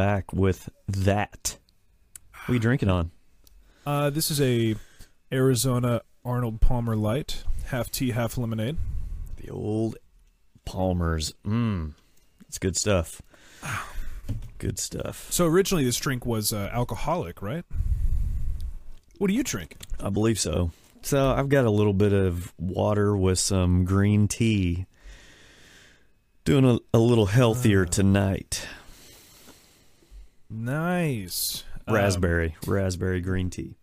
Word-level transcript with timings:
back 0.00 0.32
with 0.32 0.70
that. 0.88 1.58
What 2.32 2.48
are 2.48 2.54
you 2.54 2.58
drinking 2.58 2.88
on? 2.88 3.10
Uh, 3.84 4.08
this 4.08 4.30
is 4.30 4.40
a 4.40 4.74
Arizona 5.30 6.00
Arnold 6.24 6.62
Palmer 6.62 6.96
Light, 6.96 7.44
half 7.66 7.90
tea, 7.90 8.12
half 8.12 8.38
lemonade. 8.38 8.78
The 9.36 9.50
old 9.50 9.98
Palmer's. 10.64 11.34
Mmm. 11.44 11.92
It's 12.48 12.56
good 12.56 12.78
stuff. 12.78 13.20
Good 14.56 14.78
stuff. 14.78 15.30
So 15.30 15.44
originally 15.44 15.84
this 15.84 15.98
drink 15.98 16.24
was 16.24 16.54
uh, 16.54 16.70
alcoholic, 16.72 17.42
right? 17.42 17.66
What 19.18 19.28
do 19.28 19.34
you 19.34 19.44
drink? 19.44 19.76
I 20.02 20.08
believe 20.08 20.40
so. 20.40 20.70
So 21.02 21.30
I've 21.30 21.50
got 21.50 21.66
a 21.66 21.70
little 21.70 21.92
bit 21.92 22.14
of 22.14 22.54
water 22.56 23.14
with 23.14 23.38
some 23.38 23.84
green 23.84 24.28
tea. 24.28 24.86
Doing 26.46 26.64
a, 26.64 26.78
a 26.94 26.98
little 26.98 27.26
healthier 27.26 27.84
tonight. 27.84 28.66
Nice. 30.50 31.64
Um, 31.86 31.94
Raspberry, 31.94 32.56
raspberry 32.66 33.20
green 33.20 33.50
tea. 33.50 33.76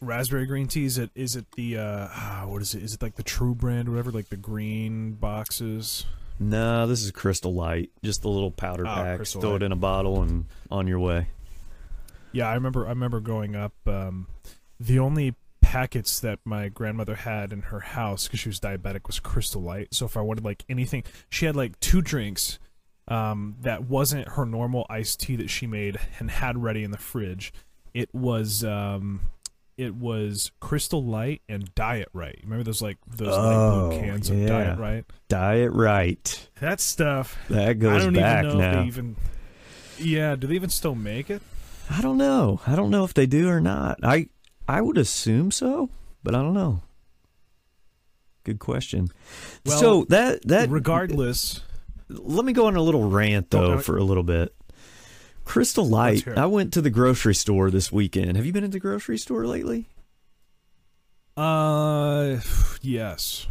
raspberry 0.00 0.46
green 0.46 0.68
tea. 0.68 0.84
Is 0.84 0.98
it? 0.98 1.10
Is 1.14 1.36
it 1.36 1.46
the? 1.56 1.78
Uh, 1.78 2.08
ah, 2.10 2.44
what 2.46 2.62
is 2.62 2.74
it? 2.74 2.82
Is 2.82 2.94
it 2.94 3.02
like 3.02 3.16
the 3.16 3.22
True 3.22 3.54
brand 3.54 3.88
or 3.88 3.92
whatever? 3.92 4.10
Like 4.12 4.28
the 4.30 4.36
green 4.36 5.12
boxes? 5.12 6.04
No, 6.40 6.86
this 6.86 7.04
is 7.04 7.10
Crystal 7.10 7.52
Light. 7.52 7.90
Just 8.02 8.22
the 8.22 8.28
little 8.28 8.50
powder 8.50 8.84
Oh, 8.86 8.90
packs. 8.90 9.16
Crystal 9.18 9.40
Throw 9.40 9.50
Light. 9.52 9.62
it 9.62 9.66
in 9.66 9.72
a 9.72 9.76
bottle 9.76 10.22
and 10.22 10.46
on 10.70 10.86
your 10.88 10.98
way. 10.98 11.28
Yeah, 12.32 12.48
I 12.48 12.54
remember. 12.54 12.86
I 12.86 12.90
remember 12.90 13.20
going 13.20 13.54
up. 13.54 13.74
Um, 13.86 14.26
the 14.80 14.98
only 14.98 15.34
packets 15.60 16.18
that 16.20 16.38
my 16.44 16.68
grandmother 16.68 17.14
had 17.14 17.52
in 17.52 17.62
her 17.62 17.80
house 17.80 18.26
because 18.26 18.40
she 18.40 18.48
was 18.48 18.58
diabetic 18.58 19.06
was 19.06 19.20
Crystal 19.20 19.62
Light. 19.62 19.94
So 19.94 20.06
if 20.06 20.16
I 20.16 20.20
wanted 20.20 20.44
like 20.44 20.64
anything, 20.68 21.04
she 21.28 21.46
had 21.46 21.54
like 21.56 21.78
two 21.80 22.00
drinks 22.02 22.58
um, 23.08 23.56
that 23.62 23.84
wasn't 23.84 24.28
her 24.28 24.44
normal 24.46 24.86
iced 24.88 25.20
tea 25.20 25.36
that 25.36 25.50
she 25.50 25.66
made 25.66 25.98
and 26.18 26.30
had 26.30 26.62
ready 26.62 26.84
in 26.84 26.90
the 26.90 26.98
fridge. 26.98 27.52
It 27.94 28.08
was 28.14 28.64
um, 28.64 29.20
it 29.76 29.94
was 29.94 30.50
Crystal 30.60 31.04
Light 31.04 31.42
and 31.48 31.74
Diet 31.74 32.08
Right. 32.12 32.38
Remember 32.42 32.62
those 32.64 32.80
like 32.82 32.98
those 33.06 33.28
light 33.28 33.54
Oh, 33.54 33.88
blue 33.90 33.98
cans 34.00 34.30
yeah. 34.30 34.36
of 34.36 34.46
Diet 34.48 34.78
Right? 34.78 35.04
Diet 35.28 35.72
right. 35.72 36.48
That 36.60 36.80
stuff. 36.80 37.36
That 37.48 37.68
I 37.68 37.72
goes 37.74 38.04
don't 38.04 38.14
back 38.14 38.44
even 38.44 38.58
know 38.58 38.64
if 38.64 38.72
now. 38.74 38.80
they 38.82 38.86
even. 38.86 39.16
Yeah, 39.98 40.36
do 40.36 40.46
they 40.46 40.54
even 40.54 40.70
still 40.70 40.94
make 40.94 41.28
it? 41.30 41.42
I 41.90 42.00
don't 42.00 42.16
know. 42.16 42.60
I 42.66 42.76
don't 42.76 42.90
know 42.90 43.04
if 43.04 43.12
they 43.14 43.26
do 43.26 43.48
or 43.48 43.60
not. 43.60 43.98
I 44.02 44.28
I 44.66 44.80
would 44.80 44.96
assume 44.96 45.50
so, 45.50 45.90
but 46.22 46.34
I 46.34 46.38
don't 46.38 46.54
know. 46.54 46.82
Good 48.44 48.58
question. 48.58 49.08
Well, 49.66 49.78
so 49.78 50.04
that 50.08 50.46
that 50.48 50.70
Regardless, 50.70 51.60
let 52.20 52.44
me 52.44 52.52
go 52.52 52.66
on 52.66 52.76
a 52.76 52.82
little 52.82 53.08
rant 53.08 53.50
though 53.50 53.72
Okay. 53.72 53.82
for 53.82 53.96
a 53.96 54.04
little 54.04 54.22
bit. 54.22 54.54
Crystal 55.44 55.84
Light. 55.86 56.26
I 56.28 56.46
went 56.46 56.72
to 56.74 56.80
the 56.80 56.90
grocery 56.90 57.34
store 57.34 57.70
this 57.70 57.90
weekend. 57.90 58.36
Have 58.36 58.46
you 58.46 58.52
been 58.52 58.64
at 58.64 58.70
the 58.72 58.78
grocery 58.78 59.18
store 59.18 59.46
lately? 59.46 59.86
Uh, 61.36 62.38
yes. 62.82 63.46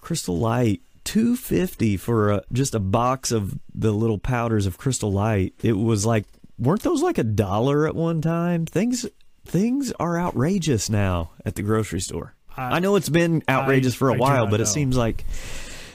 Crystal 0.00 0.38
Light, 0.38 0.82
two 1.04 1.36
fifty 1.36 1.96
for 1.96 2.30
a, 2.30 2.42
just 2.52 2.74
a 2.74 2.80
box 2.80 3.32
of 3.32 3.58
the 3.74 3.92
little 3.92 4.18
powders 4.18 4.66
of 4.66 4.78
Crystal 4.78 5.12
Light. 5.12 5.54
It 5.62 5.72
was 5.74 6.04
like, 6.06 6.24
weren't 6.58 6.82
those 6.82 7.02
like 7.02 7.18
a 7.18 7.24
dollar 7.24 7.86
at 7.86 7.94
one 7.94 8.20
time? 8.20 8.66
Things 8.66 9.06
things 9.44 9.92
are 10.00 10.18
outrageous 10.18 10.88
now 10.88 11.32
at 11.44 11.54
the 11.54 11.62
grocery 11.62 12.00
store. 12.00 12.34
I, 12.56 12.78
know 12.78 12.94
it's 12.94 13.08
been 13.08 13.42
outrageous 13.48 13.94
for 13.96 14.10
a 14.10 14.14
I 14.14 14.16
while, 14.16 14.46
but 14.46 14.60
it 14.60 14.66
seems 14.66 14.96
like 14.96 15.24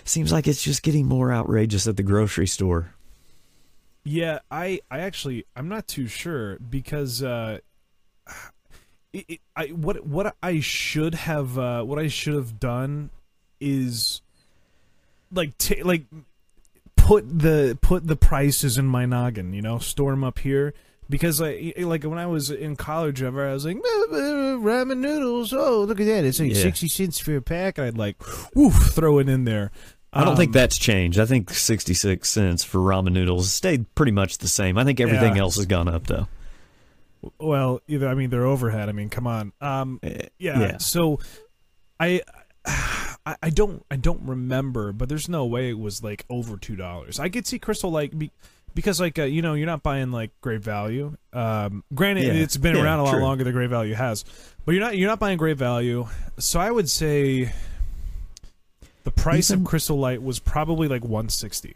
seems 0.09 0.31
like 0.31 0.47
it's 0.47 0.63
just 0.63 0.83
getting 0.83 1.05
more 1.05 1.31
outrageous 1.31 1.87
at 1.87 1.97
the 1.97 2.03
grocery 2.03 2.47
store. 2.47 2.93
Yeah, 4.03 4.39
I, 4.49 4.81
I 4.89 4.99
actually, 4.99 5.45
I'm 5.55 5.69
not 5.69 5.87
too 5.87 6.07
sure 6.07 6.57
because, 6.57 7.21
uh, 7.21 7.59
it, 9.13 9.25
it, 9.27 9.39
I, 9.55 9.67
what, 9.67 10.05
what 10.05 10.35
I 10.41 10.59
should 10.59 11.15
have, 11.15 11.57
uh, 11.57 11.83
what 11.83 11.99
I 11.99 12.07
should 12.07 12.33
have 12.33 12.59
done 12.59 13.09
is, 13.59 14.21
like, 15.31 15.57
ta 15.57 15.75
like, 15.83 16.05
put 16.95 17.39
the, 17.39 17.77
put 17.81 18.07
the 18.07 18.15
prices 18.15 18.77
in 18.77 18.85
my 18.85 19.05
noggin, 19.05 19.53
you 19.53 19.61
know, 19.61 19.79
store 19.79 20.11
them 20.11 20.23
up 20.23 20.39
here. 20.39 20.73
Because 21.09 21.41
like, 21.41 21.73
like 21.79 22.03
when 22.03 22.19
I 22.19 22.27
was 22.27 22.51
in 22.51 22.75
college, 22.75 23.23
ever 23.23 23.49
I 23.49 23.53
was 23.53 23.65
like 23.65 23.77
"Uh, 23.77 23.79
uh, 23.79 24.57
ramen 24.59 24.99
noodles. 24.99 25.51
Oh, 25.51 25.83
look 25.85 25.99
at 25.99 26.05
that! 26.05 26.23
It's 26.23 26.39
like 26.39 26.53
Yeah. 26.53 26.61
sixty 26.61 26.87
cents 26.87 27.17
for 27.17 27.35
a 27.35 27.41
pack. 27.41 27.79
I'd 27.79 27.97
like, 27.97 28.17
woof, 28.53 28.75
throw 28.93 29.17
it 29.17 29.27
in 29.27 29.43
there. 29.43 29.71
I 30.11 30.23
don't 30.25 30.35
think 30.35 30.49
Um, 30.49 30.53
that's 30.53 30.77
changed. 30.77 31.19
I 31.19 31.25
think 31.25 31.51
66 31.51 32.27
cents 32.27 32.63
for 32.63 32.79
ramen 32.79 33.11
noodles 33.11 33.51
stayed 33.51 33.93
pretty 33.93 34.11
much 34.11 34.39
the 34.39 34.47
same. 34.47 34.77
I 34.77 34.83
think 34.83 34.99
everything 34.99 35.35
Yeah. 35.35 35.41
else 35.43 35.55
has 35.57 35.65
gone 35.67 35.87
up 35.87 36.07
though. 36.07 36.27
Well, 37.39 37.81
either 37.87 38.07
I 38.07 38.13
mean 38.15 38.29
they're 38.29 38.45
overhead. 38.45 38.89
I 38.89 38.91
mean, 38.93 39.09
come 39.09 39.27
on. 39.27 39.51
Um, 39.61 39.99
Eh, 40.01 40.27
yeah. 40.39 40.59
yeah. 40.59 40.77
So, 40.77 41.19
I, 41.99 42.21
I, 42.65 43.35
I 43.43 43.49
don't, 43.49 43.85
I 43.91 43.97
don't 43.97 44.21
remember, 44.23 44.93
but 44.93 45.09
there's 45.09 45.27
no 45.27 45.45
way 45.45 45.69
it 45.69 45.77
was 45.77 46.01
like 46.03 46.25
over 46.29 46.55
two 46.57 46.75
dollars. 46.77 47.19
I 47.19 47.29
could 47.29 47.45
see 47.45 47.59
Crystal 47.59 47.91
like 47.91 48.17
be, 48.17 48.31
because 48.73 48.99
like 49.01 49.19
uh, 49.19 49.23
you 49.23 49.41
know 49.41 49.53
you're 49.53 49.65
not 49.67 49.83
buying 49.83 50.11
like 50.11 50.31
great 50.41 50.61
value. 50.61 51.15
Um, 51.33 51.83
granted, 51.93 52.23
Yeah. 52.27 52.33
it's 52.41 52.55
been 52.57 52.77
around 52.77 52.99
a 52.99 53.03
lot 53.03 53.11
true. 53.13 53.21
longer 53.21 53.43
than 53.43 53.51
great 53.53 53.69
value 53.69 53.95
has, 53.95 54.23
but 54.65 54.71
you're 54.73 54.83
not 54.83 54.97
you're 54.97 55.09
not 55.09 55.19
buying 55.19 55.37
great 55.37 55.57
value. 55.57 56.07
So 56.37 56.59
I 56.59 56.71
would 56.71 56.89
say 56.89 57.51
the 59.15 59.21
price 59.21 59.49
Even- 59.49 59.63
of 59.63 59.67
Crystal 59.67 59.97
Light 59.97 60.21
was 60.21 60.39
probably 60.39 60.87
like 60.87 61.03
160. 61.03 61.75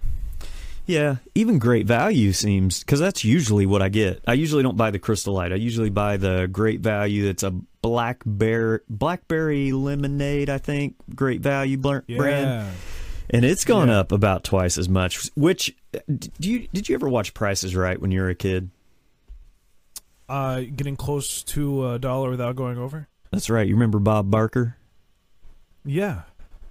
Yeah, 0.86 1.16
even 1.34 1.60
great 1.60 1.86
value 1.88 2.34
seems 2.34 2.82
because 2.82 3.00
that's 3.00 3.24
usually 3.24 3.66
what 3.66 3.82
I 3.82 3.88
get. 3.90 4.22
I 4.28 4.34
usually 4.34 4.64
don't 4.64 4.76
buy 4.76 4.92
the 4.92 5.00
Crystal 5.00 5.34
Light. 5.34 5.54
I 5.54 5.56
usually 5.56 5.90
buy 5.90 6.18
the 6.18 6.48
great 6.52 6.82
value. 6.82 7.26
That's 7.26 7.42
a 7.44 7.52
blackberry 7.82 8.80
blackberry 8.90 9.72
lemonade. 9.72 10.50
I 10.50 10.58
think 10.58 10.96
great 11.16 11.40
value 11.42 11.78
bl- 11.78 12.00
Yeah. 12.08 12.18
brand, 12.18 12.72
and 13.30 13.46
it's 13.46 13.64
gone 13.64 13.88
Yeah. 13.88 14.00
up 14.00 14.12
about 14.12 14.44
twice 14.44 14.78
as 14.78 14.90
much. 14.90 15.30
Which 15.36 15.74
do 16.08 16.52
you 16.52 16.68
did 16.74 16.90
you 16.90 16.96
ever 16.96 17.08
watch 17.08 17.34
Prices 17.34 17.76
Right 17.78 18.00
when 18.02 18.12
you 18.12 18.20
were 18.20 18.30
a 18.30 18.36
kid? 18.36 18.70
Uh, 20.28 20.62
getting 20.76 20.98
close 20.98 21.44
to 21.44 21.92
a 21.92 21.98
dollar 22.00 22.30
without 22.30 22.56
going 22.58 22.78
over. 22.78 23.08
That's 23.32 23.50
right. 23.50 23.66
You 23.68 23.76
remember 23.76 24.00
Bob 24.00 24.30
Barker? 24.30 24.76
Yeah. 25.86 26.24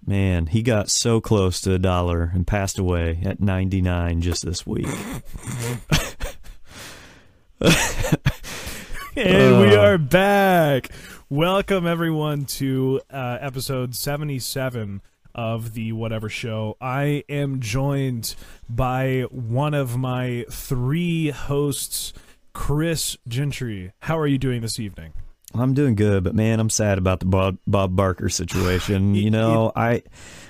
Man, 0.05 0.47
he 0.47 0.63
got 0.63 0.91
so 0.91 1.21
close 1.21 1.61
to 1.61 1.75
a 1.75 1.79
dollar 1.79 2.31
and 2.35 2.47
passed 2.47 2.79
away 2.79 3.21
at 3.25 3.41
99 3.41 4.21
just 4.21 4.45
this 4.45 4.67
week. 4.67 4.89
And 9.15 9.61
we 9.61 9.77
are 9.77 9.99
back. 9.99 10.89
Welcome 11.29 11.87
everyone 11.87 12.47
to 12.47 13.03
uh, 13.11 13.37
episode 13.43 13.95
77 13.95 15.03
of 15.35 15.75
the 15.75 15.93
Whatever 15.93 16.31
Show. 16.31 16.79
I 16.81 17.23
am 17.29 17.61
joined 17.61 18.35
by 18.71 19.27
one 19.31 19.75
of 19.75 19.99
my 19.99 20.47
three 20.51 21.29
hosts, 21.29 22.15
Chris 22.55 23.19
Gentry. 23.29 23.93
How 24.01 24.19
are 24.19 24.27
you 24.27 24.39
doing 24.39 24.63
this 24.63 24.81
evening? 24.81 25.13
I'm 25.55 25.75
doing 25.75 25.95
good, 25.95 26.25
but 26.25 26.35
man, 26.35 26.61
I'm 26.61 26.71
sad 26.71 26.99
about 26.99 27.21
the 27.21 27.27
Bob, 27.27 27.59
Bob 27.67 27.97
Barker 27.97 28.29
situation. 28.29 29.15
You 29.23 29.31
know, 29.31 29.71
I 29.77 30.03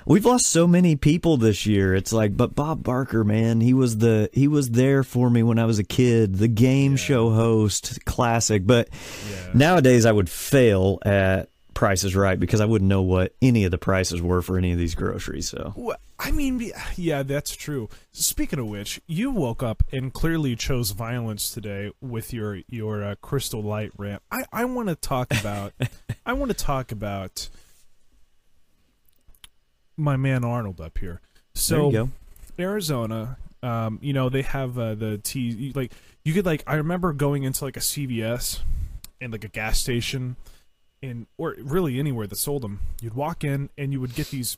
we've 0.05 0.25
lost 0.25 0.47
so 0.47 0.65
many 0.67 0.95
people 0.95 1.37
this 1.37 1.65
year. 1.65 1.93
It's 1.93 2.11
like, 2.11 2.35
but 2.35 2.55
Bob 2.55 2.81
Barker, 2.83 3.23
man, 3.23 3.61
he 3.61 3.73
was 3.73 3.99
the 3.99 4.29
he 4.33 4.47
was 4.47 4.71
there 4.71 5.03
for 5.03 5.29
me 5.29 5.43
when 5.43 5.59
I 5.59 5.65
was 5.65 5.79
a 5.79 5.83
kid, 5.83 6.37
the 6.37 6.47
game 6.47 6.95
show 6.95 7.29
host, 7.29 8.03
classic. 8.05 8.65
But 8.65 8.89
nowadays, 9.53 10.05
I 10.05 10.11
would 10.11 10.29
fail 10.29 10.99
at 11.05 11.49
Prices 11.73 12.15
Right 12.15 12.39
because 12.39 12.61
I 12.61 12.65
wouldn't 12.65 12.89
know 12.89 13.01
what 13.01 13.33
any 13.41 13.63
of 13.65 13.71
the 13.71 13.77
prices 13.77 14.21
were 14.21 14.41
for 14.41 14.57
any 14.57 14.71
of 14.71 14.77
these 14.77 14.95
groceries. 14.95 15.49
So 15.49 15.73
Well, 15.75 15.97
I 16.19 16.31
mean, 16.31 16.71
yeah, 16.95 17.23
that's 17.23 17.55
true. 17.55 17.89
Speaking 18.11 18.59
of 18.59 18.67
which, 18.67 19.01
you 19.07 19.31
woke 19.31 19.61
up 19.63 19.83
and 19.91 20.13
clearly 20.13 20.55
chose 20.55 20.91
violence 20.91 21.51
today 21.51 21.91
with 22.01 22.33
your 22.33 22.59
your 22.67 23.03
uh, 23.03 23.15
Crystal 23.21 23.61
Light 23.61 23.91
rant. 23.97 24.21
I 24.31 24.45
I 24.51 24.65
want 24.65 24.89
to 24.89 24.95
talk 24.95 25.31
about 25.39 25.73
I 26.25 26.33
want 26.33 26.49
to 26.49 26.57
talk 26.57 26.91
about 26.91 27.49
my 29.97 30.15
man 30.15 30.43
Arnold 30.43 30.81
up 30.81 30.97
here. 30.97 31.21
So 31.53 31.75
there 31.75 31.85
you 31.85 31.91
go. 31.91 32.09
Arizona, 32.59 33.37
um, 33.61 33.99
you 34.01 34.13
know, 34.13 34.29
they 34.29 34.41
have 34.41 34.77
uh, 34.77 34.95
the 34.95 35.17
tea. 35.17 35.71
Like 35.75 35.91
you 36.23 36.33
could 36.33 36.45
like 36.45 36.63
I 36.67 36.75
remember 36.75 37.13
going 37.13 37.43
into 37.43 37.63
like 37.63 37.77
a 37.77 37.81
CVS 37.81 38.59
and 39.21 39.31
like 39.31 39.43
a 39.43 39.49
gas 39.49 39.79
station, 39.79 40.35
and 41.03 41.27
or 41.37 41.55
really 41.59 41.99
anywhere 41.99 42.25
that 42.25 42.37
sold 42.37 42.63
them. 42.63 42.79
You'd 43.01 43.13
walk 43.13 43.43
in 43.43 43.69
and 43.77 43.91
you 43.91 44.01
would 44.01 44.15
get 44.15 44.29
these 44.29 44.57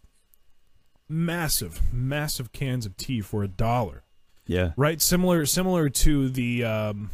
massive, 1.09 1.81
massive 1.93 2.53
cans 2.53 2.85
of 2.85 2.95
tea 2.95 3.19
for 3.19 3.43
a 3.43 3.47
dollar. 3.47 4.03
Yeah, 4.47 4.71
Right, 4.77 5.01
similar 5.01 5.45
similar 5.47 5.89
to 5.89 6.29
the 6.29 6.63
um, 6.63 7.09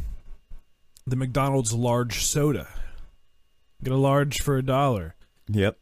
the 1.07 1.15
McDonald's 1.15 1.73
large 1.73 2.23
soda. 2.23 2.67
Get 3.81 3.93
a 3.93 3.97
large 3.97 4.41
for 4.41 4.57
a 4.57 4.61
dollar 4.61 5.15
yep. 5.47 5.77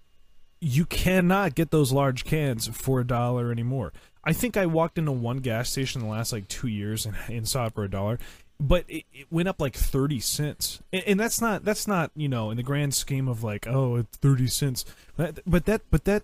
you 0.59 0.85
cannot 0.85 1.55
get 1.55 1.71
those 1.71 1.91
large 1.91 2.23
cans 2.23 2.67
for 2.67 2.99
a 2.99 3.07
dollar 3.07 3.51
anymore. 3.51 3.93
I 4.23 4.33
think 4.33 4.57
I 4.57 4.65
walked 4.65 4.97
into 4.97 5.11
one 5.11 5.37
gas 5.37 5.69
station 5.69 6.01
in 6.01 6.07
the 6.07 6.13
last 6.13 6.33
like 6.33 6.47
two 6.47 6.67
years 6.67 7.05
and, 7.05 7.15
and 7.27 7.47
saw 7.47 7.67
it 7.67 7.73
for 7.73 7.83
a 7.83 7.89
dollar, 7.89 8.19
but 8.59 8.85
it, 8.87 9.05
it 9.13 9.27
went 9.31 9.47
up 9.47 9.59
like 9.61 9.75
thirty 9.75 10.19
cents, 10.19 10.81
and, 10.91 11.03
and 11.05 11.19
that's 11.19 11.39
not 11.41 11.63
that's 11.63 11.87
not 11.87 12.11
you 12.15 12.27
know 12.27 12.51
in 12.51 12.57
the 12.57 12.63
grand 12.63 12.93
scheme 12.93 13.27
of 13.27 13.43
like 13.43 13.67
oh 13.67 13.95
it's 13.97 14.17
thirty 14.17 14.47
cents, 14.47 14.85
but, 15.15 15.39
but 15.45 15.65
that 15.65 15.81
but 15.89 16.05
that 16.05 16.23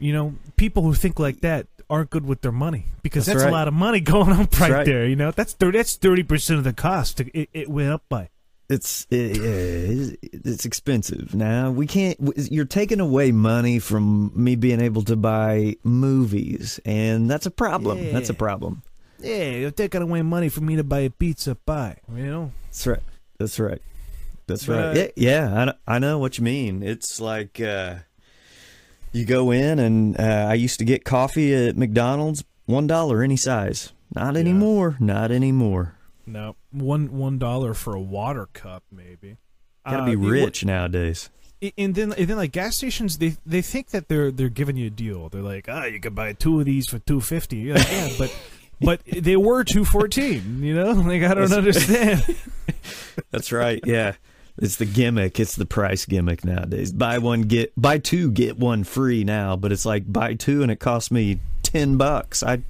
you 0.00 0.12
know 0.12 0.34
people 0.56 0.82
who 0.82 0.94
think 0.94 1.18
like 1.18 1.40
that 1.40 1.66
aren't 1.90 2.10
good 2.10 2.26
with 2.26 2.40
their 2.40 2.50
money 2.52 2.86
because 3.02 3.26
That's 3.26 3.36
that's, 3.36 3.44
right. 3.44 3.50
a 3.50 3.52
lot 3.52 3.68
of 3.68 3.74
money 3.74 4.00
going 4.00 4.32
up 4.32 4.58
right, 4.58 4.70
right. 4.70 4.86
there. 4.86 5.06
You 5.06 5.16
know 5.16 5.30
that's 5.30 5.52
thirty 5.52 5.78
that's 5.78 5.96
thirty 5.96 6.22
percent 6.22 6.58
of 6.58 6.64
the 6.64 6.72
cost 6.72 7.20
it, 7.20 7.48
it 7.52 7.68
went 7.68 7.90
up 7.90 8.02
by. 8.08 8.30
It's 8.70 9.06
it, 9.10 9.36
it's- 9.36 10.16
it's 10.32 10.64
expensive. 10.64 11.34
Now 11.34 11.70
we 11.70 11.86
can't. 11.86 12.18
You're 12.50 12.64
taking 12.64 12.98
away 12.98 13.30
money 13.30 13.78
from 13.78 14.32
me 14.34 14.56
being 14.56 14.80
able 14.80 15.02
to 15.02 15.16
buy 15.16 15.76
movies, 15.84 16.80
and 16.84 17.30
that's 17.30 17.44
a 17.46 17.50
problem. 17.50 18.12
That's 18.12 18.30
a 18.30 18.34
problem. 18.34 18.82
Yeah, 19.20 19.50
you're 19.50 19.70
taking 19.70 20.02
away 20.02 20.22
money 20.22 20.48
for 20.48 20.60
me 20.60 20.76
to 20.76 20.84
buy 20.84 21.00
a 21.00 21.10
pizza 21.10 21.54
pie. 21.54 21.98
You 22.14 22.26
know. 22.26 22.52
That's 22.66 22.86
right. 22.86 23.00
That's 23.38 23.58
right. 23.58 23.80
That's 24.46 24.68
right. 24.68 24.94
yeah, 24.96 25.06
yeah 25.16 25.72
I, 25.86 25.94
I 25.96 25.98
know 25.98 26.18
what 26.18 26.36
you 26.38 26.44
mean. 26.44 26.82
It's 26.82 27.20
like 27.20 27.60
uh, 27.60 27.96
you 29.12 29.24
go 29.24 29.50
in, 29.50 29.78
and 29.78 30.18
uh, 30.20 30.46
I 30.50 30.54
used 30.54 30.78
to 30.80 30.84
get 30.84 31.04
coffee 31.04 31.54
at 31.54 31.76
McDonald's, 31.76 32.44
one 32.66 32.86
dollar 32.86 33.22
any 33.22 33.36
size. 33.36 33.92
Not 34.14 34.34
Yeah. 34.34 34.40
anymore. 34.40 34.96
Not 35.00 35.30
anymore. 35.30 35.94
No, 36.26 36.56
one 36.70 37.12
one 37.16 37.38
dollar 37.38 37.74
for 37.74 37.94
a 37.94 38.00
water 38.00 38.46
cup, 38.52 38.82
maybe. 38.92 39.36
Got 39.86 39.96
to 39.98 40.02
Uh, 40.02 40.06
be 40.06 40.12
it 40.12 40.16
rich 40.18 40.64
nowadays. 40.64 41.30
and 41.78 41.94
then 41.94 42.12
and 42.12 42.28
then 42.28 42.36
like 42.36 42.52
gas 42.52 42.76
stations, 42.76 43.18
they 43.18 43.36
they 43.46 43.62
think 43.62 43.90
that 43.90 44.08
they're 44.08 44.30
they're 44.30 44.48
giving 44.50 44.76
you 44.76 44.86
a 44.88 44.90
deal. 44.90 45.28
They're 45.30 45.42
like, 45.42 45.66
ah, 45.68 45.84
you 45.84 46.00
can 46.00 46.14
buy 46.14 46.32
two 46.34 46.60
of 46.60 46.66
these 46.66 46.86
for 46.88 46.98
two 46.98 47.20
fifty. 47.20 47.72
Like, 47.72 47.90
yeah, 47.90 48.08
but 48.18 48.34
but 48.80 49.00
they 49.06 49.36
were 49.36 49.64
two 49.64 49.84
fourteen. 49.84 50.62
You 50.62 50.74
know, 50.74 50.92
like 50.92 51.22
I 51.22 51.34
don't 51.34 51.48
That's- 51.50 51.52
understand. 51.52 52.36
That's 53.30 53.52
right. 53.52 53.80
Yeah. 53.84 54.14
It's 54.56 54.76
the 54.76 54.86
gimmick. 54.86 55.40
It's 55.40 55.56
the 55.56 55.66
price 55.66 56.04
gimmick 56.06 56.44
nowadays. 56.44 56.92
Buy 56.92 57.18
one 57.18 57.42
get 57.42 57.72
buy 57.76 57.98
two 57.98 58.30
get 58.30 58.56
one 58.56 58.84
free 58.84 59.24
now, 59.24 59.56
but 59.56 59.72
it's 59.72 59.84
like 59.84 60.10
buy 60.12 60.34
two 60.34 60.62
and 60.62 60.70
it 60.70 60.78
costs 60.78 61.10
me 61.10 61.40
10 61.64 61.96
bucks. 61.96 62.42
I 62.44 62.62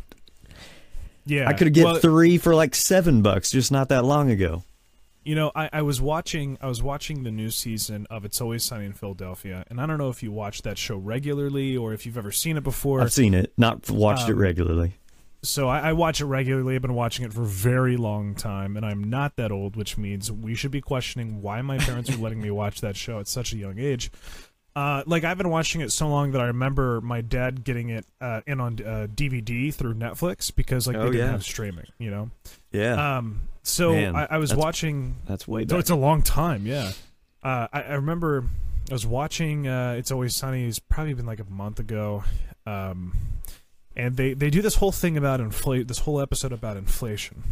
yeah, 1.26 1.48
I 1.48 1.52
could 1.54 1.72
get 1.72 1.84
well, 1.84 1.96
3 1.96 2.38
for 2.38 2.54
like 2.54 2.74
7 2.74 3.22
bucks 3.22 3.50
just 3.50 3.72
not 3.72 3.88
that 3.90 4.04
long 4.04 4.30
ago. 4.30 4.62
You 5.24 5.34
know, 5.34 5.52
I, 5.54 5.70
I 5.72 5.82
was 5.82 6.00
watching 6.00 6.58
I 6.60 6.66
was 6.68 6.82
watching 6.82 7.22
the 7.22 7.30
new 7.30 7.50
season 7.50 8.06
of 8.10 8.24
It's 8.26 8.40
Always 8.42 8.62
Sunny 8.62 8.84
in 8.86 8.92
Philadelphia, 8.92 9.64
and 9.68 9.80
I 9.80 9.86
don't 9.86 9.96
know 9.98 10.10
if 10.10 10.22
you 10.22 10.32
watch 10.32 10.62
that 10.62 10.76
show 10.76 10.96
regularly 10.96 11.76
or 11.76 11.94
if 11.94 12.04
you've 12.04 12.18
ever 12.18 12.30
seen 12.32 12.56
it 12.58 12.62
before. 12.62 13.00
I've 13.00 13.12
seen 13.12 13.32
it, 13.32 13.52
not 13.56 13.88
watched 13.90 14.28
it 14.28 14.32
Um, 14.34 14.38
regularly. 14.38 14.94
So 15.44 15.68
I, 15.68 15.90
I 15.90 15.92
watch 15.92 16.20
it 16.20 16.26
regularly. 16.26 16.74
I've 16.74 16.82
been 16.82 16.94
watching 16.94 17.24
it 17.24 17.32
for 17.32 17.42
a 17.42 17.46
very 17.46 17.96
long 17.96 18.34
time, 18.34 18.76
and 18.76 18.84
I'm 18.84 19.04
not 19.04 19.36
that 19.36 19.52
old, 19.52 19.76
which 19.76 19.96
means 19.96 20.30
we 20.32 20.54
should 20.54 20.70
be 20.72 20.80
questioning 20.80 21.40
why 21.42 21.62
my 21.62 21.78
parents 21.78 22.10
are 22.10 22.16
letting 22.16 22.40
me 22.42 22.50
watch 22.50 22.80
that 22.80 22.96
show 22.96 23.20
at 23.20 23.28
such 23.28 23.52
a 23.52 23.56
young 23.56 23.78
age. 23.78 24.10
Uh, 24.76 25.04
like 25.06 25.22
I've 25.22 25.38
been 25.38 25.50
watching 25.50 25.80
it 25.82 25.92
so 25.92 26.08
long 26.08 26.32
that 26.32 26.40
I 26.40 26.46
remember 26.46 27.00
my 27.00 27.20
dad 27.20 27.62
getting 27.62 27.90
it 27.90 28.04
uh, 28.20 28.40
in 28.44 28.60
on 28.60 28.72
uh, 28.84 29.06
DVD 29.08 29.72
through 29.72 29.94
Netflix 29.94 30.52
because 30.52 30.88
like 30.88 30.96
Oh, 30.96 31.04
they 31.04 31.10
didn't 31.12 31.26
yeah. 31.26 31.30
have 31.30 31.44
streaming, 31.44 31.86
you 31.98 32.10
know. 32.10 32.30
Yeah. 32.72 33.18
Um, 33.18 33.42
so 33.62 33.92
Man, 33.92 34.16
I, 34.16 34.26
I 34.30 34.38
was 34.38 34.50
that's- 34.50 34.64
watching 34.64 35.14
that's 35.28 35.46
way 35.46 35.62
so 35.62 35.66
back. 35.66 35.78
it's 35.78 35.90
a 35.90 35.94
long 35.94 36.22
time, 36.22 36.66
yeah. 36.66 36.90
Uh, 37.40 37.68
I, 37.72 37.82
I 37.82 37.92
remember 37.94 38.46
I 38.90 38.92
was 38.94 39.06
watching 39.06 39.68
uh, 39.68 39.94
"It's 39.96 40.10
Always 40.10 40.34
Sunny." 40.34 40.64
It's 40.66 40.80
probably 40.80 41.14
been 41.14 41.24
like 41.26 41.38
a 41.40 41.44
month 41.50 41.78
ago, 41.78 42.24
um, 42.66 43.12
and 43.96 44.16
they 44.16 44.34
they 44.34 44.50
do 44.50 44.62
this 44.62 44.76
whole 44.76 44.92
thing 44.92 45.16
about 45.16 45.40
inflate. 45.40 45.88
This 45.88 46.00
whole 46.00 46.20
episode 46.20 46.52
about 46.52 46.76
inflation, 46.76 47.42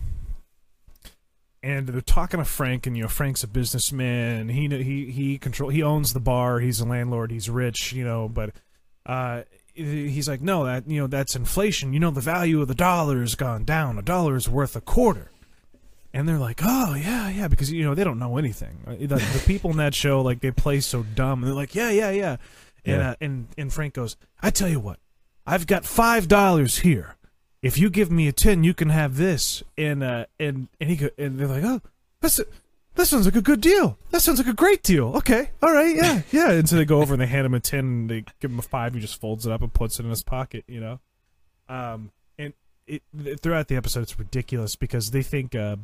and 1.62 1.88
they're 1.88 2.00
talking 2.00 2.38
to 2.38 2.44
Frank, 2.44 2.86
and 2.86 2.96
you 2.96 3.02
know 3.04 3.08
Frank's 3.08 3.42
a 3.44 3.48
businessman. 3.48 4.48
He 4.48 4.68
he 4.68 5.10
he 5.10 5.38
control 5.38 5.70
he 5.70 5.82
owns 5.82 6.12
the 6.12 6.20
bar. 6.20 6.60
He's 6.60 6.80
a 6.80 6.84
landlord. 6.84 7.30
He's 7.30 7.48
rich, 7.48 7.92
you 7.92 8.04
know, 8.04 8.28
but. 8.28 8.50
Uh, 9.04 9.42
he's 9.74 10.28
like, 10.28 10.40
no, 10.40 10.64
that 10.64 10.88
you 10.88 11.00
know 11.00 11.08
that's 11.08 11.34
inflation. 11.34 11.92
You 11.92 11.98
know, 11.98 12.12
the 12.12 12.20
value 12.20 12.60
of 12.62 12.68
the 12.68 12.74
dollar 12.74 13.18
has 13.20 13.34
gone 13.34 13.64
down. 13.64 13.98
A 13.98 14.02
dollar 14.02 14.36
is 14.36 14.48
worth 14.48 14.76
a 14.76 14.80
quarter 14.80 15.28
and 16.14 16.28
they're 16.28 16.38
like, 16.38 16.60
"Oh 16.62 16.94
yeah, 16.94 17.28
yeah," 17.30 17.48
because 17.48 17.72
you 17.72 17.82
know 17.82 17.94
they 17.94 18.04
don't 18.04 18.18
know 18.20 18.36
anything. 18.36 18.78
Uh, 18.86 18.92
The, 18.92 19.06
the 19.16 19.42
people 19.46 19.70
in 19.72 19.78
that 19.78 19.94
show, 19.94 20.20
like, 20.20 20.40
they 20.40 20.50
play 20.52 20.78
so 20.80 21.02
dumb, 21.02 21.38
and 21.42 21.46
they're 21.48 21.54
like, 21.56 21.74
"Yeah, 21.74 21.90
yeah, 21.90 22.10
yeah," 22.10 22.36
and 22.84 23.00
Yeah. 23.00 23.10
uh, 23.10 23.14
and 23.20 23.48
and 23.58 23.72
Frank 23.72 23.94
goes, 23.94 24.16
"I 24.40 24.50
tell 24.50 24.68
you 24.68 24.78
what, 24.78 24.98
I've 25.46 25.66
got 25.66 25.84
five 25.84 26.28
dollars 26.28 26.78
here. 26.78 27.16
If 27.62 27.78
you 27.78 27.90
give 27.90 28.10
me 28.10 28.28
a 28.28 28.32
ten, 28.32 28.64
you 28.64 28.74
can 28.74 28.90
have 28.90 29.16
this." 29.16 29.62
And 29.76 30.02
uh, 30.02 30.26
and 30.38 30.68
and 30.80 30.90
he 30.90 30.96
go, 30.96 31.08
and 31.18 31.38
they're 31.38 31.46
like, 31.46 31.64
"Oh, 31.64 31.80
that's 32.20 32.38
a, 32.38 32.44
that 32.94 33.06
sounds 33.06 33.24
like 33.24 33.36
a 33.36 33.42
good 33.42 33.60
deal. 33.60 33.98
That 34.10 34.20
sounds 34.20 34.38
like 34.38 34.48
a 34.48 34.52
great 34.52 34.82
deal. 34.82 35.16
Okay, 35.16 35.50
all 35.62 35.72
right, 35.72 35.94
yeah, 35.94 36.22
yeah." 36.30 36.50
And 36.50 36.68
so 36.68 36.76
they 36.76 36.84
go 36.84 37.00
over 37.00 37.14
and 37.14 37.22
they 37.22 37.26
hand 37.26 37.46
him 37.46 37.54
a 37.54 37.60
ten, 37.60 37.80
and 37.80 38.10
they 38.10 38.24
give 38.40 38.50
him 38.50 38.58
a 38.58 38.62
five. 38.62 38.94
He 38.94 39.00
just 39.00 39.20
folds 39.20 39.46
it 39.46 39.52
up 39.52 39.62
and 39.62 39.72
puts 39.72 39.98
it 39.98 40.04
in 40.04 40.10
his 40.10 40.22
pocket, 40.22 40.64
you 40.66 40.80
know. 40.80 41.00
Um, 41.68 42.10
and 42.38 42.52
it 42.86 43.02
throughout 43.40 43.68
the 43.68 43.76
episode, 43.76 44.02
it's 44.02 44.18
ridiculous 44.18 44.76
because 44.76 45.10
they 45.10 45.22
think 45.22 45.54
uh, 45.54 45.76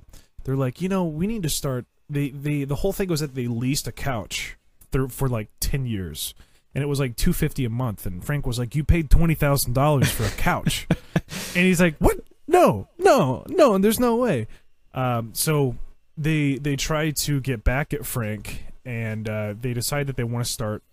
they're 0.44 0.56
like, 0.56 0.80
you 0.80 0.88
know, 0.88 1.04
we 1.04 1.26
need 1.26 1.42
to 1.44 1.48
start. 1.50 1.86
They 2.10 2.30
they 2.30 2.64
the 2.64 2.76
whole 2.76 2.92
thing 2.92 3.08
was 3.08 3.20
that 3.20 3.34
they 3.34 3.46
leased 3.46 3.86
a 3.86 3.92
couch 3.92 4.56
through, 4.90 5.08
for 5.08 5.28
like 5.28 5.48
ten 5.60 5.86
years, 5.86 6.34
and 6.78 6.84
it 6.84 6.86
was 6.86 7.00
like 7.00 7.16
two 7.16 7.32
fifty 7.32 7.64
a 7.64 7.68
month. 7.68 8.06
And 8.06 8.24
Frank 8.24 8.46
was 8.46 8.56
like, 8.56 8.76
"You 8.76 8.84
paid 8.84 9.10
twenty 9.10 9.34
thousand 9.34 9.72
dollars 9.72 10.08
for 10.12 10.22
a 10.22 10.30
couch," 10.30 10.86
and 11.56 11.66
he's 11.66 11.80
like, 11.80 11.96
"What? 11.98 12.18
No, 12.46 12.86
no, 12.98 13.42
no!" 13.48 13.74
And 13.74 13.82
there's 13.82 13.98
no 13.98 14.14
way. 14.14 14.46
Um, 14.94 15.30
so 15.34 15.74
they 16.16 16.54
they 16.54 16.76
try 16.76 17.10
to 17.10 17.40
get 17.40 17.64
back 17.64 17.92
at 17.92 18.06
Frank, 18.06 18.64
and 18.84 19.28
uh, 19.28 19.54
they 19.60 19.74
decide 19.74 20.06
that 20.06 20.14
they 20.16 20.22
want 20.22 20.46
to 20.46 20.52
start 20.52 20.84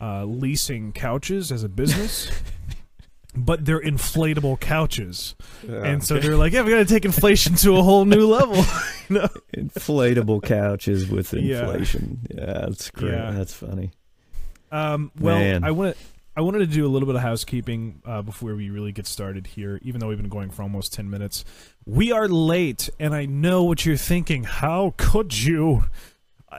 uh, 0.00 0.24
leasing 0.24 0.92
couches 0.92 1.50
as 1.50 1.64
a 1.64 1.68
business. 1.68 2.30
But 3.36 3.64
they're 3.64 3.80
inflatable 3.80 4.60
couches, 4.60 5.34
and 5.66 6.04
so 6.04 6.20
they're 6.20 6.36
like, 6.36 6.52
"Yeah, 6.52 6.62
we 6.62 6.70
got 6.70 6.76
to 6.76 6.84
take 6.84 7.04
inflation 7.04 7.56
to 7.56 7.76
a 7.76 7.82
whole 7.82 8.04
new 8.04 8.28
level." 8.28 8.54
you 9.08 9.16
know? 9.18 9.28
inflatable 9.56 10.40
couches 10.44 11.08
with 11.10 11.34
Yeah. 11.34 11.62
inflation. 11.64 12.20
Yeah, 12.32 12.44
that's 12.68 12.92
great. 12.92 13.10
Yeah. 13.10 13.32
That's 13.32 13.52
funny. 13.52 13.90
Um, 14.74 15.12
well, 15.20 15.38
Man. 15.38 15.62
I 15.62 15.70
want 15.70 15.96
I 16.36 16.40
wanted 16.40 16.58
to 16.58 16.66
do 16.66 16.84
a 16.84 16.88
little 16.88 17.06
bit 17.06 17.14
of 17.14 17.22
housekeeping 17.22 18.02
uh, 18.04 18.22
before 18.22 18.56
we 18.56 18.70
really 18.70 18.90
get 18.90 19.06
started 19.06 19.46
here. 19.46 19.78
Even 19.82 20.00
though 20.00 20.08
we've 20.08 20.18
been 20.18 20.28
going 20.28 20.50
for 20.50 20.62
almost 20.62 20.92
ten 20.92 21.08
minutes, 21.08 21.44
we 21.86 22.10
are 22.10 22.26
late, 22.26 22.90
and 22.98 23.14
I 23.14 23.24
know 23.24 23.62
what 23.62 23.86
you're 23.86 23.96
thinking. 23.96 24.42
How 24.44 24.94
could 24.96 25.42
you? 25.44 25.84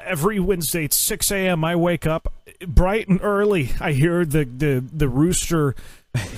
Every 0.05 0.39
Wednesday 0.39 0.85
at 0.85 0.93
six 0.93 1.29
a.m., 1.29 1.65
I 1.65 1.75
wake 1.75 2.07
up 2.07 2.33
bright 2.65 3.09
and 3.09 3.19
early. 3.21 3.71
I 3.81 3.91
hear 3.91 4.23
the 4.23 4.45
the 4.45 4.81
the 4.93 5.09
rooster 5.09 5.75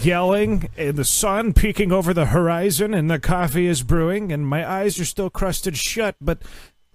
yelling 0.02 0.70
and 0.76 0.98
the 0.98 1.06
sun 1.06 1.54
peeking 1.54 1.92
over 1.92 2.12
the 2.12 2.28
horizon, 2.28 2.96
and 2.96 3.08
the 3.08 3.20
coffee 3.20 3.68
is 3.68 3.84
brewing, 3.84 4.32
and 4.32 4.48
my 4.48 4.68
eyes 4.68 5.00
are 5.00 5.06
still 5.06 5.30
crusted 5.30 5.78
shut, 5.78 6.16
but. 6.20 6.42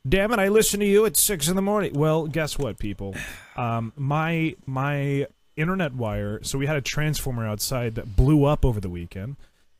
Damn 0.09 0.33
it! 0.33 0.41
I 0.41 0.49
listen 0.49 0.81
to 0.81 0.87
you 0.87 1.07
at 1.07 1.17
six 1.17 1.49
in 1.49 1.55
the 1.55 1.63
morning. 1.63 1.93
Well, 1.95 2.27
guess 2.27 2.59
what, 2.59 2.79
people? 2.79 3.15
Um, 3.57 3.93
my 3.97 4.57
my 4.67 5.27
internet 5.57 5.95
wire. 5.95 6.41
So 6.43 6.59
we 6.59 6.67
had 6.67 6.77
a 6.77 6.81
transformer 6.81 7.47
outside 7.47 7.95
that 7.95 8.17
blew 8.17 8.45
up 8.45 8.65
over 8.65 8.81
the 8.81 8.89
weekend, 8.89 9.37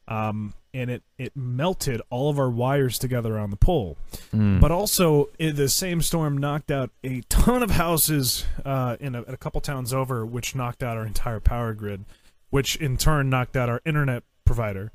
um, 0.07 0.55
and 0.73 0.91
it 0.91 1.03
it 1.19 1.33
melted 1.37 2.01
all 2.11 2.31
of 2.31 2.39
our 2.39 2.51
wires 2.51 2.99
together 2.99 3.39
on 3.39 3.51
the 3.51 3.57
pole. 3.57 3.97
Mm. 4.33 4.61
But 4.61 4.71
also, 4.71 5.29
i 5.41 5.51
the 5.51 5.69
same 5.69 6.03
storm 6.03 6.39
knocked 6.39 6.71
out 6.71 6.91
a 7.03 7.23
ton 7.29 7.63
of 7.63 7.73
houses 7.73 8.45
uh, 8.65 8.97
in 9.01 9.15
a, 9.15 9.23
a 9.23 9.37
couple 9.37 9.61
towns 9.61 9.93
over, 9.93 10.25
which 10.25 10.55
knocked 10.55 10.83
out 10.83 10.97
our 10.97 11.07
entire 11.07 11.41
power 11.41 11.75
grid, 11.75 12.05
which 12.51 12.77
in 12.77 12.97
turn 12.97 13.29
knocked 13.29 13.57
out 13.57 13.69
our 13.69 13.81
internet 13.85 14.23
provider. 14.45 14.93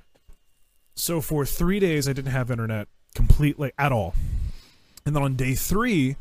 So 0.95 1.21
for 1.21 1.45
three 1.45 1.79
days, 1.79 2.07
I 2.07 2.13
didn't 2.13 2.31
have 2.31 2.49
internet 2.49 2.87
completely 3.13 3.71
at 3.77 3.91
all. 3.91 4.15
And 5.07 5.15
then 5.15 5.23
on 5.23 5.35
day 5.35 5.55
three, 5.55 6.17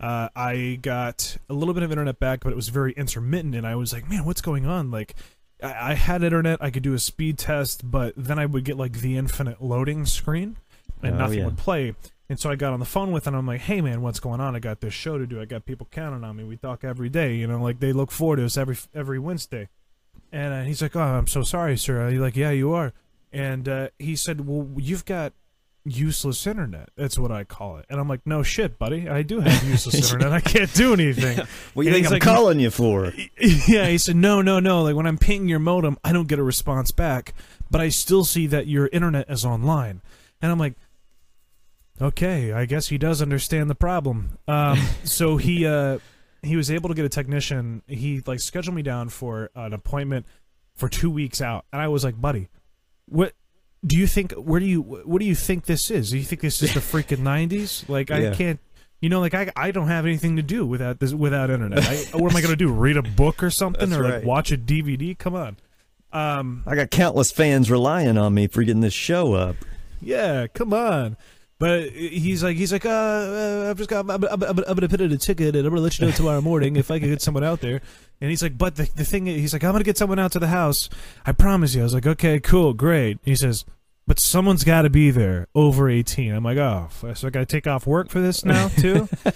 uh, 0.00 0.28
I 0.36 0.78
got 0.80 1.36
a 1.50 1.54
little 1.54 1.74
bit 1.74 1.82
of 1.82 1.90
internet 1.90 2.20
back, 2.20 2.40
but 2.44 2.52
it 2.52 2.56
was 2.56 2.68
very 2.68 2.92
intermittent. 2.92 3.56
And 3.56 3.66
I 3.66 3.74
was 3.74 3.92
like, 3.92 4.08
man, 4.08 4.24
what's 4.24 4.40
going 4.40 4.64
on? 4.64 4.92
Like, 4.92 5.16
I, 5.60 5.90
I 5.90 5.94
had 5.94 6.22
internet, 6.22 6.62
I 6.62 6.70
could 6.70 6.84
do 6.84 6.94
a 6.94 7.00
speed 7.00 7.36
test, 7.36 7.90
but 7.90 8.14
then 8.16 8.38
I 8.38 8.46
would 8.46 8.64
get 8.64 8.76
like 8.76 9.00
the 9.00 9.16
infinite 9.16 9.60
loading 9.60 10.06
screen 10.06 10.56
and 11.02 11.16
Oh, 11.16 11.18
nothing 11.18 11.40
yeah. 11.40 11.46
would 11.46 11.58
play. 11.58 11.96
And 12.28 12.38
so 12.38 12.48
I 12.48 12.54
got 12.54 12.72
on 12.72 12.78
the 12.78 12.86
phone 12.86 13.10
with 13.10 13.26
him. 13.26 13.34
And 13.34 13.40
I'm 13.40 13.46
like, 13.48 13.62
hey, 13.62 13.80
man, 13.80 14.02
what's 14.02 14.20
going 14.20 14.40
on? 14.40 14.54
I 14.54 14.60
got 14.60 14.80
this 14.80 14.94
show 14.94 15.18
to 15.18 15.26
do. 15.26 15.40
I 15.40 15.44
got 15.44 15.66
people 15.66 15.88
counting 15.90 16.22
on 16.22 16.36
me. 16.36 16.44
We 16.44 16.56
talk 16.56 16.84
every 16.84 17.08
day. 17.08 17.34
You 17.34 17.48
know, 17.48 17.60
like 17.60 17.80
they 17.80 17.92
look 17.92 18.12
forward 18.12 18.36
to 18.36 18.44
us 18.44 18.56
every 18.56 18.76
every 18.94 19.18
Wednesday. 19.18 19.68
And 20.30 20.54
uh, 20.54 20.62
he's 20.62 20.80
like, 20.80 20.94
oh, 20.94 21.00
I'm 21.00 21.26
so 21.26 21.42
sorry, 21.42 21.76
sir. 21.76 22.06
I'm 22.06 22.18
like, 22.18 22.36
yeah, 22.36 22.50
you 22.50 22.72
are. 22.72 22.92
And 23.32 23.68
uh, 23.68 23.88
he 23.98 24.14
said, 24.14 24.46
well, 24.46 24.68
you've 24.76 25.06
got 25.06 25.32
useless 25.90 26.46
internet. 26.46 26.90
That's 26.96 27.18
what 27.18 27.30
I 27.30 27.44
call 27.44 27.78
it. 27.78 27.86
And 27.88 27.98
I'm 28.00 28.08
like, 28.08 28.26
no 28.26 28.42
shit, 28.42 28.78
buddy. 28.78 29.08
I 29.08 29.22
do 29.22 29.40
have 29.40 29.64
useless 29.64 29.94
internet. 30.12 30.32
I 30.32 30.40
can't 30.40 30.72
do 30.74 30.92
anything. 30.92 31.38
What 31.74 31.84
do 31.84 31.88
And 31.88 31.96
you 31.98 32.02
think 32.02 32.06
I'm 32.06 32.12
like- 32.12 32.22
calling 32.22 32.60
you 32.60 32.70
for? 32.70 33.12
yeah, 33.40 33.86
he 33.88 33.98
said, 33.98 34.16
no, 34.16 34.40
no, 34.42 34.60
no. 34.60 34.82
Like 34.82 34.94
when 34.96 35.06
I'm 35.06 35.18
pinging 35.18 35.48
your 35.48 35.58
modem, 35.58 35.98
I 36.04 36.12
don't 36.12 36.28
get 36.28 36.38
a 36.38 36.42
response 36.42 36.90
back, 36.90 37.34
but 37.70 37.80
I 37.80 37.88
still 37.88 38.24
see 38.24 38.46
that 38.48 38.66
your 38.66 38.88
internet 38.92 39.28
is 39.30 39.44
online. 39.44 40.02
And 40.40 40.52
I'm 40.52 40.58
like, 40.58 40.74
okay, 42.00 42.52
I 42.52 42.64
guess 42.64 42.88
he 42.88 42.98
does 42.98 43.20
understand 43.22 43.68
the 43.70 43.74
problem. 43.74 44.38
Um, 44.46 44.78
so 45.04 45.36
he 45.36 45.66
uh, 45.66 45.98
he 46.42 46.56
was 46.56 46.70
able 46.70 46.88
to 46.88 46.94
get 46.94 47.04
a 47.04 47.08
technician. 47.08 47.82
He 47.86 48.22
like 48.26 48.40
scheduled 48.40 48.74
me 48.76 48.82
down 48.82 49.08
for 49.08 49.50
an 49.54 49.72
appointment 49.72 50.26
for 50.74 50.88
two 50.88 51.10
weeks 51.10 51.40
out, 51.40 51.64
and 51.72 51.82
I 51.82 51.88
was 51.88 52.04
like, 52.04 52.20
buddy, 52.20 52.48
what? 53.06 53.34
Do 53.86 53.96
you 53.96 54.06
think 54.06 54.32
where 54.32 54.60
do 54.60 54.66
you 54.66 54.82
what 54.82 55.20
do 55.20 55.26
you 55.26 55.34
think 55.34 55.66
this 55.66 55.90
is? 55.90 56.10
Do 56.10 56.18
you 56.18 56.24
think 56.24 56.40
this 56.42 56.62
is 56.62 56.74
the 56.74 56.80
freaking 56.80 57.20
nineties? 57.20 57.84
Like 57.88 58.10
I 58.10 58.34
can't 58.34 58.60
you 59.00 59.08
know, 59.08 59.20
like 59.20 59.34
I, 59.34 59.52
I 59.54 59.70
don't 59.70 59.88
have 59.88 60.06
anything 60.06 60.36
to 60.36 60.42
do 60.42 60.66
without 60.66 60.98
this 60.98 61.14
without 61.14 61.50
internet. 61.50 61.86
I, 61.86 62.16
what 62.16 62.32
am 62.32 62.36
I 62.36 62.40
going 62.40 62.52
to 62.52 62.56
do? 62.56 62.72
Read 62.72 62.96
a 62.96 63.02
book 63.02 63.42
or 63.42 63.50
something, 63.50 63.90
That's 63.90 64.00
or 64.00 64.08
like 64.08 64.24
watch 64.24 64.50
a 64.50 64.58
DVD? 64.58 65.16
Come 65.16 65.34
on. 65.34 65.56
Um, 66.12 66.64
I 66.66 66.74
got 66.74 66.90
countless 66.90 67.30
fans 67.30 67.70
relying 67.70 68.18
on 68.18 68.34
me 68.34 68.48
for 68.48 68.64
getting 68.64 68.80
this 68.80 68.94
show 68.94 69.34
up. 69.34 69.56
yeah, 70.00 70.46
come 70.48 70.72
on. 70.72 71.16
But 71.58 71.90
he's 71.90 72.44
like, 72.44 72.56
he's 72.56 72.72
like, 72.72 72.86
uh, 72.86 72.88
uh 72.88 73.66
I've 73.70 73.78
just 73.78 73.90
got, 73.90 74.08
I'm, 74.08 74.24
I'm, 74.24 74.42
I'm, 74.42 74.58
I'm 74.58 74.74
gonna 74.74 74.88
put 74.88 75.00
in 75.00 75.10
a 75.10 75.18
ticket, 75.18 75.56
and 75.56 75.66
I'm 75.66 75.72
gonna 75.72 75.82
let 75.82 75.98
you 75.98 76.06
know 76.06 76.12
tomorrow 76.12 76.40
morning 76.40 76.76
if 76.76 76.90
I 76.90 77.00
can 77.00 77.08
get 77.08 77.20
someone 77.20 77.42
out 77.42 77.60
there. 77.60 77.80
And 78.20 78.30
he's 78.30 78.42
like, 78.42 78.56
but 78.56 78.76
the 78.76 78.88
the 78.94 79.04
thing, 79.04 79.26
is, 79.26 79.40
he's 79.40 79.52
like, 79.52 79.64
I'm 79.64 79.72
gonna 79.72 79.84
get 79.84 79.98
someone 79.98 80.18
out 80.18 80.32
to 80.32 80.38
the 80.38 80.48
house. 80.48 80.88
I 81.26 81.32
promise 81.32 81.74
you. 81.74 81.80
I 81.80 81.84
was 81.84 81.94
like, 81.94 82.06
okay, 82.06 82.38
cool, 82.38 82.74
great. 82.74 83.18
He 83.24 83.34
says, 83.34 83.64
but 84.08 84.18
someone's 84.18 84.64
got 84.64 84.82
to 84.82 84.90
be 84.90 85.10
there 85.10 85.48
over 85.54 85.90
18. 85.90 86.32
I'm 86.32 86.42
like, 86.42 86.56
oh, 86.56 86.88
so 87.12 87.26
I 87.26 87.30
got 87.30 87.40
to 87.40 87.46
take 87.46 87.66
off 87.66 87.86
work 87.86 88.08
for 88.08 88.20
this 88.20 88.42
now 88.42 88.68
too. 88.68 89.06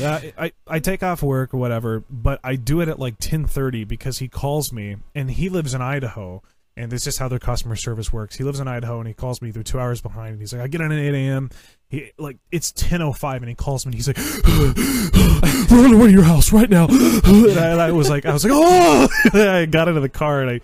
uh, 0.00 0.20
I 0.38 0.52
I 0.66 0.78
take 0.78 1.02
off 1.02 1.22
work 1.22 1.52
or 1.52 1.58
whatever, 1.58 2.02
but 2.08 2.40
I 2.42 2.56
do 2.56 2.80
it 2.80 2.88
at 2.88 2.98
like 2.98 3.18
10:30 3.18 3.86
because 3.86 4.18
he 4.18 4.28
calls 4.28 4.72
me, 4.72 4.96
and 5.14 5.30
he 5.30 5.50
lives 5.50 5.74
in 5.74 5.82
Idaho. 5.82 6.42
And 6.76 6.90
this 6.90 7.06
is 7.06 7.18
how 7.18 7.28
their 7.28 7.38
customer 7.38 7.76
service 7.76 8.12
works. 8.12 8.36
He 8.36 8.44
lives 8.44 8.58
in 8.58 8.66
Idaho, 8.66 8.98
and 8.98 9.06
he 9.06 9.12
calls 9.12 9.42
me. 9.42 9.50
They're 9.50 9.62
two 9.62 9.78
hours 9.78 10.00
behind. 10.00 10.32
And 10.32 10.40
he's 10.40 10.54
like, 10.54 10.62
"I 10.62 10.68
get 10.68 10.80
in 10.80 10.90
at 10.90 10.98
8 10.98 11.14
a.m. 11.14 11.50
He 11.88 12.12
like 12.18 12.38
it's 12.50 12.72
10:05, 12.72 13.36
and 13.36 13.48
he 13.48 13.54
calls 13.54 13.84
me. 13.84 13.90
and 13.90 13.94
He's 13.94 14.08
like, 14.08 14.16
"We're 15.70 15.84
on 15.84 15.90
the 15.90 15.98
way 15.98 16.06
to 16.06 16.12
your 16.12 16.22
house 16.22 16.50
right 16.52 16.70
now." 16.70 16.86
and, 16.88 17.58
I, 17.58 17.68
and 17.72 17.80
I 17.80 17.92
was 17.92 18.08
like, 18.08 18.24
I 18.24 18.32
was 18.32 18.44
like, 18.44 18.52
"Oh!" 18.54 19.08
I 19.34 19.66
got 19.66 19.88
into 19.88 20.00
the 20.00 20.08
car 20.08 20.42
and 20.42 20.62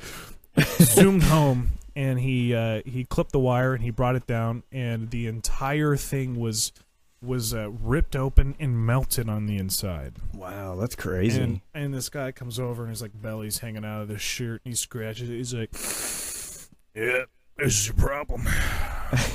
I 0.56 0.62
zoomed 0.82 1.24
home, 1.24 1.72
and 1.94 2.18
he 2.18 2.54
uh, 2.54 2.80
he 2.86 3.04
clipped 3.04 3.32
the 3.32 3.38
wire 3.38 3.74
and 3.74 3.82
he 3.82 3.90
brought 3.90 4.16
it 4.16 4.26
down, 4.26 4.62
and 4.72 5.10
the 5.10 5.26
entire 5.26 5.96
thing 5.96 6.40
was 6.40 6.72
was 7.20 7.52
uh, 7.52 7.70
ripped 7.70 8.14
open 8.14 8.54
and 8.60 8.87
melted 8.87 9.28
on 9.28 9.46
the 9.46 9.56
inside. 9.56 10.14
Wow, 10.34 10.76
that's 10.76 10.94
crazy. 10.94 11.40
And, 11.40 11.60
and 11.75 11.92
this 11.92 12.08
guy 12.08 12.32
comes 12.32 12.58
over 12.60 12.82
and 12.82 12.90
his 12.90 13.02
like 13.02 13.20
belly's 13.20 13.58
hanging 13.58 13.84
out 13.84 14.02
of 14.02 14.08
his 14.08 14.20
shirt 14.20 14.62
and 14.64 14.72
he 14.72 14.76
scratches 14.76 15.28
it. 15.28 15.37
He's 15.37 15.54
like, 15.54 15.72
"Yeah, 16.94 17.25
this 17.56 17.80
is 17.80 17.90
a 17.90 17.94
problem. 17.94 18.46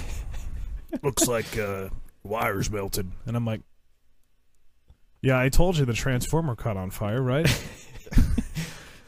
Looks 1.04 1.28
like 1.28 1.58
uh, 1.58 1.90
wires 2.24 2.72
melted." 2.72 3.12
And 3.25 3.36
I'm 3.36 3.46
like, 3.46 3.62
"Yeah, 5.22 5.40
I 5.40 5.50
told 5.50 5.78
you 5.78 5.86
the 5.86 5.94
transformer 5.94 6.56
caught 6.56 6.78
on 6.78 6.90
fire, 6.90 7.22
right?" 7.22 7.48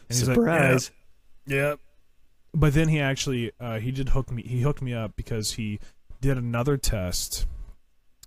And 0.07 0.17
he's 0.19 0.27
like, 0.27 0.35
Surprise. 0.35 0.91
yeah. 1.47 1.55
Yeah. 1.57 1.75
But 2.53 2.73
then 2.73 2.89
he 2.89 2.99
actually 2.99 3.51
uh, 3.59 3.79
he 3.79 3.91
did 3.91 4.09
hook 4.09 4.31
me 4.31 4.43
he 4.43 4.61
hooked 4.61 4.81
me 4.81 4.93
up 4.93 5.15
because 5.15 5.53
he 5.53 5.79
did 6.21 6.37
another 6.37 6.77
test 6.77 7.45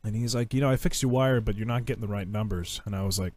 and 0.05 0.15
he's 0.17 0.35
like, 0.35 0.55
you 0.55 0.61
know, 0.61 0.71
I 0.71 0.77
fixed 0.77 1.03
your 1.03 1.11
wire, 1.11 1.41
but 1.41 1.57
you're 1.57 1.67
not 1.67 1.85
getting 1.85 2.01
the 2.03 2.09
right 2.09 2.29
numbers. 2.29 2.81
And 2.85 2.95
I 2.95 3.03
was 3.03 3.19
like, 3.19 3.35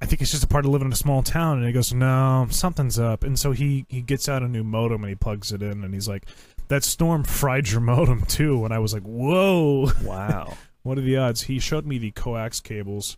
I 0.00 0.06
think 0.06 0.20
it's 0.22 0.30
just 0.30 0.44
a 0.44 0.48
part 0.48 0.64
of 0.64 0.70
living 0.72 0.86
in 0.86 0.92
a 0.92 0.96
small 0.96 1.22
town. 1.22 1.58
And 1.58 1.66
he 1.66 1.72
goes, 1.72 1.92
no, 1.92 2.46
something's 2.50 2.98
up. 2.98 3.22
And 3.24 3.38
so 3.38 3.52
he 3.52 3.84
he 3.88 4.00
gets 4.02 4.28
out 4.28 4.42
a 4.42 4.48
new 4.48 4.64
modem 4.64 5.02
and 5.02 5.08
he 5.10 5.14
plugs 5.14 5.52
it 5.52 5.62
in 5.62 5.84
and 5.84 5.94
he's 5.94 6.08
like, 6.08 6.24
that 6.68 6.82
storm 6.84 7.22
fried 7.24 7.68
your 7.70 7.80
modem 7.92 8.22
too. 8.22 8.64
And 8.64 8.72
I 8.74 8.78
was 8.78 8.92
like, 8.94 9.02
whoa. 9.04 9.90
wow. 10.02 10.54
What 10.84 10.98
are 10.98 11.02
the 11.02 11.16
odds? 11.16 11.42
He 11.42 11.60
showed 11.60 11.86
me 11.86 11.98
the 11.98 12.10
coax 12.10 12.58
cables, 12.58 13.16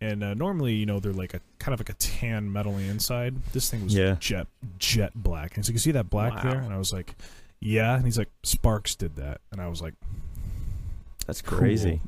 and 0.00 0.24
uh, 0.24 0.32
normally, 0.32 0.72
you 0.72 0.86
know, 0.86 1.00
they're 1.00 1.12
like 1.12 1.34
a 1.34 1.40
kind 1.58 1.74
of 1.74 1.80
like 1.80 1.90
a 1.90 1.94
tan 1.98 2.48
metally 2.48 2.88
inside. 2.88 3.34
This 3.52 3.70
thing 3.70 3.84
was 3.84 3.94
Yeah. 3.94 4.16
jet 4.18 4.46
jet 4.78 5.12
black, 5.14 5.56
and 5.56 5.66
so 5.66 5.68
you 5.68 5.74
can 5.74 5.80
see 5.80 5.90
that 5.92 6.08
black 6.08 6.32
Wow. 6.36 6.42
there. 6.50 6.60
And 6.62 6.72
I 6.72 6.78
was 6.78 6.94
like, 6.94 7.14
yeah. 7.60 7.94
And 7.94 8.06
he's 8.06 8.16
like, 8.16 8.30
Sparks 8.42 8.94
did 8.94 9.16
that, 9.16 9.42
and 9.52 9.60
I 9.60 9.68
was 9.68 9.82
like, 9.82 9.92
That's 11.26 11.42
crazy. 11.42 12.00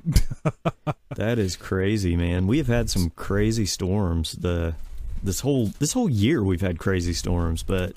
that 1.17 1.39
is 1.39 1.57
crazy, 1.57 2.17
man. 2.17 2.47
We 2.47 2.59
have 2.59 2.67
had 2.67 2.91
some 2.91 3.11
crazy 3.11 3.67
storms. 3.67 4.33
The 4.33 4.75
this 5.23 5.41
whole 5.41 5.69
this 5.79 5.93
whole 5.93 6.09
year 6.09 6.43
we've 6.43 6.61
had 6.61 6.79
crazy 6.79 7.13
storms, 7.13 7.63
but 7.63 7.95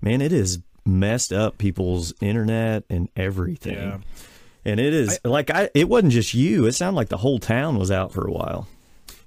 man, 0.00 0.20
it 0.20 0.32
has 0.32 0.60
messed 0.84 1.32
up 1.32 1.58
people's 1.58 2.12
internet 2.20 2.84
and 2.88 3.08
everything. 3.16 3.74
Yeah. 3.74 3.98
And 4.64 4.78
it 4.78 4.94
is 4.94 5.18
like 5.24 5.50
I 5.50 5.70
it 5.74 5.88
wasn't 5.88 6.12
just 6.12 6.34
you. 6.34 6.66
It 6.66 6.72
sounded 6.72 6.96
like 6.96 7.08
the 7.08 7.18
whole 7.18 7.38
town 7.38 7.78
was 7.78 7.90
out 7.90 8.12
for 8.12 8.26
a 8.26 8.32
while. 8.32 8.68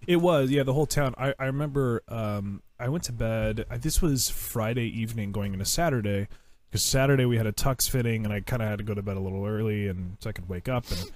It 0.08 0.18
was, 0.18 0.52
yeah, 0.52 0.64
the 0.64 0.74
whole 0.74 0.86
town. 0.86 1.16
I, 1.18 1.34
I 1.40 1.46
remember 1.46 2.04
um, 2.08 2.62
I 2.80 2.90
went 2.90 3.06
to 3.06 3.12
bed. 3.12 3.66
I, 3.70 3.78
this 3.78 4.02
was 4.02 4.30
Friday 4.30 4.88
evening 4.88 5.32
going 5.32 5.54
into 5.54 5.66
Saturday 5.66 6.28
because 6.70 6.84
Saturday 6.84 7.26
we 7.26 7.38
had 7.38 7.48
a 7.48 7.52
tux 7.52 7.90
fitting 7.90 8.24
and 8.24 8.34
I 8.34 8.42
kind 8.42 8.62
of 8.62 8.70
had 8.70 8.78
to 8.78 8.84
go 8.84 8.94
to 8.94 9.02
bed 9.02 9.18
a 9.18 9.20
little 9.20 9.46
early 9.46 9.88
and 9.88 10.18
so 10.20 10.30
I 10.30 10.34
could 10.34 10.48
wake 10.48 10.70
up. 10.70 10.86
And 10.92 11.12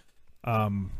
um, 0.50 0.92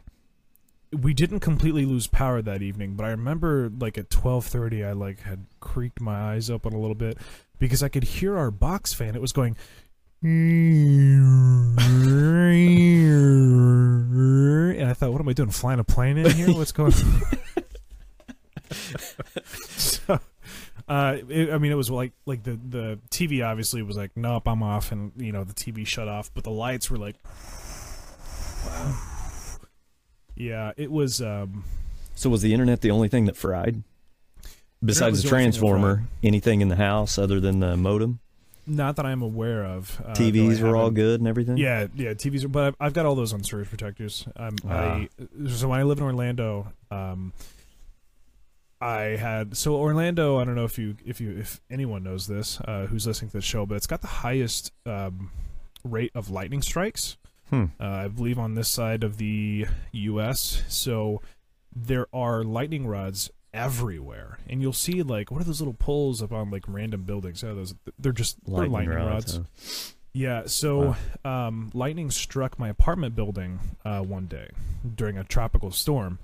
we 0.92 1.14
didn't 1.14 1.40
completely 1.42 1.86
lose 1.86 2.08
power 2.08 2.42
that 2.42 2.62
evening, 2.62 2.96
but 2.96 3.06
I 3.06 3.10
remember 3.10 3.72
like 3.80 3.98
at 3.98 4.10
twelve 4.10 4.46
thirty, 4.46 4.84
I 4.84 4.94
like 4.94 5.22
had 5.22 5.46
creaked 5.60 6.02
my 6.02 6.34
eyes 6.34 6.50
open 6.50 6.74
a 6.74 6.80
little 6.80 6.96
bit 6.96 7.18
because 7.60 7.84
I 7.84 7.90
could 7.90 8.04
hear 8.04 8.38
our 8.38 8.52
box 8.52 8.94
fan. 8.94 9.16
It 9.16 9.22
was 9.22 9.32
going. 9.32 9.56
And 10.22 11.80
I 14.90 14.94
thought, 14.94 15.12
what 15.12 15.22
am 15.22 15.30
I 15.30 15.34
doing? 15.34 15.50
Flying 15.50 15.80
a 15.80 15.84
plane 15.84 16.18
in 16.18 16.30
here? 16.32 16.52
What's 16.54 16.72
going 16.74 16.94
on? 16.94 17.22
so, 19.56 20.20
uh, 20.88 21.18
it, 21.30 21.52
I 21.52 21.58
mean, 21.58 21.72
it 21.72 21.76
was 21.76 21.90
like 21.90 22.14
like 22.26 22.44
the 22.44 22.60
the 22.68 23.00
TV 23.10 23.46
obviously 23.46 23.82
was 23.82 23.96
like, 23.96 24.12
nope, 24.16 24.48
I'm 24.48 24.64
off, 24.64 24.92
and 24.92 25.12
you 25.18 25.32
know 25.32 25.44
the 25.44 25.54
TV 25.54 25.88
shut 25.88 26.08
off, 26.08 26.32
but 26.34 26.44
the 26.44 26.52
lights 26.52 26.90
were 26.90 26.98
like, 26.98 27.16
yeah, 30.40 30.72
it 30.78 30.92
was. 30.92 31.22
Um, 31.22 31.64
So 32.16 32.30
was 32.32 32.42
the 32.42 32.54
internet 32.54 32.82
the 32.82 32.90
only 32.92 33.08
thing 33.10 33.26
that 33.26 33.36
fried? 33.38 33.84
Besides 34.84 35.22
the 35.22 35.30
the 35.30 35.36
only 35.36 35.44
thing 35.44 35.52
that 35.52 35.58
transformer, 35.60 36.04
anything 36.24 36.62
in 36.62 36.70
the 36.70 36.78
house 36.78 37.18
other 37.20 37.40
than 37.40 37.60
the 37.60 37.78
modem? 37.78 38.20
not 38.70 38.96
that 38.98 39.06
I'm 39.06 39.22
aware 39.22 39.66
of. 39.66 40.00
Uh, 40.06 40.14
TVs 40.14 40.62
were 40.62 40.78
all 40.78 40.92
good 40.92 41.20
and 41.20 41.28
everything? 41.28 41.58
Yeah, 41.58 41.88
yeah, 41.96 42.14
TVs. 42.14 42.46
Are, 42.46 42.50
but 42.50 42.64
I've, 42.68 42.76
I've 42.80 42.94
got 42.94 43.06
all 43.06 43.16
those 43.16 43.34
on 43.34 43.44
surge 43.44 43.68
protectors. 43.68 44.28
Um, 44.36 44.56
Wow. 44.64 44.78
I 44.78 45.10
so 45.50 45.68
when 45.70 45.80
I 45.80 45.84
live 45.84 45.98
in 45.98 46.04
Orlando, 46.04 46.72
um, 46.92 47.34
I 48.80 49.02
had 49.20 49.58
so 49.58 49.76
Orlando. 49.76 50.38
I 50.38 50.46
don't 50.46 50.56
know 50.56 50.66
if 50.66 50.78
you 50.78 50.96
if 51.06 51.20
you 51.20 51.32
if 51.32 51.60
anyone 51.70 52.04
knows 52.04 52.28
this 52.28 52.62
uh, 52.62 52.86
who's 52.86 53.06
listening 53.08 53.32
to 53.32 53.38
the 53.38 53.42
show, 53.42 53.66
but 53.66 53.76
it's 53.76 53.88
got 53.88 54.02
the 54.02 54.08
highest 54.08 54.72
um, 54.86 55.32
rate 55.84 56.12
of 56.16 56.30
lightning 56.30 56.62
strikes. 56.62 57.18
Hmm. 57.50 57.66
Uh, 57.80 57.84
I 57.88 58.08
believe 58.08 58.38
on 58.40 58.56
this 58.56 58.70
side 58.70 59.04
of 59.04 59.18
the 59.18 59.66
U.S. 59.92 60.62
So 60.68 61.22
there 61.76 62.08
are 62.14 62.44
lightning 62.44 62.86
rods 62.88 63.32
everywhere, 63.54 64.38
and 64.48 64.62
you'll 64.62 64.74
see 64.74 65.02
like 65.04 65.32
what 65.32 65.42
are 65.42 65.46
those 65.46 65.60
little 65.62 65.74
poles 65.74 66.22
up 66.22 66.32
on 66.32 66.52
like 66.52 66.64
random 66.68 67.04
buildings? 67.04 67.42
Yeah, 67.44 67.54
those 67.54 67.74
they're 67.98 68.12
just 68.12 68.38
they're 68.46 68.56
Lightning, 68.68 68.72
lightning 68.74 68.98
rods. 68.98 69.38
rods. 69.38 69.48
huh? 69.92 69.94
Yeah, 70.12 70.44
so 70.48 70.96
um, 71.24 71.70
lightning 71.74 72.10
struck 72.10 72.58
my 72.58 72.70
apartment 72.70 73.16
building 73.16 73.60
uh, 73.86 74.02
one 74.02 74.26
day 74.26 74.50
during 74.96 75.20
a 75.20 75.24
tropical 75.24 75.70
storm, 75.72 76.18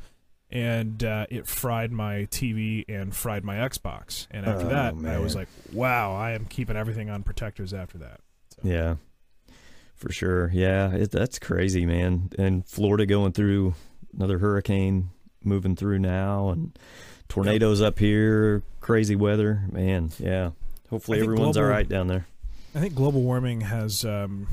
and 0.49 1.03
uh, 1.03 1.27
it 1.29 1.45
fried 1.47 1.91
my 1.91 2.27
TV 2.31 2.83
and 2.89 3.15
fried 3.15 3.43
my 3.43 3.55
Xbox. 3.57 4.25
And 4.31 4.45
after 4.47 4.65
Oh, 4.65 4.69
that, 4.69 4.95
I 5.07 5.19
was 5.19 5.35
like, 5.35 5.47
"Wow, 5.71 6.15
I 6.15 6.31
am 6.31 6.45
keeping 6.45 6.75
everything 6.75 7.11
on 7.11 7.21
protectors." 7.21 7.73
After 7.75 7.99
that, 7.99 8.19
Yeah, 8.63 8.95
for 9.95 10.11
sure. 10.11 10.49
Yeah, 10.53 10.91
it, 10.91 11.11
that's 11.11 11.39
crazy, 11.39 11.85
man. 11.85 12.29
And 12.37 12.65
Florida 12.65 13.05
going 13.05 13.31
through 13.31 13.75
another 14.15 14.37
hurricane 14.39 15.09
moving 15.43 15.75
through 15.75 15.99
now, 15.99 16.49
and 16.49 16.77
tornadoes 17.29 17.81
up 17.81 17.99
here, 17.99 18.63
crazy 18.81 19.15
weather, 19.15 19.63
man. 19.71 20.11
Yeah, 20.19 20.51
hopefully 20.89 21.19
everyone's 21.21 21.57
all 21.57 21.63
global- 21.63 21.69
right 21.69 21.87
down 21.89 22.07
there. 22.07 22.27
I 22.73 22.79
think 22.79 22.93
global 22.93 23.21
warming 23.21 23.61
has 23.61 24.03
um, 24.03 24.47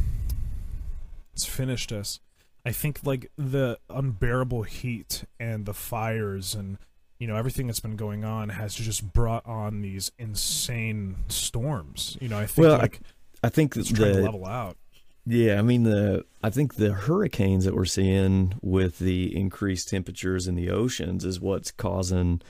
it's 1.33 1.45
finished 1.45 1.91
us. 1.93 2.21
I 2.65 2.71
think 2.71 3.01
like 3.05 3.31
the 3.37 3.79
unbearable 3.91 4.63
heat 4.63 5.25
and 5.41 5.67
the 5.67 5.75
fires 5.75 6.55
and 6.55 6.79
you 7.19 7.27
know 7.27 7.35
everything 7.37 7.67
that's 7.67 7.81
been 7.81 7.97
going 7.97 8.25
on 8.25 8.51
has 8.51 8.75
just 8.75 9.13
brought 9.13 9.45
on 9.45 9.81
these 9.83 10.13
insane 10.19 11.17
storms. 11.29 12.17
You 12.21 12.29
know, 12.29 12.39
I 12.39 12.47
think 12.47 12.69
Well, 12.69 12.79
like 12.79 13.01
I 13.43 13.49
think 13.49 13.77
it's 13.77 13.91
trying 13.91 14.13
to 14.13 14.19
the 14.21 14.23
level 14.23 14.47
out. 14.47 14.77
Yeah, 15.25 15.59
I 15.59 15.63
mean 15.63 15.85
the 15.85 16.25
I 16.43 16.51
think 16.51 16.75
the 16.75 16.93
hurricanes 16.93 17.65
that 17.65 17.75
we're 17.75 17.85
seeing 17.85 18.55
with 18.61 18.99
the 18.99 19.37
increased 19.37 19.89
temperatures 19.89 20.49
in 20.49 20.57
the 20.57 20.71
oceans 20.71 21.25
is 21.25 21.41
what's 21.41 21.71
causing 21.71 22.41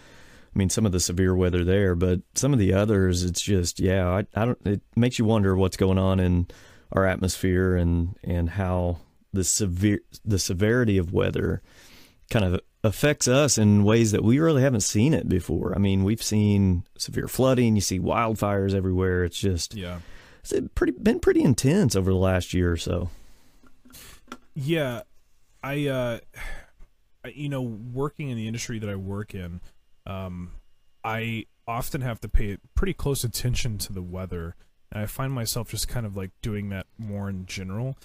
I 0.55 0.59
mean 0.59 0.71
some 0.71 0.87
of 0.87 0.93
the 0.93 1.01
severe 1.01 1.35
weather 1.35 1.65
there, 1.65 1.95
but 1.95 2.21
some 2.35 2.53
of 2.53 2.59
the 2.59 2.73
others 2.73 3.25
it's 3.25 3.43
just 3.43 3.79
yeah, 3.79 4.09
I, 4.09 4.27
I 4.35 4.47
don't 4.47 4.67
it 4.67 4.81
makes 4.97 5.19
you 5.19 5.25
wonder 5.25 5.55
what's 5.55 5.77
going 5.77 5.99
on 5.99 6.19
in 6.19 6.47
our 6.93 7.07
atmosphere 7.07 7.77
and 7.77 8.17
and 8.25 8.51
how 8.51 8.99
the 9.33 9.45
severe 9.45 10.01
the 10.25 10.39
severity 10.39 10.99
of 10.99 11.13
weather 11.13 11.63
kind 12.31 12.45
of 12.45 12.61
affects 12.85 13.29
us 13.29 13.59
in 13.59 13.85
ways 13.85 14.13
that 14.13 14.25
we 14.25 14.39
really 14.39 14.63
haven't 14.63 14.81
seen 14.81 15.15
it 15.15 15.29
before. 15.29 15.75
I 15.75 15.79
mean, 15.79 16.03
we've 16.05 16.23
seen 16.23 16.85
severe 16.97 17.29
flooding, 17.29 17.75
you 17.77 17.81
see 17.81 18.01
wildfires 18.01 18.75
everywhere. 18.75 19.25
It's 19.25 19.39
just 19.39 19.75
Yeah. 19.75 19.99
It's 20.43 20.53
pretty 20.75 20.93
been 20.93 21.21
pretty 21.21 21.43
intense 21.43 21.95
over 21.97 22.11
the 22.11 22.17
last 22.19 22.53
year 22.55 22.71
or 22.73 22.77
so. 22.77 23.11
Yeah, 24.55 25.03
I, 25.63 25.87
uh, 25.87 26.19
I, 27.25 27.29
you 27.29 27.49
know, 27.49 27.63
working 27.63 28.29
in 28.31 28.37
the 28.37 28.47
industry 28.47 28.79
that 28.79 28.89
I 28.89 28.97
work 28.97 29.35
in, 29.35 29.61
um, 30.07 30.53
I 31.05 31.47
often 31.67 32.01
have 32.03 32.21
to 32.21 32.29
pay 32.29 32.59
pretty 32.75 32.93
close 32.93 33.25
attention 33.25 33.79
to 33.79 33.93
the 33.93 34.03
weather, 34.03 34.57
and 34.91 35.03
I 35.03 35.07
find 35.07 35.33
myself 35.33 35.71
just 35.71 35.89
kind 35.89 36.05
of 36.05 36.17
like 36.17 36.31
doing 36.43 36.69
that 36.71 36.87
more 36.99 37.29
in 37.31 37.47
general. 37.47 37.97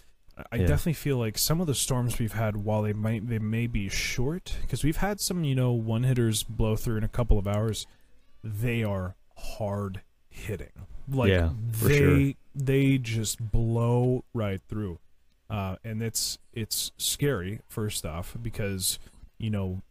I- 0.51 0.58
Yeah. 0.58 0.67
definitely 0.67 0.94
feel 0.94 1.17
like 1.17 1.38
some 1.38 1.60
of 1.60 1.67
the 1.67 1.74
storms 1.75 2.20
we've 2.20 2.34
had, 2.34 2.58
while 2.58 2.84
they 2.84 2.94
might 2.94 3.27
they 3.27 3.39
may 3.39 3.65
be 3.67 3.89
short, 3.89 4.56
because 4.62 4.84
we've 4.84 4.98
had 4.98 5.20
some 5.20 5.44
you 5.44 5.56
know 5.56 5.72
one 5.72 6.03
hitters 6.03 6.44
blow 6.44 6.75
through 6.75 6.98
in 6.98 7.03
a 7.03 7.08
couple 7.10 7.39
of 7.39 7.48
hours, 7.48 7.88
they 8.44 8.84
are 8.84 9.15
hard 9.36 10.01
hitting. 10.38 10.70
Like 11.10 11.29
Yeah, 11.29 11.50
they 11.82 11.98
sure. 11.98 12.34
they 12.56 12.98
just 12.98 13.51
blow 13.51 14.24
right 14.34 14.62
through 14.67 15.00
uh, 15.50 15.77
and 15.84 16.01
it's 16.01 16.38
it's 16.53 16.91
scary 16.98 17.62
first 17.70 18.06
off 18.06 18.36
because 18.41 19.00
you 19.38 19.50
know 19.50 19.82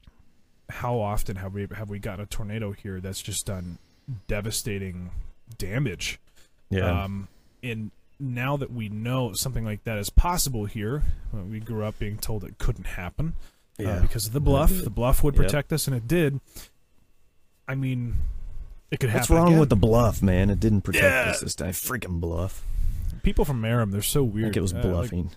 how 0.68 0.98
often 0.98 1.36
have 1.36 1.54
we 1.54 1.66
have 1.74 1.88
we 1.88 1.98
gotten 1.98 2.22
a 2.22 2.26
tornado 2.26 2.72
here 2.72 3.00
that's 3.00 3.22
just 3.22 3.46
done 3.46 3.78
devastating 4.26 5.10
damage 5.58 6.18
Yeah. 6.70 7.04
um, 7.04 7.28
and 7.62 7.92
now 8.20 8.56
that 8.58 8.72
we 8.72 8.88
know 8.88 9.32
something 9.34 9.64
like 9.64 9.84
that 9.84 9.96
is 9.98 10.10
possible 10.10 10.64
here 10.66 11.02
uh, 11.34 11.42
we 11.42 11.60
grew 11.60 11.84
up 11.84 11.98
being 11.98 12.18
told 12.18 12.44
it 12.44 12.58
couldn't 12.58 12.86
happen 12.88 13.34
uh, 13.84 14.00
because 14.00 14.26
of 14.26 14.32
the 14.34 14.40
bluff 14.40 14.70
the 14.84 14.90
bluff 14.90 15.22
would 15.24 15.34
Yep. 15.34 15.42
protect 15.44 15.72
us 15.72 15.86
and 15.86 15.96
it 15.96 16.06
did 16.08 16.40
i 17.68 17.74
mean 17.74 18.16
it 18.90 19.00
could 19.00 19.12
What's 19.12 19.28
wrong 19.30 19.48
again. 19.48 19.58
with 19.60 19.68
the 19.70 19.76
bluff, 19.76 20.22
man? 20.22 20.50
It 20.50 20.60
didn't 20.60 20.82
protect 20.82 21.04
Yeah. 21.04 21.30
us 21.32 21.40
this 21.40 21.54
time. 21.54 21.70
Freaking 21.72 22.20
bluff. 22.20 22.62
people 23.22 23.44
from 23.44 23.60
Merom, 23.60 23.90
they're 23.90 24.02
so 24.02 24.20
I 24.24 24.28
weird 24.28 24.44
think 24.46 24.56
it 24.56 24.60
was 24.60 24.72
Uh, 24.72 24.76
like, 24.76 24.82
bluffing. 24.84 25.30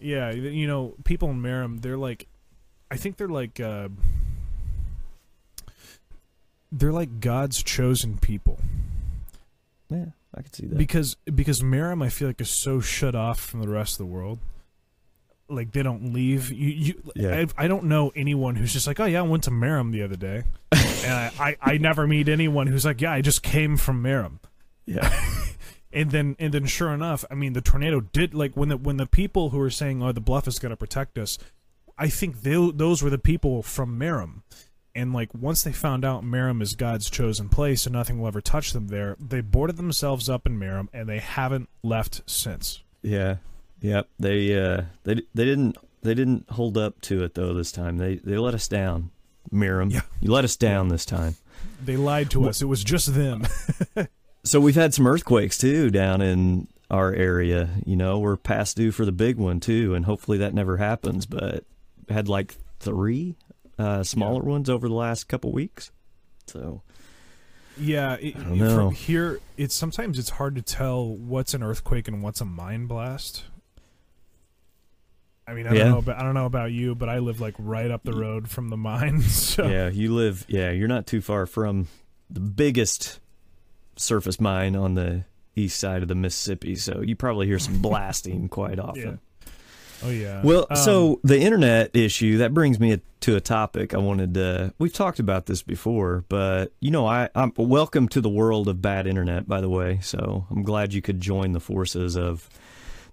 Yeah, 0.00 0.30
you 0.30 0.66
know, 0.66 0.94
people 1.04 1.30
in 1.30 1.40
Merom, 1.42 1.80
they're 1.82 1.96
like, 1.96 2.26
I 2.90 2.96
think 2.96 3.16
they're 3.16 3.28
like, 3.28 3.58
uh, 3.58 3.88
they're 6.70 6.92
like 6.92 7.20
God's 7.20 7.62
chosen 7.62 8.18
people 8.18 8.58
yeah, 9.90 10.06
I 10.36 10.42
could 10.42 10.54
see 10.54 10.66
that. 10.66 10.76
because 10.78 11.16
because 11.34 11.60
Merom, 11.62 12.04
I 12.04 12.08
feel 12.08 12.28
like 12.28 12.40
is 12.40 12.50
so 12.50 12.80
shut 12.80 13.14
off 13.14 13.38
from 13.40 13.60
the 13.60 13.68
rest 13.68 13.94
of 13.94 13.98
the 13.98 14.12
world. 14.12 14.38
Like 15.54 15.72
they 15.72 15.82
don't 15.82 16.12
leave. 16.12 16.50
You, 16.52 16.68
you 16.68 17.12
Yeah. 17.14 17.46
I, 17.56 17.64
I 17.64 17.68
don't 17.68 17.84
know 17.84 18.12
anyone 18.14 18.56
who's 18.56 18.72
just 18.72 18.86
like, 18.86 19.00
oh 19.00 19.04
yeah, 19.04 19.20
I 19.20 19.22
went 19.22 19.44
to 19.44 19.50
Merom 19.50 19.92
the 19.92 20.02
other 20.02 20.16
day, 20.16 20.44
and 20.72 21.12
I, 21.12 21.32
I 21.38 21.56
I 21.74 21.78
never 21.78 22.06
meet 22.06 22.28
anyone 22.28 22.66
who's 22.66 22.84
like, 22.84 23.00
yeah, 23.00 23.12
I 23.12 23.20
just 23.20 23.42
came 23.42 23.76
from 23.76 24.02
Merom. 24.02 24.38
yeah. 24.86 25.10
and 25.94 26.10
then 26.10 26.36
and 26.38 26.52
then 26.52 26.66
sure 26.66 26.92
enough 26.92 27.24
i 27.30 27.34
mean 27.34 27.52
the 27.52 27.60
tornado 27.60 28.00
did 28.00 28.34
like 28.34 28.54
when 28.56 28.68
the 28.68 28.76
when 28.76 28.96
the 28.96 29.06
people 29.06 29.50
who 29.50 29.58
were 29.58 29.70
saying 29.70 30.02
oh 30.02 30.12
the 30.12 30.20
bluff 30.20 30.48
is 30.48 30.58
going 30.58 30.70
to 30.70 30.76
protect 30.76 31.16
us 31.16 31.38
i 31.96 32.08
think 32.08 32.42
they, 32.42 32.70
those 32.74 33.02
were 33.02 33.10
the 33.10 33.16
people 33.16 33.62
from 33.62 33.98
Merom. 33.98 34.42
and 34.94 35.12
like 35.12 35.32
once 35.32 35.62
they 35.62 35.72
found 35.72 36.04
out 36.04 36.24
Merom 36.24 36.60
is 36.60 36.74
god's 36.74 37.08
chosen 37.08 37.48
place 37.48 37.86
and 37.86 37.92
nothing 37.94 38.18
will 38.18 38.26
ever 38.26 38.40
touch 38.40 38.72
them 38.72 38.88
there 38.88 39.16
they 39.20 39.40
boarded 39.40 39.76
themselves 39.76 40.28
up 40.28 40.46
in 40.46 40.58
Merom, 40.58 40.88
and 40.92 41.08
they 41.08 41.20
haven't 41.20 41.68
left 41.82 42.22
since 42.26 42.82
Yeah, 43.02 43.36
yep. 43.84 44.08
They 44.18 44.58
uh, 44.58 44.82
they 45.04 45.14
they 45.34 45.44
didn't 45.44 45.76
they 46.02 46.14
didn't 46.14 46.48
hold 46.50 46.76
up 46.78 47.00
to 47.02 47.22
it 47.22 47.34
though 47.34 47.52
this 47.54 47.70
time. 47.70 47.98
They 47.98 48.16
they 48.16 48.36
let 48.38 48.54
us 48.54 48.66
down. 48.68 49.10
Merom, 49.52 49.92
Yeah. 49.92 50.00
you 50.20 50.32
let 50.32 50.44
us 50.44 50.56
down 50.56 50.88
this 50.88 51.04
time. 51.04 51.36
they 51.84 51.96
lied 51.96 52.30
to 52.30 52.48
us 52.48 52.62
it 52.62 52.64
was 52.66 52.82
just 52.82 53.14
them 53.14 53.46
So 54.44 54.58
we've 54.60 54.74
had 54.74 54.92
some 54.94 55.06
earthquakes 55.06 55.56
too 55.58 55.90
down 55.90 56.20
in 56.22 56.66
our 56.90 57.12
area. 57.14 57.70
You 57.86 57.96
know, 57.96 58.18
we're 58.18 58.36
past 58.36 58.76
due 58.76 58.90
for 58.90 59.04
the 59.04 59.12
big 59.12 59.36
one 59.36 59.60
too, 59.60 59.94
and 59.94 60.04
hopefully 60.04 60.38
that 60.38 60.52
never 60.54 60.76
happens. 60.78 61.24
But 61.26 61.64
had 62.08 62.28
like 62.28 62.54
three 62.80 63.36
uh, 63.78 64.02
smaller 64.02 64.42
ones 64.42 64.68
over 64.68 64.88
the 64.88 64.94
last 64.94 65.28
couple 65.28 65.52
weeks. 65.52 65.90
So 66.46 66.82
yeah 67.78 68.14
it, 68.20 68.34
don't 68.34 68.58
know. 68.58 68.74
from 68.76 68.94
here 68.94 69.40
it's 69.56 69.74
sometimes 69.74 70.16
it's 70.18 70.30
hard 70.30 70.54
to 70.54 70.62
tell 70.62 71.08
what's 71.08 71.54
an 71.54 71.62
earthquake 71.62 72.06
and 72.06 72.22
what's 72.22 72.40
a 72.40 72.44
mine 72.44 72.86
blast 72.86 73.44
I 75.46 75.52
mean, 75.54 75.66
I 75.66 75.72
Yeah. 75.74 75.84
don't 75.84 75.90
know, 75.92 76.02
but 76.02 76.16
I 76.16 76.22
don't 76.22 76.34
know 76.34 76.46
about 76.46 76.72
you, 76.72 76.94
but 76.94 77.08
I 77.08 77.18
live 77.18 77.40
like 77.40 77.54
right 77.58 77.90
up 77.90 78.02
the 78.02 78.12
road 78.14 78.48
from 78.48 78.68
the 78.70 78.76
mine. 78.76 79.20
So 79.22 79.66
yeah, 79.66 79.88
you 79.90 80.14
live. 80.14 80.44
Yeah, 80.48 80.70
you're 80.70 80.88
not 80.88 81.06
too 81.06 81.20
far 81.20 81.46
from 81.46 81.88
the 82.30 82.40
biggest 82.40 83.20
surface 83.96 84.40
mine 84.40 84.74
on 84.74 84.94
the 84.94 85.24
east 85.54 85.78
side 85.78 86.02
of 86.02 86.08
the 86.08 86.14
Mississippi. 86.14 86.74
So 86.74 87.00
you 87.02 87.14
probably 87.14 87.46
hear 87.46 87.58
some 87.58 87.78
blasting 87.82 88.48
quite 88.48 88.78
often. 88.78 89.20
Oh 90.02 90.10
yeah. 90.10 90.42
Well, 90.42 90.66
Um, 90.70 90.76
so 90.76 91.20
the 91.24 91.38
internet 91.40 91.94
issue 91.94 92.38
that 92.38 92.52
brings 92.52 92.80
me 92.80 93.00
to 93.20 93.36
a 93.36 93.40
topic 93.40 93.94
I 93.94 93.98
wanted 93.98 94.34
to. 94.34 94.74
We've 94.78 94.92
talked 94.92 95.18
about 95.18 95.46
this 95.46 95.62
before, 95.62 96.24
but 96.28 96.72
you 96.80 96.90
know, 96.90 97.06
I, 97.06 97.28
I'm 97.34 97.52
welcome 97.56 98.08
to 98.08 98.20
the 98.20 98.28
world 98.28 98.68
of 98.68 98.82
bad 98.82 99.06
internet. 99.06 99.46
By 99.48 99.60
the 99.60 99.68
way, 99.70 100.00
so 100.02 100.46
I'm 100.50 100.62
glad 100.62 100.92
you 100.92 101.00
could 101.02 101.20
join 101.20 101.52
the 101.52 101.60
forces 101.60 102.16
of 102.16 102.48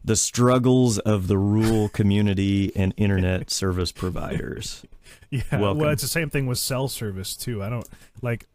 the 0.04 0.16
struggles 0.16 0.98
of 1.00 1.28
the 1.28 1.38
rural 1.38 1.90
community 1.90 2.72
and 2.76 2.94
internet 2.98 3.50
service 3.52 3.92
providers. 3.92 4.84
yeah. 5.30 5.42
welcome. 5.52 5.78
Well, 5.80 5.90
it's 5.92 6.02
the 6.02 6.08
same 6.08 6.30
thing 6.30 6.48
with 6.48 6.58
cell 6.58 6.88
service 6.88 7.36
too. 7.36 7.62
I 7.64 7.70
don't 7.70 7.88
like. 8.22 8.48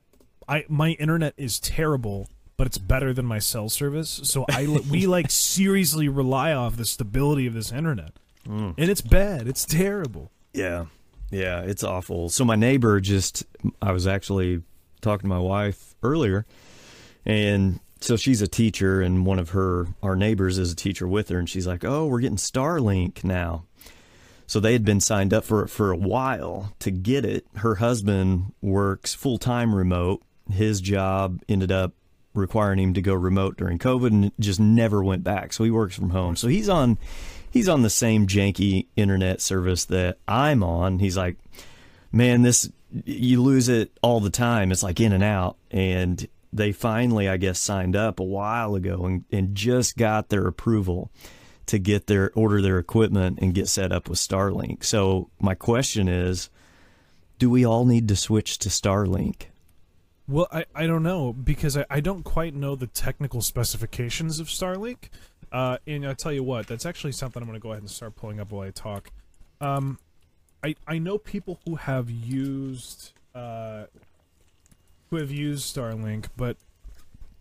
I 0.48 0.64
my 0.68 0.90
internet 0.92 1.34
is 1.36 1.58
terrible, 1.60 2.28
but 2.56 2.66
it's 2.66 2.78
better 2.78 3.12
than 3.12 3.26
my 3.26 3.38
cell 3.38 3.68
service. 3.68 4.20
So 4.24 4.44
I 4.50 4.66
we 4.90 5.06
like 5.16 5.30
seriously 5.30 6.08
rely 6.08 6.52
off 6.52 6.76
the 6.76 6.84
stability 6.84 7.46
of 7.46 7.54
this 7.54 7.72
internet, 7.72 8.12
Mm. 8.46 8.74
and 8.78 8.90
it's 8.90 9.00
bad. 9.00 9.48
It's 9.48 9.64
terrible. 9.64 10.30
Yeah. 10.52 10.86
Yeah, 11.32 11.62
it's 11.62 11.82
awful. 11.82 12.28
So 12.28 12.44
my 12.44 12.54
neighbor 12.54 13.00
just 13.00 13.44
I 13.82 13.90
was 13.90 14.06
actually 14.06 14.62
talking 15.00 15.22
to 15.22 15.28
my 15.28 15.40
wife 15.40 15.96
earlier 16.02 16.46
and 17.24 17.80
so 18.00 18.16
she's 18.16 18.42
a 18.42 18.48
teacher 18.48 19.00
and 19.00 19.24
one 19.26 19.38
of 19.38 19.50
her 19.50 19.86
our 20.02 20.16
neighbors 20.16 20.58
is 20.58 20.72
a 20.72 20.76
teacher 20.76 21.08
with 21.08 21.28
her 21.28 21.38
and 21.38 21.48
she's 21.48 21.66
like, 21.66 21.84
"Oh, 21.84 22.06
we're 22.06 22.20
getting 22.20 22.36
Starlink 22.36 23.24
now." 23.24 23.64
So 24.46 24.60
they 24.60 24.72
had 24.72 24.84
been 24.84 25.00
signed 25.00 25.34
up 25.34 25.44
for 25.44 25.64
it 25.64 25.68
for 25.68 25.90
a 25.90 25.96
while 25.96 26.72
to 26.78 26.90
get 26.90 27.24
it. 27.24 27.46
Her 27.56 27.76
husband 27.76 28.52
works 28.62 29.12
full-time 29.12 29.74
remote. 29.74 30.22
His 30.48 30.80
job 30.80 31.42
ended 31.48 31.72
up 31.72 31.94
requiring 32.32 32.78
him 32.78 32.94
to 32.94 33.02
go 33.02 33.14
remote 33.14 33.56
during 33.56 33.78
COVID 33.78 34.08
and 34.08 34.32
just 34.38 34.60
never 34.60 35.02
went 35.02 35.24
back. 35.24 35.52
So 35.52 35.64
he 35.64 35.70
works 35.70 35.96
from 35.96 36.10
home. 36.10 36.36
So 36.36 36.48
he's 36.48 36.68
on 36.68 36.98
he's 37.50 37.68
on 37.68 37.82
the 37.82 37.90
same 37.90 38.26
janky 38.26 38.86
internet 38.96 39.40
service 39.40 39.86
that 39.86 40.18
I'm 40.28 40.62
on. 40.62 40.98
He's 40.98 41.16
like, 41.16 41.36
"Man, 42.12 42.42
this 42.42 42.70
you 43.04 43.42
lose 43.42 43.68
it 43.68 43.90
all 44.02 44.20
the 44.20 44.30
time. 44.30 44.70
It's 44.70 44.82
like 44.82 45.00
in 45.00 45.12
and 45.12 45.24
out." 45.24 45.56
And 45.70 46.26
they 46.52 46.72
finally, 46.72 47.28
I 47.28 47.36
guess, 47.36 47.58
signed 47.58 47.96
up 47.96 48.20
a 48.20 48.24
while 48.24 48.74
ago 48.74 49.04
and, 49.04 49.24
and 49.30 49.54
just 49.54 49.96
got 49.96 50.28
their 50.28 50.46
approval 50.46 51.10
to 51.66 51.78
get 51.78 52.06
their 52.06 52.30
order 52.34 52.62
their 52.62 52.78
equipment 52.78 53.38
and 53.42 53.54
get 53.54 53.68
set 53.68 53.92
up 53.92 54.08
with 54.08 54.18
Starlink. 54.18 54.84
So 54.84 55.30
my 55.40 55.54
question 55.54 56.08
is, 56.08 56.48
do 57.38 57.50
we 57.50 57.64
all 57.64 57.84
need 57.84 58.08
to 58.08 58.16
switch 58.16 58.58
to 58.58 58.68
Starlink? 58.68 59.46
Well, 60.28 60.48
I, 60.50 60.64
I 60.74 60.86
don't 60.86 61.02
know 61.02 61.32
because 61.32 61.76
I, 61.76 61.84
I 61.90 62.00
don't 62.00 62.22
quite 62.22 62.54
know 62.54 62.74
the 62.74 62.86
technical 62.86 63.42
specifications 63.42 64.40
of 64.40 64.48
Starlink. 64.48 65.08
Uh, 65.52 65.78
and 65.86 66.06
I'll 66.06 66.14
tell 66.14 66.32
you 66.32 66.42
what, 66.42 66.66
that's 66.66 66.84
actually 66.84 67.12
something 67.12 67.40
I'm 67.42 67.48
going 67.48 67.58
to 67.58 67.62
go 67.62 67.70
ahead 67.70 67.82
and 67.82 67.90
start 67.90 68.16
pulling 68.16 68.40
up 68.40 68.50
while 68.50 68.66
I 68.66 68.70
talk. 68.70 69.10
Um, 69.60 69.98
I 70.62 70.74
I 70.86 70.98
know 70.98 71.18
people 71.18 71.60
who 71.64 71.76
have 71.76 72.10
used 72.10 73.12
uh, 73.34 73.84
who 75.10 75.16
have 75.16 75.30
used 75.30 75.74
Starlink, 75.74 76.26
but 76.36 76.56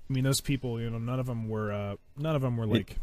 I 0.09 0.13
mean 0.13 0.23
those 0.23 0.41
people, 0.41 0.79
you 0.79 0.89
know, 0.89 0.99
none 0.99 1.19
of 1.19 1.25
them 1.25 1.49
were 1.49 1.71
uh, 1.71 1.95
none 2.17 2.35
of 2.35 2.41
them 2.41 2.57
were 2.57 2.67
like 2.67 2.97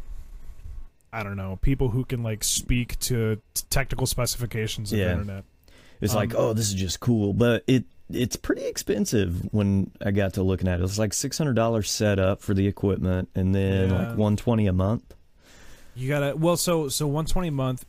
I 1.11 1.21
don't 1.23 1.37
know 1.37 1.59
people 1.61 1.89
who 1.89 2.05
can 2.05 2.23
like 2.23 2.43
speak 2.43 2.97
to 3.01 3.35
t- 3.53 3.63
technical 3.69 4.07
specifications 4.07 4.91
of 4.91 4.99
the 4.99 5.09
internet. 5.11 5.43
It's 6.01 6.13
Um, 6.13 6.19
like, 6.19 6.33
oh, 6.35 6.53
this 6.53 6.67
is 6.69 6.73
just 6.73 6.99
cool, 6.99 7.33
but 7.33 7.63
it 7.67 7.85
it's 8.09 8.35
pretty 8.35 8.65
expensive 8.65 9.53
when 9.53 9.89
I 10.05 10.11
got 10.11 10.33
to 10.35 10.43
looking 10.43 10.67
at 10.67 10.79
it. 10.79 10.83
It's 10.83 10.99
like 10.99 11.13
six 11.13 11.37
hundred 11.37 11.55
dollars 11.55 11.89
set 11.89 12.19
up 12.19 12.41
for 12.41 12.53
the 12.53 12.67
equipment, 12.67 13.29
and 13.35 13.53
then 13.53 13.89
Yeah. 13.89 14.09
like 14.09 14.17
one 14.17 14.35
twenty 14.35 14.67
a 14.67 14.73
month. 14.73 15.13
You 15.95 16.09
gotta 16.09 16.35
well, 16.35 16.57
so 16.57 16.89
so 16.89 17.05
120 17.05 17.49
a 17.49 17.51
month. 17.51 17.85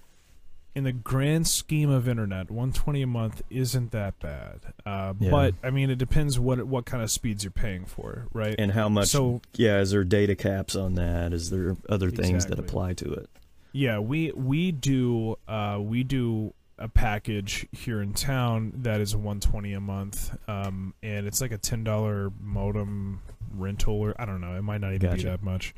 In 0.74 0.82
the 0.84 0.92
grand 0.92 1.46
scheme 1.46 1.88
of 1.88 2.08
internet, 2.08 2.50
120 2.50 3.02
a 3.02 3.06
month 3.06 3.42
isn't 3.48 3.92
that 3.92 4.18
bad. 4.18 4.60
Uh, 4.84 5.14
Yeah. 5.20 5.30
But 5.30 5.54
I 5.62 5.70
mean, 5.70 5.88
it 5.90 5.98
depends 5.98 6.38
what 6.38 6.64
what 6.66 6.84
kind 6.84 7.02
of 7.02 7.10
speeds 7.12 7.44
you're 7.44 7.50
paying 7.52 7.84
for, 7.84 8.26
right? 8.32 8.56
And 8.58 8.72
how 8.72 8.88
much? 8.88 9.08
So- 9.08 9.40
yeah, 9.54 9.80
is 9.80 9.92
there 9.92 10.02
data 10.04 10.34
caps 10.34 10.74
on 10.74 10.94
that? 10.94 11.32
Is 11.32 11.50
there 11.50 11.76
other 11.88 12.10
things 12.10 12.46
that 12.46 12.58
apply 12.58 12.94
to 12.94 13.12
it? 13.12 13.30
Yeah, 13.72 13.98
we 14.00 14.32
we 14.32 14.72
do 14.72 15.37
uh, 15.46 15.78
we 15.80 16.02
do 16.02 16.54
a 16.76 16.88
package 16.88 17.66
here 17.70 18.02
in 18.02 18.12
town 18.12 18.72
that 18.78 19.00
is 19.00 19.14
120 19.14 19.72
a 19.74 19.80
month, 19.80 20.37
um, 20.48 20.92
and 21.04 21.24
it's 21.28 21.40
like 21.40 21.52
a 21.52 21.58
ten 21.58 21.84
dollar 21.84 22.32
modem 22.40 23.20
rental, 23.52 23.94
or 23.94 24.20
I 24.20 24.24
don't 24.24 24.40
know, 24.40 24.56
it 24.56 24.62
might 24.62 24.80
not 24.80 24.92
even 24.94 25.14
be 25.14 25.22
that 25.22 25.42
much. 25.42 25.72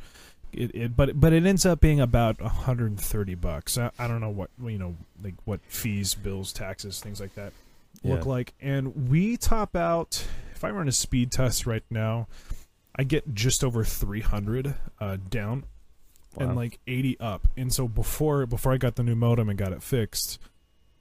It, 0.57 0.75
it 0.75 0.97
but 0.97 1.21
but 1.21 1.33
it 1.33 1.45
ends 1.47 1.67
up 1.67 1.81
being 1.81 2.01
about 2.01 2.41
130 2.41 3.35
bucks. 3.35 3.77
I, 3.77 3.91
I 3.99 4.09
don't 4.09 4.21
know 4.21 4.31
what 4.31 4.51
you 4.63 4.79
know 4.79 4.97
like 5.23 5.35
what 5.45 5.61
fees, 5.69 6.15
bills, 6.15 6.53
taxes, 6.53 7.01
things 7.01 7.21
like 7.21 7.35
that 7.35 7.53
look 8.03 8.27
like, 8.27 8.55
and 8.61 9.09
we 9.09 9.37
top 9.37 9.77
out. 9.77 10.27
If 10.55 10.65
I 10.65 10.71
run 10.71 10.89
a 10.89 10.93
speed 10.93 11.31
test 11.33 11.67
right 11.67 11.85
now, 11.91 12.29
I 12.97 13.05
get 13.05 13.35
just 13.35 13.63
over 13.63 13.85
300 13.85 14.75
uh, 14.99 15.19
down 15.29 15.65
Wow. 16.37 16.47
and 16.49 16.57
like 16.57 16.79
80 16.87 17.19
up. 17.21 17.49
And 17.57 17.73
so 17.73 17.89
before 17.89 18.47
before 18.47 18.73
I 18.73 18.77
got 18.77 18.97
the 18.97 19.03
new 19.03 19.15
modem 19.15 19.49
and 19.49 19.59
got 19.59 19.73
it 19.73 19.83
fixed, 19.83 20.39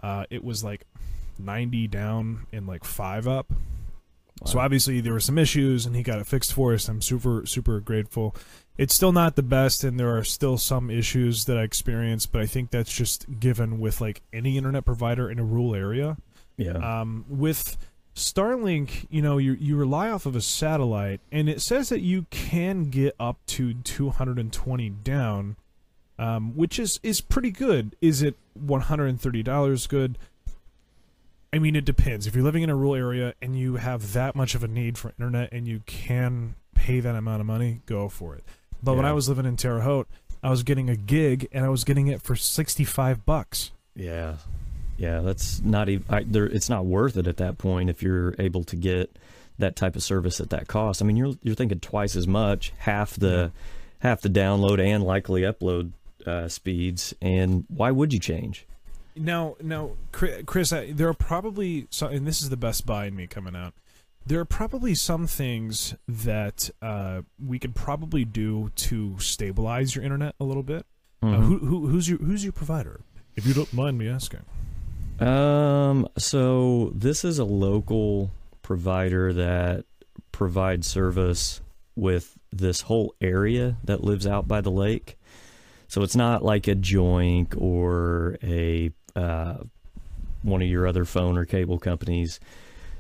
uh, 0.01 0.25
it 0.29 0.43
was 0.43 0.63
like 0.63 0.85
90 1.39 1.87
down 1.87 2.47
and 2.53 2.67
like 2.67 2.83
5 2.83 3.27
up. 3.27 3.51
So 4.45 4.59
obviously 4.59 4.99
there 5.01 5.13
were 5.13 5.19
some 5.21 5.37
issues 5.37 5.85
and 5.85 5.95
he 5.95 6.03
got 6.03 6.19
it 6.19 6.27
fixed 6.27 6.53
for 6.53 6.73
us. 6.73 6.87
I'm 6.89 7.01
super 7.01 7.45
super 7.45 7.79
grateful. 7.79 8.35
It's 8.77 8.93
still 8.93 9.11
not 9.11 9.35
the 9.35 9.43
best 9.43 9.83
and 9.83 9.99
there 9.99 10.15
are 10.15 10.23
still 10.23 10.57
some 10.57 10.89
issues 10.89 11.45
that 11.45 11.57
I 11.57 11.63
experienced, 11.63 12.31
but 12.31 12.41
I 12.41 12.45
think 12.45 12.71
that's 12.71 12.91
just 12.91 13.39
given 13.39 13.79
with 13.79 14.01
like 14.01 14.21
any 14.33 14.57
internet 14.57 14.85
provider 14.85 15.29
in 15.29 15.39
a 15.39 15.43
rural 15.43 15.73
area. 15.75 16.17
yeah, 16.57 16.73
Um, 16.73 17.25
with 17.29 17.77
Starlink, 18.15 19.07
you 19.09 19.21
know, 19.21 19.37
you 19.37 19.53
you 19.53 19.75
rely 19.75 20.09
off 20.09 20.25
of 20.25 20.35
a 20.35 20.41
satellite, 20.41 21.19
and 21.31 21.49
it 21.49 21.61
says 21.61 21.89
that 21.89 21.99
you 21.99 22.25
can 22.29 22.85
get 22.85 23.13
up 23.19 23.37
to 23.47 23.73
220 23.73 24.89
down, 24.89 25.57
um, 26.17 26.55
which 26.55 26.79
is 26.79 26.99
is 27.03 27.19
pretty 27.19 27.51
good. 27.51 27.95
Is 28.01 28.21
it 28.21 28.35
130 28.53 29.43
dollars 29.43 29.85
good? 29.87 30.17
I 31.51 31.59
mean, 31.59 31.75
it 31.75 31.85
depends. 31.85 32.25
If 32.27 32.35
you're 32.35 32.43
living 32.43 32.63
in 32.63 32.69
a 32.69 32.75
rural 32.75 32.95
area 32.95 33.33
and 33.41 33.57
you 33.57 33.77
have 33.77 34.13
that 34.13 34.35
much 34.35 34.55
of 34.55 34.63
a 34.63 34.67
need 34.67 34.97
for 34.97 35.13
internet 35.17 35.53
and 35.53 35.67
you 35.67 35.81
can 35.85 36.55
pay 36.73 36.99
that 36.99 37.15
amount 37.15 37.39
of 37.39 37.47
money, 37.47 37.81
go 37.85 38.09
for 38.09 38.35
it. 38.35 38.43
But 38.85 38.95
when 38.95 39.05
I 39.05 39.13
was 39.13 39.27
living 39.27 39.45
in 39.45 39.57
Terre 39.57 39.81
Haute, 39.81 40.07
I 40.43 40.49
was 40.49 40.63
getting 40.63 40.89
a 40.89 40.95
gig 40.95 41.47
and 41.51 41.65
I 41.65 41.69
was 41.69 41.83
getting 41.83 42.07
it 42.07 42.21
for 42.21 42.35
65 42.35 43.25
bucks. 43.25 43.71
yeah, 43.95 44.37
yeah. 44.97 45.21
That's 45.21 45.61
not 45.61 45.89
even. 45.89 46.05
I, 46.09 46.23
there, 46.23 46.45
it's 46.45 46.69
not 46.69 46.85
worth 46.85 47.17
it 47.17 47.27
at 47.27 47.37
that 47.37 47.57
point 47.57 47.89
if 47.89 48.03
you're 48.03 48.35
able 48.39 48.63
to 48.65 48.75
get 48.75 49.17
that 49.57 49.75
type 49.75 49.95
of 49.95 50.03
service 50.03 50.39
at 50.39 50.51
that 50.51 50.67
cost. 50.67 51.01
I 51.01 51.05
mean, 51.05 51.17
you're 51.17 51.33
you're 51.41 51.55
thinking 51.55 51.79
twice 51.79 52.15
as 52.15 52.27
much, 52.27 52.73
half 52.77 53.15
the 53.15 53.51
half 53.99 54.21
the 54.21 54.29
download 54.29 54.79
and 54.79 55.03
likely 55.03 55.41
upload 55.41 55.91
uh, 56.27 56.47
speeds. 56.47 57.13
And 57.21 57.65
why 57.69 57.91
would 57.91 58.13
you 58.13 58.19
change? 58.19 58.65
Now, 59.15 59.55
now, 59.61 59.91
Chris, 60.11 60.73
I, 60.73 60.91
there 60.91 61.07
are 61.07 61.13
probably 61.13 61.87
some, 61.89 62.11
and 62.11 62.27
this 62.27 62.41
is 62.41 62.49
the 62.49 62.57
Best 62.57 62.85
Buy 62.85 63.05
in 63.05 63.15
me 63.15 63.27
coming 63.27 63.55
out. 63.55 63.73
There 64.27 64.39
are 64.39 64.45
probably 64.45 64.95
some 64.95 65.27
things 65.27 65.93
that 66.07 66.69
uh, 66.81 67.21
we 67.43 67.59
could 67.59 67.75
probably 67.75 68.25
do 68.25 68.71
to 68.75 69.19
stabilize 69.19 69.95
your 69.95 70.03
internet 70.03 70.33
a 70.39 70.43
little 70.43 70.63
bit. 70.63 70.85
Uh, 71.21 71.27
Mhm. 71.27 71.43
who, 71.45 71.57
who, 71.59 71.87
who's 71.87 72.09
your 72.09 72.17
Who's 72.19 72.43
your 72.43 72.53
provider? 72.53 73.01
If 73.35 73.45
you 73.45 73.53
don't 73.53 73.71
mind 73.73 73.97
me 73.97 74.07
asking. 74.07 74.41
Um, 75.19 76.07
so 76.17 76.91
this 76.95 77.23
is 77.23 77.39
a 77.39 77.45
local 77.45 78.31
provider 78.61 79.31
that 79.33 79.85
provides 80.31 80.87
service 80.87 81.61
with 81.95 82.37
this 82.51 82.81
whole 82.81 83.13
area 83.21 83.77
that 83.83 84.03
lives 84.03 84.25
out 84.27 84.47
by 84.47 84.61
the 84.61 84.71
lake. 84.71 85.17
So 85.87 86.01
it's 86.01 86.15
not 86.15 86.43
like 86.43 86.67
a 86.67 86.75
joink 86.75 87.55
or 87.59 88.37
a 88.43 88.91
uh, 89.15 89.57
one 90.41 90.61
of 90.61 90.67
your 90.67 90.85
other 90.87 91.05
phone 91.05 91.37
or 91.37 91.45
cable 91.45 91.79
companies. 91.79 92.39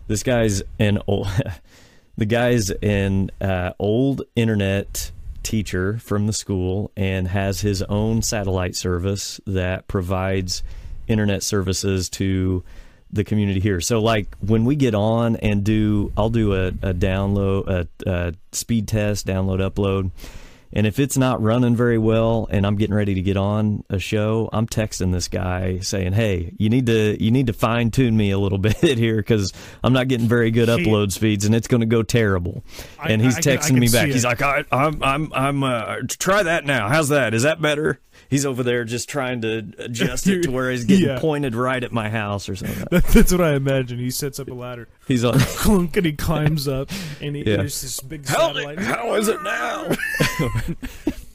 This 0.07 0.23
guy's 0.23 0.61
an 0.79 0.99
old, 1.07 1.27
the 2.17 2.25
guy's 2.25 2.69
an 2.71 3.31
uh, 3.41 3.73
old 3.79 4.23
internet 4.35 5.11
teacher 5.43 5.97
from 5.99 6.27
the 6.27 6.33
school 6.33 6.91
and 6.97 7.27
has 7.27 7.61
his 7.61 7.81
own 7.83 8.21
satellite 8.21 8.75
service 8.75 9.39
that 9.45 9.87
provides 9.87 10.63
internet 11.07 11.43
services 11.43 12.09
to 12.09 12.63
the 13.11 13.23
community 13.23 13.59
here. 13.59 13.79
So 13.79 14.01
like 14.01 14.27
when 14.39 14.65
we 14.65 14.75
get 14.75 14.95
on 14.95 15.35
and 15.37 15.63
do, 15.63 16.11
I'll 16.17 16.29
do 16.29 16.53
a, 16.53 16.67
a 16.67 16.93
download, 16.93 17.67
a, 17.67 17.87
a 18.09 18.33
speed 18.51 18.87
test, 18.87 19.27
download, 19.27 19.59
upload. 19.59 20.11
And 20.75 20.85
if 20.85 20.99
it's 20.99 21.17
not 21.17 21.41
running 21.41 21.75
very 21.75 21.97
well 21.97 22.47
and 22.51 22.67
I'm 22.67 22.75
getting 22.75 22.93
ready 22.93 23.13
to 23.15 23.21
get 23.21 23.37
on 23.37 23.83
a 23.89 23.97
show, 23.97 24.49
I'm 24.51 24.67
texting 24.67 25.13
this 25.13 25.29
guy 25.29 25.79
saying, 25.79 26.11
"Hey, 26.13 26.53
you 26.57 26.69
need 26.69 26.85
to 26.87 27.15
you 27.23 27.31
need 27.31 27.47
to 27.47 27.53
fine 27.53 27.91
tune 27.91 28.15
me 28.17 28.31
a 28.31 28.37
little 28.37 28.57
bit 28.69 28.75
here 28.97 29.15
because 29.15 29.53
I'm 29.83 29.93
not 29.93 30.09
getting 30.09 30.27
very 30.27 30.51
good 30.51 30.67
upload 30.67 31.13
speeds 31.13 31.45
and 31.45 31.55
it's 31.55 31.67
going 31.69 31.79
to 31.81 31.87
go 31.87 32.03
terrible." 32.03 32.63
I- 32.99 33.09
and 33.09 33.21
he's 33.21 33.37
I 33.37 33.41
can- 33.41 33.51
I 33.53 33.55
texting 33.57 33.67
can 33.67 33.79
me 33.79 33.87
back. 33.87 34.07
He's 34.09 34.25
like, 34.25 34.41
I, 34.41 34.65
"I'm 34.71 35.01
I'm 35.01 35.33
I'm 35.33 35.63
uh, 35.63 35.95
try 36.09 36.43
that 36.43 36.65
now. 36.65 36.89
How's 36.89 37.07
that? 37.09 37.33
Is 37.33 37.43
that 37.43 37.61
better?" 37.61 37.99
He's 38.29 38.45
over 38.45 38.63
there 38.63 38.83
just 38.83 39.07
trying 39.09 39.41
to 39.41 39.71
adjust 39.77 40.27
it 40.27 40.43
to 40.43 40.51
where 40.51 40.71
he's 40.71 40.83
getting 40.85 41.05
Yeah. 41.07 41.19
pointed 41.19 41.55
right 41.55 41.83
at 41.83 41.91
my 41.91 42.09
house 42.09 42.49
or 42.49 42.55
something. 42.55 42.85
That's 43.13 43.31
what 43.31 43.41
I 43.41 43.53
imagine. 43.55 43.99
He 43.99 44.11
sets 44.11 44.39
up 44.39 44.47
a 44.49 44.53
ladder, 44.53 44.87
He's 45.07 45.23
on. 45.25 45.39
clunk, 45.39 45.95
and 45.97 46.05
he 46.05 46.13
climbs 46.13 46.67
up, 46.67 46.89
and 47.21 47.35
he, 47.35 47.43
Yeah. 47.43 47.57
there's 47.57 47.81
this 47.81 47.99
big 47.99 48.25
How, 48.27 48.53
satellite. 48.53 48.79
how 48.79 49.13
is 49.15 49.27
it 49.27 49.41
now? 49.43 49.89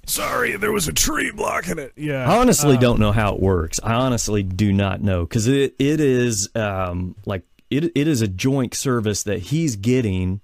Sorry, 0.06 0.56
there 0.56 0.72
was 0.72 0.88
a 0.88 0.92
tree 0.92 1.30
blocking 1.30 1.78
it. 1.78 1.92
Yeah, 1.96 2.28
I 2.28 2.38
honestly 2.38 2.74
um, 2.74 2.80
don't 2.80 2.98
know 3.00 3.12
how 3.12 3.34
it 3.34 3.40
works. 3.40 3.78
I 3.82 3.94
honestly 3.94 4.42
do 4.42 4.72
not 4.72 5.00
know 5.00 5.22
because 5.24 5.46
it 5.46 5.76
it 5.78 6.00
is 6.00 6.48
um, 6.56 7.14
like 7.26 7.44
it 7.70 7.84
it 7.94 8.08
is 8.08 8.20
a 8.20 8.26
joint 8.26 8.74
service 8.74 9.22
that 9.22 9.38
he's 9.38 9.76
getting 9.76 10.40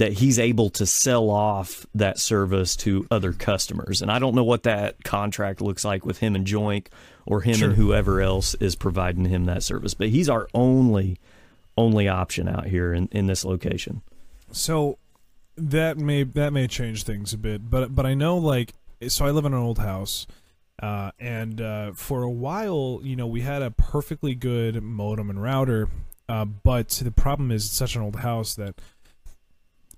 that 0.00 0.14
he's 0.14 0.38
able 0.38 0.70
to 0.70 0.86
sell 0.86 1.28
off 1.28 1.84
that 1.94 2.18
service 2.18 2.74
to 2.74 3.06
other 3.10 3.34
customers, 3.34 4.00
and 4.00 4.10
I 4.10 4.18
don't 4.18 4.34
know 4.34 4.44
what 4.44 4.62
that 4.62 5.04
contract 5.04 5.60
looks 5.60 5.84
like 5.84 6.06
with 6.06 6.18
him 6.20 6.34
and 6.34 6.46
Joink 6.46 6.86
or 7.26 7.42
him 7.42 7.56
Sure. 7.56 7.68
and 7.68 7.76
whoever 7.76 8.22
else 8.22 8.54
is 8.54 8.74
providing 8.76 9.26
him 9.26 9.44
that 9.44 9.62
service. 9.62 9.92
But 9.92 10.08
he's 10.08 10.30
our 10.30 10.48
only 10.54 11.18
only 11.76 12.08
option 12.08 12.48
out 12.48 12.66
here 12.66 12.94
in, 12.94 13.08
in 13.12 13.26
this 13.26 13.44
location. 13.44 14.00
So 14.52 14.96
that 15.58 15.98
may 15.98 16.22
that 16.22 16.54
may 16.54 16.66
change 16.66 17.02
things 17.02 17.34
a 17.34 17.38
bit, 17.38 17.68
but 17.70 17.94
but 17.94 18.06
I 18.06 18.14
know 18.14 18.38
like 18.38 18.72
so 19.06 19.26
I 19.26 19.32
live 19.32 19.44
in 19.44 19.52
an 19.52 19.60
old 19.60 19.80
house, 19.80 20.26
uh, 20.82 21.10
and 21.18 21.60
uh, 21.60 21.92
for 21.92 22.22
a 22.22 22.30
while, 22.30 23.00
you 23.02 23.16
know, 23.16 23.26
we 23.26 23.42
had 23.42 23.60
a 23.60 23.70
perfectly 23.70 24.34
good 24.34 24.82
modem 24.82 25.28
and 25.28 25.42
router, 25.42 25.90
uh, 26.26 26.46
but 26.46 26.88
the 26.88 27.10
problem 27.10 27.50
is 27.50 27.66
it's 27.66 27.74
such 27.74 27.96
an 27.96 28.00
old 28.02 28.16
house 28.16 28.54
that 28.54 28.76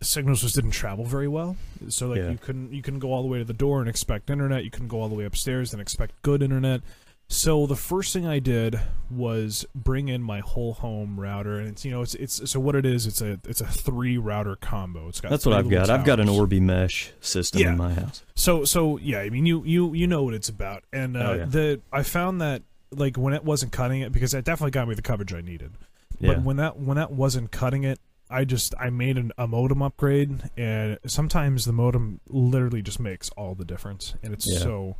signals 0.02 0.40
just 0.42 0.54
didn't 0.54 0.70
travel 0.72 1.04
very 1.04 1.28
well. 1.28 1.56
So 1.88 2.08
like 2.08 2.18
Yeah. 2.18 2.30
you 2.30 2.38
couldn't 2.38 2.72
you 2.72 2.82
couldn't 2.82 3.00
go 3.00 3.12
all 3.12 3.22
the 3.22 3.28
way 3.28 3.38
to 3.38 3.44
the 3.44 3.52
door 3.52 3.80
and 3.80 3.88
expect 3.88 4.30
internet. 4.30 4.64
You 4.64 4.70
couldn't 4.70 4.88
go 4.88 5.00
all 5.00 5.08
the 5.08 5.14
way 5.14 5.24
upstairs 5.24 5.72
and 5.72 5.80
expect 5.82 6.12
good 6.22 6.42
internet. 6.42 6.80
So 7.28 7.66
the 7.66 7.76
first 7.76 8.12
thing 8.12 8.26
I 8.26 8.40
did 8.40 8.78
was 9.10 9.64
bring 9.74 10.08
in 10.08 10.22
my 10.22 10.40
whole 10.40 10.74
home 10.74 11.18
router, 11.18 11.58
and 11.58 11.68
it's 11.68 11.82
you 11.84 11.90
know 11.90 12.02
it's 12.02 12.14
it's 12.16 12.50
so 12.50 12.60
what 12.60 12.74
it 12.74 12.84
is. 12.84 13.06
It's 13.06 13.22
a 13.22 13.38
it's 13.48 13.62
a 13.62 13.66
three 13.66 14.18
router 14.18 14.54
combo. 14.56 15.08
It's 15.08 15.20
got 15.20 15.30
That's 15.30 15.46
what 15.46 15.54
I've 15.54 15.70
got. 15.70 15.88
I've 15.88 16.04
got 16.04 16.20
an. 16.20 16.28
Orbi 16.28 16.60
mesh 16.60 17.12
system 17.20 17.62
Yeah. 17.62 17.70
in 17.70 17.78
my 17.78 17.94
house. 17.94 18.22
So 18.34 18.64
so 18.64 18.98
yeah, 18.98 19.20
I 19.20 19.30
mean 19.30 19.46
you 19.46 19.62
you 19.64 19.94
you 19.94 20.06
know 20.06 20.22
what 20.24 20.34
it's 20.34 20.50
about, 20.50 20.84
and 20.92 21.16
uh, 21.16 21.20
Oh, 21.20 21.34
yeah. 21.34 21.44
the 21.46 21.80
I 21.90 22.02
found 22.02 22.40
that 22.42 22.62
like 22.90 23.16
when 23.16 23.32
it 23.32 23.44
wasn't 23.44 23.72
cutting 23.72 24.02
it 24.02 24.12
because 24.12 24.34
it 24.34 24.44
definitely 24.44 24.72
got 24.72 24.86
me 24.86 24.94
the 24.94 25.00
coverage 25.00 25.32
I 25.32 25.40
needed. 25.40 25.72
Yeah. 26.18 26.34
But 26.34 26.42
when 26.42 26.56
that 26.58 26.78
when 26.78 26.96
that 26.98 27.12
wasn't 27.12 27.50
cutting 27.50 27.84
it, 27.84 27.98
I 28.32 28.44
just 28.44 28.74
I 28.80 28.90
made 28.90 29.18
an, 29.18 29.32
a 29.38 29.46
modem 29.46 29.82
upgrade, 29.82 30.50
and 30.56 30.98
sometimes 31.06 31.64
the 31.64 31.72
modem 31.72 32.20
literally 32.28 32.82
just 32.82 32.98
makes 32.98 33.28
all 33.30 33.54
the 33.54 33.64
difference, 33.64 34.14
and 34.22 34.32
it's 34.32 34.50
Yeah. 34.50 34.58
so. 34.58 34.96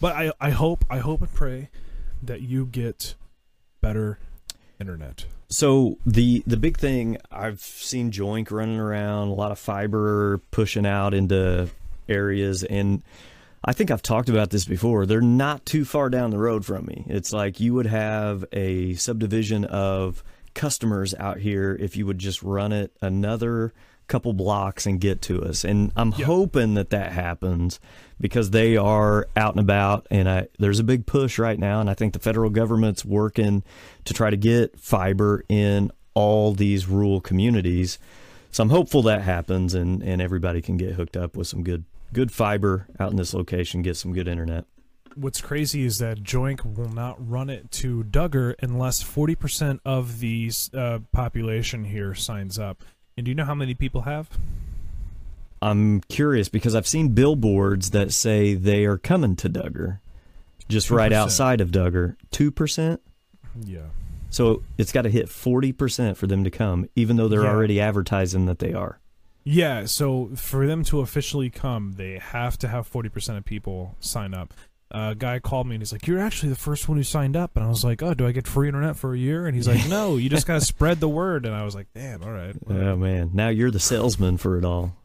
But 0.00 0.16
I 0.16 0.32
I 0.40 0.50
hope 0.50 0.84
I 0.88 0.98
hope 0.98 1.20
and 1.20 1.32
pray 1.32 1.68
that 2.22 2.40
you 2.40 2.66
get 2.66 3.14
better 3.80 4.18
internet. 4.80 5.26
So 5.48 5.98
the 6.06 6.42
the 6.46 6.56
big 6.56 6.78
thing 6.78 7.18
I've 7.30 7.60
seen 7.60 8.10
Joink 8.10 8.50
running 8.50 8.78
around, 8.78 9.28
a 9.28 9.34
lot 9.34 9.52
of 9.52 9.58
fiber 9.58 10.38
pushing 10.50 10.86
out 10.86 11.12
into 11.12 11.68
areas, 12.08 12.64
and 12.64 13.02
I 13.64 13.72
think 13.74 13.90
I've 13.90 14.00
talked 14.02 14.30
about 14.30 14.50
this 14.50 14.64
before. 14.64 15.04
They're 15.04 15.20
not 15.20 15.66
too 15.66 15.84
far 15.84 16.08
down 16.08 16.30
the 16.30 16.38
road 16.38 16.64
from 16.64 16.86
me. 16.86 17.04
It's 17.08 17.32
like 17.32 17.60
you 17.60 17.74
would 17.74 17.86
have 17.86 18.44
a 18.52 18.94
subdivision 18.94 19.66
of 19.66 20.24
customers 20.54 21.14
out 21.14 21.38
here 21.38 21.76
if 21.80 21.96
you 21.96 22.06
would 22.06 22.18
just 22.18 22.42
run 22.42 22.72
it 22.72 22.92
another 23.00 23.72
couple 24.08 24.32
blocks 24.32 24.86
and 24.86 25.00
get 25.00 25.22
to 25.22 25.40
us. 25.44 25.64
And 25.64 25.92
I'm 25.96 26.12
Yeah. 26.16 26.26
hoping 26.26 26.74
that 26.74 26.90
that 26.90 27.12
happens 27.12 27.78
because 28.20 28.50
they 28.50 28.76
are 28.76 29.28
out 29.36 29.52
and 29.54 29.60
about. 29.60 30.06
And 30.10 30.28
I, 30.28 30.48
there's 30.58 30.80
a 30.80 30.84
big 30.84 31.06
push 31.06 31.38
right 31.38 31.58
now. 31.58 31.80
And 31.80 31.88
I 31.88 31.94
think 31.94 32.12
the 32.12 32.18
federal 32.18 32.50
government's 32.50 33.04
working 33.04 33.62
to 34.04 34.12
try 34.12 34.30
to 34.30 34.36
get 34.36 34.78
fiber 34.80 35.44
in 35.48 35.92
all 36.14 36.52
these 36.54 36.88
rural 36.88 37.20
communities. 37.20 37.98
So 38.50 38.64
I'm 38.64 38.70
hopeful 38.70 39.02
that 39.02 39.22
happens 39.22 39.74
and, 39.74 40.02
and 40.02 40.20
everybody 40.20 40.60
can 40.60 40.76
get 40.76 40.94
hooked 40.94 41.16
up 41.16 41.36
with 41.36 41.46
some 41.46 41.62
good 41.62 41.84
good 42.12 42.32
fiber 42.32 42.88
out 42.98 43.12
in 43.12 43.16
this 43.16 43.32
location, 43.32 43.82
get 43.82 43.96
some 43.96 44.12
good 44.12 44.26
internet. 44.26 44.64
What's 45.16 45.40
crazy 45.40 45.84
is 45.84 45.98
that 45.98 46.22
Joink 46.22 46.76
will 46.76 46.88
not 46.92 47.16
run 47.28 47.50
it 47.50 47.70
to 47.72 48.04
Dugger 48.04 48.54
unless 48.62 49.02
40% 49.02 49.80
of 49.84 50.20
the 50.20 50.50
uh, 50.72 51.00
population 51.12 51.84
here 51.84 52.14
signs 52.14 52.58
up. 52.58 52.84
And 53.16 53.24
do 53.24 53.30
you 53.30 53.34
know 53.34 53.44
how 53.44 53.54
many 53.54 53.74
people 53.74 54.02
have? 54.02 54.30
I'm 55.62 56.00
curious 56.02 56.48
because 56.48 56.74
I've 56.74 56.86
seen 56.86 57.08
billboards 57.10 57.90
that 57.90 58.12
say 58.12 58.54
they 58.54 58.86
are 58.86 58.96
coming 58.96 59.36
to 59.36 59.50
Dugger, 59.50 59.98
just 60.68 60.90
right 60.90 61.12
2%. 61.12 61.14
outside 61.14 61.60
of 61.60 61.70
Dugger. 61.70 62.16
Two 62.30 62.50
percent. 62.50 63.02
Yeah. 63.62 63.88
So 64.30 64.62
it's 64.78 64.92
got 64.92 65.02
to 65.02 65.10
hit 65.10 65.28
forty 65.28 65.72
percent 65.72 66.16
for 66.16 66.26
them 66.26 66.44
to 66.44 66.50
come, 66.50 66.88
even 66.96 67.16
though 67.16 67.28
they're 67.28 67.42
Yeah. 67.42 67.50
already 67.50 67.78
advertising 67.80 68.46
that 68.46 68.58
they 68.60 68.72
are. 68.72 69.00
Yeah, 69.44 69.86
so 69.86 70.30
for 70.36 70.66
them 70.66 70.84
to 70.84 71.00
officially 71.00 71.50
come, 71.50 71.92
they 71.96 72.18
have 72.18 72.58
to 72.58 72.68
have 72.68 72.88
40% 72.90 73.38
of 73.38 73.44
people 73.46 73.96
sign 73.98 74.34
up. 74.34 74.52
A 74.90 75.14
guy 75.14 75.38
called 75.38 75.66
me 75.66 75.76
and 75.76 75.82
he's 75.82 75.92
like, 75.92 76.06
"You're 76.06 76.18
actually 76.18 76.48
the 76.48 76.56
first 76.56 76.88
one 76.88 76.98
who 76.98 77.04
signed 77.04 77.36
up." 77.36 77.52
And 77.56 77.64
I 77.64 77.68
was 77.68 77.84
like, 77.84 78.02
"Oh, 78.02 78.14
do 78.14 78.26
I 78.26 78.32
get 78.32 78.46
free 78.46 78.68
internet 78.68 78.96
for 78.96 79.14
a 79.14 79.18
year?" 79.18 79.46
And 79.46 79.54
he's 79.54 79.68
like, 79.68 79.88
"No, 79.88 80.16
you 80.16 80.28
just 80.28 80.46
gotta 80.46 80.60
spread 80.64 81.00
the 81.00 81.08
word." 81.08 81.46
And 81.46 81.54
I 81.54 81.64
was 81.64 81.74
like, 81.74 81.86
"Damn, 81.94 82.22
all 82.22 82.32
right." 82.32 82.56
Oh 82.68 82.96
man, 82.96 83.30
now 83.32 83.48
you're 83.48 83.70
the 83.70 83.80
salesman 83.80 84.36
for 84.36 84.58
it 84.58 84.64
all. 84.64 84.96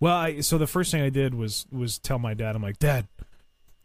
Well, 0.00 0.16
I, 0.16 0.40
so 0.40 0.58
the 0.58 0.66
first 0.66 0.90
thing 0.90 1.00
I 1.00 1.10
did 1.10 1.34
was 1.34 1.66
was 1.70 1.98
tell 1.98 2.18
my 2.18 2.34
dad, 2.34 2.56
I'm 2.56 2.62
like, 2.62 2.80
Dad, 2.80 3.06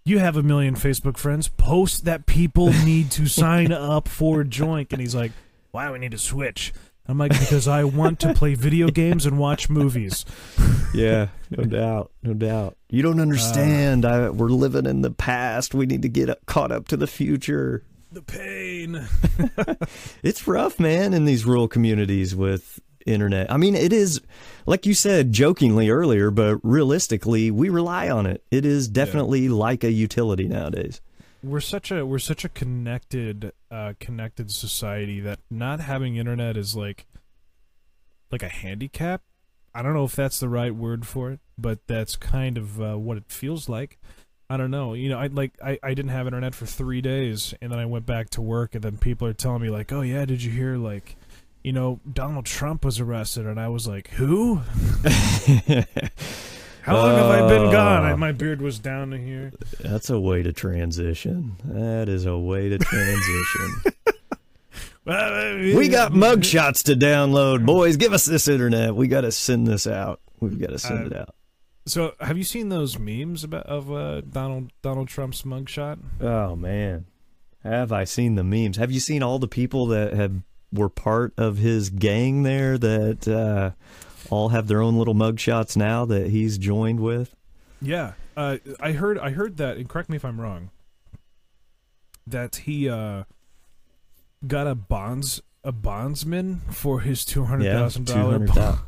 you 0.04 0.18
have 0.18 0.36
a 0.36 0.42
million 0.42 0.74
Facebook 0.74 1.18
friends. 1.18 1.48
Post 1.48 2.06
that 2.06 2.26
people 2.26 2.72
need 2.72 3.12
to 3.12 3.28
sign 3.28 3.72
up 3.72 4.08
for 4.08 4.44
Joink, 4.44 4.92
and 4.92 5.00
he's 5.00 5.14
like, 5.14 5.32
Why 5.72 5.86
do 5.86 5.94
we 5.94 6.00
need 6.00 6.12
to 6.12 6.18
switch? 6.18 6.74
I'm 7.08 7.18
like, 7.18 7.32
because 7.32 7.68
I 7.68 7.84
want 7.86 8.20
to 8.22 8.34
play 8.34 8.54
video 8.56 8.88
games 8.92 9.26
and 9.26 9.38
watch 9.38 9.70
movies. 9.70 10.26
Yeah, 10.94 11.30
no 11.50 11.64
doubt, 11.64 12.12
no 12.22 12.34
doubt. 12.34 12.78
You 12.90 13.02
don't 13.02 13.20
uh, 13.20 13.24
understand. 13.24 14.06
I, 14.06 14.30
we're 14.30 14.50
living 14.50 14.86
in 14.86 15.02
the 15.02 15.12
past. 15.12 15.74
We 15.74 15.86
need 15.86 16.02
to 16.02 16.10
get 16.10 16.30
up, 16.30 16.46
caught 16.46 16.72
up 16.72 16.88
to 16.90 16.98
the 16.98 17.08
future. 17.08 17.84
The 18.12 18.22
pain. 18.22 19.08
It's 20.24 20.48
rough, 20.48 20.80
man, 20.80 21.14
in 21.14 21.26
these 21.26 21.46
rural 21.46 21.68
communities 21.68 22.36
with 22.36 22.80
internet. 23.06 23.52
I 23.52 23.58
mean, 23.58 23.76
it 23.76 23.94
is 23.94 24.22
like 24.66 24.86
you 24.86 24.94
said 24.94 25.32
jokingly 25.32 25.90
earlier, 25.90 26.32
but 26.32 26.60
realistically, 26.64 27.52
we 27.52 27.70
rely 27.70 28.10
on 28.10 28.26
it. 28.26 28.44
It 28.52 28.66
is 28.66 28.88
definitely 28.88 29.48
like 29.50 29.84
a 29.84 29.92
utility 29.92 30.48
nowadays. 30.48 31.02
We're 31.48 31.62
such 31.62 31.92
a 31.92 32.06
we're 32.06 32.20
such 32.20 32.44
a 32.44 32.50
connected 32.50 33.54
uh, 33.72 33.94
connected 34.00 34.52
society 34.52 35.22
that 35.22 35.40
not 35.50 35.80
having 35.80 36.18
internet 36.18 36.58
is 36.58 36.76
like 36.76 37.06
like 38.32 38.44
a 38.44 38.50
handicap. 38.50 39.22
I 39.74 39.82
don't 39.82 39.94
know 39.94 40.04
if 40.04 40.16
that's 40.16 40.40
the 40.40 40.50
right 40.50 40.76
word 40.76 41.08
for 41.08 41.32
it, 41.32 41.40
but 41.58 41.80
that's 41.88 42.16
kind 42.16 42.58
of 42.58 42.82
uh, 42.82 42.98
what 42.98 43.16
it 43.18 43.32
feels 43.32 43.70
like. 43.70 43.98
I 44.50 44.58
don't 44.58 44.72
know. 44.72 44.94
You 44.94 45.10
know, 45.10 45.20
I 45.20 45.28
like 45.28 45.54
I, 45.64 45.80
I 45.82 45.94
didn't 45.94 46.12
have 46.12 46.28
internet 46.28 46.54
for 46.54 46.66
three 46.66 47.02
days, 47.02 47.54
and 47.62 47.72
then 47.72 47.80
I 47.80 47.86
went 47.86 48.06
back 48.06 48.30
to 48.32 48.42
work, 48.42 48.76
and 48.76 48.84
then 48.84 48.98
people 48.98 49.28
are 49.28 49.34
telling 49.34 49.62
me 49.62 49.70
like, 49.70 49.94
"Oh 49.94 50.02
yeah, 50.02 50.26
did 50.26 50.44
you 50.44 50.52
hear 50.52 50.76
like, 50.76 51.16
you 51.64 51.72
know, 51.72 52.02
Donald 52.12 52.46
Trump 52.46 52.84
was 52.84 53.00
arrested?" 53.00 53.46
And 53.46 53.60
I 53.60 53.70
was 53.70 53.88
like, 53.88 54.10
"Who? 54.12 54.62
How 56.88 56.96
long 56.98 57.16
have 57.18 57.26
I 57.30 57.48
been 57.48 57.72
gone?" 57.72 58.04
I, 58.04 58.12
Oh. 58.14 58.18
my 58.18 58.32
beard 58.32 58.62
was 58.62 58.80
down 58.80 59.12
to 59.12 59.18
here. 59.18 59.52
That's 59.80 60.10
a 60.10 60.20
way 60.20 60.42
to 60.44 60.52
transition. 60.54 61.58
That 61.66 62.10
is 62.10 62.26
a 62.26 62.38
way 62.38 62.70
to 62.70 62.78
transition. 62.78 63.94
we 65.76 65.88
got 65.90 66.12
mugshots 66.14 66.84
to 66.84 66.94
download, 66.96 67.66
boys. 67.66 67.98
Give 67.98 68.14
us 68.14 68.26
this 68.26 68.48
internet. 68.48 68.96
We 68.96 69.08
got 69.08 69.22
to 69.22 69.32
send 69.32 69.68
this 69.68 69.88
out. 69.88 70.20
We've 70.40 70.60
got 70.60 70.70
to 70.72 70.80
send 70.80 71.04
Uh, 71.04 71.06
it 71.06 71.16
out. 71.16 71.36
So, 71.86 72.14
have 72.20 72.38
you 72.38 72.44
seen 72.44 72.68
those 72.70 73.00
memes 73.00 73.44
about 73.46 73.66
of 73.66 73.90
uh, 73.92 74.22
Donald 74.22 74.72
Donald 74.82 75.08
Trump's 75.08 75.44
mugshot? 75.44 76.00
Oh 76.20 76.56
man, 76.56 77.06
have 77.64 77.92
I 77.94 78.04
seen 78.04 78.36
the 78.36 78.44
memes? 78.44 78.76
Have 78.78 78.92
you 78.92 79.00
seen 79.00 79.24
all 79.24 79.40
the 79.40 79.48
people 79.48 79.88
that 79.88 80.14
have 80.14 80.34
were 80.74 80.90
part 80.90 81.34
of 81.38 81.58
his 81.60 81.90
gang 81.90 82.44
there 82.44 82.78
that 82.78 83.26
uh, 83.26 83.72
all 84.32 84.50
have 84.50 84.68
their 84.68 84.82
own 84.82 84.98
little 84.98 85.16
mugshots 85.16 85.76
now 85.78 86.06
that 86.06 86.30
he's 86.30 86.58
joined 86.58 87.00
with? 87.00 87.36
Yeah, 87.82 88.14
uh, 88.36 88.58
I 88.80 88.94
heard 88.94 89.20
I 89.20 89.32
heard 89.32 89.58
that, 89.58 89.78
and 89.78 89.88
correct 89.88 90.10
me 90.10 90.16
if 90.16 90.26
I'm 90.26 90.40
wrong. 90.42 90.72
That 92.26 92.58
he 92.58 92.90
uh, 92.90 93.24
got 94.46 94.68
a 94.68 94.76
bonds 94.76 95.42
a 95.64 95.72
bondsman 95.72 96.62
for 96.72 97.02
his 97.02 97.24
two 97.26 97.46
hundred 97.46 97.72
thousand 97.72 98.08
dollar. 98.08 98.40
$200,000. 98.40 98.80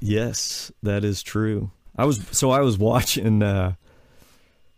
Yes, 0.00 0.70
that 0.82 1.04
is 1.04 1.22
true. 1.22 1.70
I 1.96 2.04
was 2.04 2.26
so 2.32 2.50
I 2.50 2.60
was 2.60 2.76
watching 2.78 3.42
uh, 3.42 3.74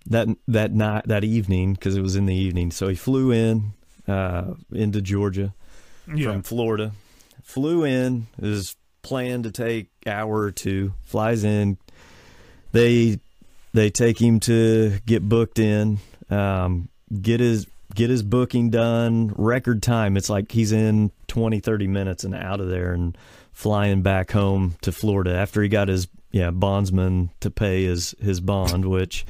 that 0.06 0.28
that 0.46 0.72
night 0.72 1.04
that 1.06 1.24
evening 1.24 1.74
because 1.74 1.96
it 1.96 2.00
was 2.02 2.16
in 2.16 2.26
the 2.26 2.34
evening. 2.34 2.70
So 2.70 2.88
he 2.88 2.94
flew 2.94 3.32
in 3.32 3.72
uh, 4.06 4.54
into 4.72 5.02
Georgia 5.02 5.54
Yeah, 6.12 6.32
from 6.32 6.42
Florida. 6.42 6.92
Flew 7.42 7.84
in, 7.84 8.26
is 8.38 8.76
planned 9.02 9.44
to 9.44 9.50
take 9.50 9.88
hour 10.06 10.38
or 10.40 10.50
two. 10.50 10.92
Flies 11.04 11.44
in. 11.44 11.78
They 12.72 13.18
they 13.72 13.90
take 13.90 14.20
him 14.20 14.40
to 14.40 14.98
get 15.06 15.28
booked 15.28 15.58
in. 15.58 15.98
Um, 16.30 16.88
get 17.22 17.40
his 17.40 17.66
get 17.94 18.11
his 18.11 18.22
booking 18.22 18.70
done. 18.70 19.32
Record 19.37 19.82
time. 19.82 20.16
It's 20.16 20.28
like 20.30 20.52
he's 20.52 20.72
in 20.72 21.11
20, 21.28 21.61
30 21.61 21.87
minutes 21.87 22.24
and 22.24 22.34
out 22.34 22.61
of 22.61 22.68
there 22.68 22.92
and 22.92 23.16
flying 23.52 24.02
back 24.02 24.30
home 24.30 24.76
to 24.82 24.92
Florida 24.92 25.34
after 25.34 25.62
he 25.62 25.68
got 25.68 25.88
his 25.88 26.06
yeah 26.30 26.50
bondsman 26.50 27.30
to 27.40 27.50
pay 27.50 27.84
his 27.84 28.14
his 28.20 28.40
bond, 28.40 28.84
which 28.84 29.24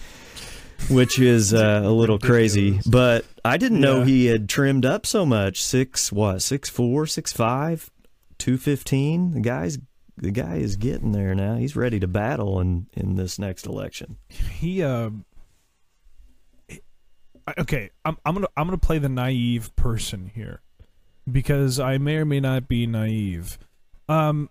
which 0.90 1.18
is 1.18 1.52
uh, 1.54 1.83
a 1.85 1.90
little 1.90 2.18
crazy. 2.18 2.81
But 2.87 3.24
I 3.44 3.57
didn't 3.57 3.81
know 3.81 3.98
Yeah. 4.00 4.04
he 4.04 4.26
had 4.26 4.48
trimmed 4.48 4.85
up 4.87 5.07
so 5.07 5.24
much. 5.26 5.62
Six 5.62 6.11
what? 6.12 6.42
Six 6.42 6.68
four, 6.68 7.07
six 7.07 7.33
five, 7.33 7.90
two 8.38 8.57
fifteen. 8.57 9.33
The 9.33 9.40
guy's 9.40 9.79
the 10.16 10.31
guy 10.31 10.57
is 10.57 10.77
getting 10.77 11.12
there 11.12 11.35
now. 11.35 11.57
He's 11.57 11.77
ready 11.77 12.01
to 12.01 12.09
battle 12.09 12.61
in 12.61 12.87
in 12.94 13.16
this 13.16 13.38
next 13.38 13.66
election. 13.66 14.16
he 14.29 14.83
uh. 14.83 15.11
Okay, 17.57 17.90
I'm 18.05 18.18
I'm 18.24 18.35
gonna 18.35 18.48
I'm 18.57 18.66
gonna 18.66 18.79
play 18.79 18.98
the 18.98 19.09
naive 19.09 19.74
person 19.74 20.31
here, 20.35 20.61
because 21.31 21.81
I 21.81 21.96
may 21.96 22.16
or 22.16 22.27
may 22.27 22.40
not 22.40 22.68
be 22.68 22.87
naive. 22.87 23.59
Um, 24.07 24.51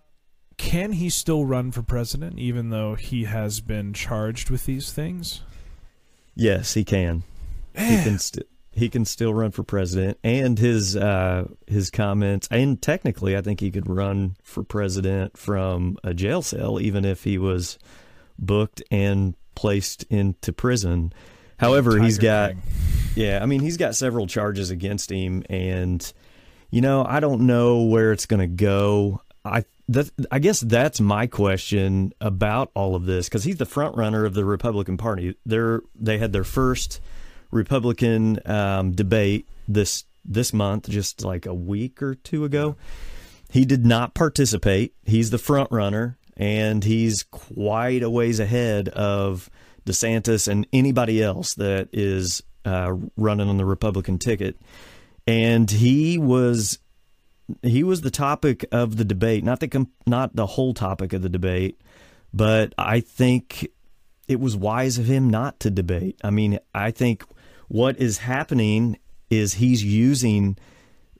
can 0.56 0.92
he 0.92 1.08
still 1.08 1.44
run 1.44 1.70
for 1.70 1.82
president 1.82 2.38
even 2.40 2.70
though 2.70 2.96
he 2.96 3.24
has 3.24 3.60
been 3.60 3.92
charged 3.92 4.50
with 4.50 4.66
these 4.66 4.90
things? 4.90 5.42
Yes, 6.34 6.74
he 6.74 6.84
can. 6.84 7.22
He 7.76 8.02
can 8.02 8.18
st- 8.18 8.48
he 8.70 8.88
can 8.88 9.04
still 9.04 9.34
run 9.34 9.50
for 9.50 9.62
president, 9.62 10.18
and 10.22 10.58
his 10.58 10.96
uh, 10.96 11.48
his 11.66 11.90
comments, 11.90 12.48
and 12.50 12.80
technically, 12.80 13.36
I 13.36 13.40
think 13.40 13.60
he 13.60 13.70
could 13.70 13.88
run 13.88 14.36
for 14.42 14.62
president 14.62 15.36
from 15.36 15.96
a 16.04 16.14
jail 16.14 16.42
cell, 16.42 16.80
even 16.80 17.04
if 17.04 17.24
he 17.24 17.38
was 17.38 17.78
booked 18.38 18.82
and 18.90 19.34
placed 19.54 20.04
into 20.04 20.52
prison. 20.52 21.12
However, 21.58 21.98
he's 21.98 22.18
got 22.18 22.50
King. 22.52 22.62
yeah, 23.16 23.40
I 23.42 23.46
mean, 23.46 23.60
he's 23.60 23.76
got 23.76 23.96
several 23.96 24.26
charges 24.26 24.70
against 24.70 25.10
him, 25.10 25.42
and 25.50 26.12
you 26.70 26.80
know, 26.80 27.04
I 27.04 27.20
don't 27.20 27.46
know 27.46 27.82
where 27.82 28.12
it's 28.12 28.26
going 28.26 28.40
to 28.40 28.46
go. 28.46 29.22
I 29.44 29.64
that 29.88 30.10
I 30.30 30.38
guess 30.38 30.60
that's 30.60 31.00
my 31.00 31.26
question 31.26 32.12
about 32.20 32.70
all 32.74 32.94
of 32.94 33.06
this 33.06 33.28
because 33.28 33.44
he's 33.44 33.56
the 33.56 33.66
front 33.66 33.96
runner 33.96 34.24
of 34.24 34.34
the 34.34 34.44
Republican 34.44 34.98
Party. 34.98 35.34
They're 35.46 35.80
they 35.94 36.18
had 36.18 36.32
their 36.32 36.44
first 36.44 37.00
Republican 37.50 38.40
um, 38.46 38.92
debate 38.92 39.48
this 39.66 40.04
this 40.24 40.52
month, 40.52 40.88
just 40.88 41.24
like 41.24 41.46
a 41.46 41.54
week 41.54 42.02
or 42.02 42.14
two 42.14 42.44
ago. 42.44 42.76
He 43.50 43.64
did 43.64 43.86
not 43.86 44.14
participate. 44.14 44.94
He's 45.04 45.30
the 45.30 45.38
front 45.38 45.70
runner, 45.72 46.18
and 46.36 46.84
he's 46.84 47.22
quite 47.22 48.02
a 48.02 48.10
ways 48.10 48.38
ahead 48.38 48.88
of 48.90 49.48
DeSantis 49.86 50.48
and 50.48 50.66
anybody 50.72 51.22
else 51.22 51.54
that 51.54 51.88
is 51.92 52.42
uh, 52.66 52.94
running 53.16 53.48
on 53.48 53.56
the 53.56 53.64
Republican 53.64 54.18
ticket. 54.18 54.58
And 55.26 55.70
he 55.70 56.18
was 56.18 56.78
he 57.62 57.82
was 57.82 58.02
the 58.02 58.10
topic 58.10 58.66
of 58.70 58.96
the 58.96 59.04
debate, 59.04 59.44
not 59.44 59.60
the 59.60 59.86
not 60.06 60.36
the 60.36 60.46
whole 60.46 60.74
topic 60.74 61.12
of 61.14 61.22
the 61.22 61.28
debate, 61.28 61.80
but 62.32 62.74
I 62.76 63.00
think 63.00 63.68
it 64.26 64.38
was 64.38 64.56
wise 64.56 64.98
of 64.98 65.06
him 65.06 65.30
not 65.30 65.58
to 65.60 65.70
debate. 65.70 66.20
I 66.22 66.30
mean, 66.30 66.58
I 66.74 66.90
think 66.90 67.24
what 67.68 67.98
is 67.98 68.18
happening 68.18 68.98
is 69.30 69.54
he's 69.54 69.84
using 69.84 70.56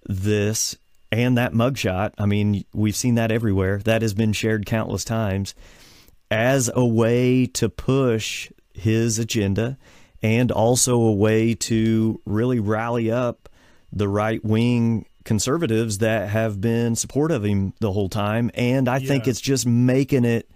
this 0.06 0.76
and 1.12 1.38
that 1.38 1.52
mugshot. 1.52 2.12
I 2.18 2.26
mean, 2.26 2.64
we've 2.72 2.96
seen 2.96 3.14
that 3.16 3.30
everywhere. 3.30 3.78
That 3.78 4.02
has 4.02 4.14
been 4.14 4.32
shared 4.32 4.66
countless 4.66 5.04
times 5.04 5.54
as 6.30 6.70
a 6.74 6.84
way 6.84 7.46
to 7.46 7.68
push 7.68 8.50
his 8.74 9.18
agenda 9.18 9.78
and 10.22 10.50
also 10.50 11.00
a 11.00 11.12
way 11.12 11.54
to 11.54 12.20
really 12.24 12.60
rally 12.60 13.10
up 13.10 13.48
the 13.92 14.08
right 14.08 14.44
wing 14.44 15.06
conservatives 15.24 15.98
that 15.98 16.28
have 16.28 16.60
been 16.60 16.96
supportive 16.96 17.42
of 17.42 17.44
him 17.44 17.74
the 17.80 17.92
whole 17.92 18.08
time. 18.08 18.50
And 18.54 18.88
I 18.88 18.98
yeah. 18.98 19.08
think 19.08 19.28
it's 19.28 19.40
just 19.40 19.66
making 19.66 20.24
it 20.24 20.50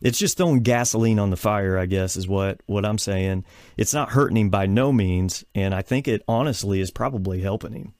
it's 0.00 0.18
just 0.18 0.36
throwing 0.36 0.62
gasoline 0.62 1.18
on 1.18 1.30
the 1.30 1.36
fire, 1.36 1.78
I 1.78 1.86
guess, 1.86 2.16
is 2.16 2.28
what, 2.28 2.60
what 2.66 2.84
I'm 2.84 2.98
saying. 2.98 3.44
It's 3.76 3.94
not 3.94 4.10
hurting 4.10 4.36
him 4.36 4.50
by 4.50 4.66
no 4.66 4.92
means, 4.92 5.44
and 5.54 5.74
I 5.74 5.82
think 5.82 6.06
it 6.08 6.22
honestly 6.28 6.80
is 6.80 6.90
probably 6.90 7.40
helping 7.40 7.72
him. 7.72 7.94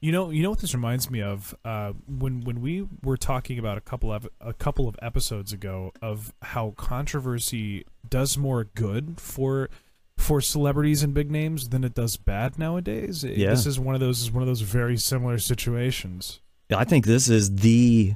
You 0.00 0.10
know, 0.10 0.30
you 0.30 0.42
know 0.42 0.50
what 0.50 0.58
this 0.58 0.74
reminds 0.74 1.10
me 1.10 1.22
of 1.22 1.54
uh, 1.64 1.92
when 2.08 2.40
when 2.40 2.60
we 2.60 2.88
were 3.04 3.16
talking 3.16 3.56
about 3.60 3.78
a 3.78 3.80
couple 3.80 4.12
of 4.12 4.28
a 4.40 4.52
couple 4.52 4.88
of 4.88 4.96
episodes 5.00 5.52
ago 5.52 5.92
of 6.02 6.34
how 6.42 6.74
controversy 6.76 7.84
does 8.08 8.36
more 8.36 8.64
good 8.64 9.20
for 9.20 9.70
for 10.18 10.40
celebrities 10.40 11.04
and 11.04 11.14
big 11.14 11.30
names 11.30 11.68
than 11.68 11.84
it 11.84 11.94
does 11.94 12.16
bad 12.16 12.58
nowadays. 12.58 13.22
Yeah. 13.22 13.50
This 13.50 13.64
is 13.64 13.78
one 13.78 13.94
of 13.94 14.00
those 14.00 14.22
is 14.22 14.32
one 14.32 14.42
of 14.42 14.48
those 14.48 14.62
very 14.62 14.96
similar 14.96 15.38
situations. 15.38 16.40
I 16.74 16.84
think 16.84 17.06
this 17.06 17.28
is 17.28 17.54
the 17.56 18.14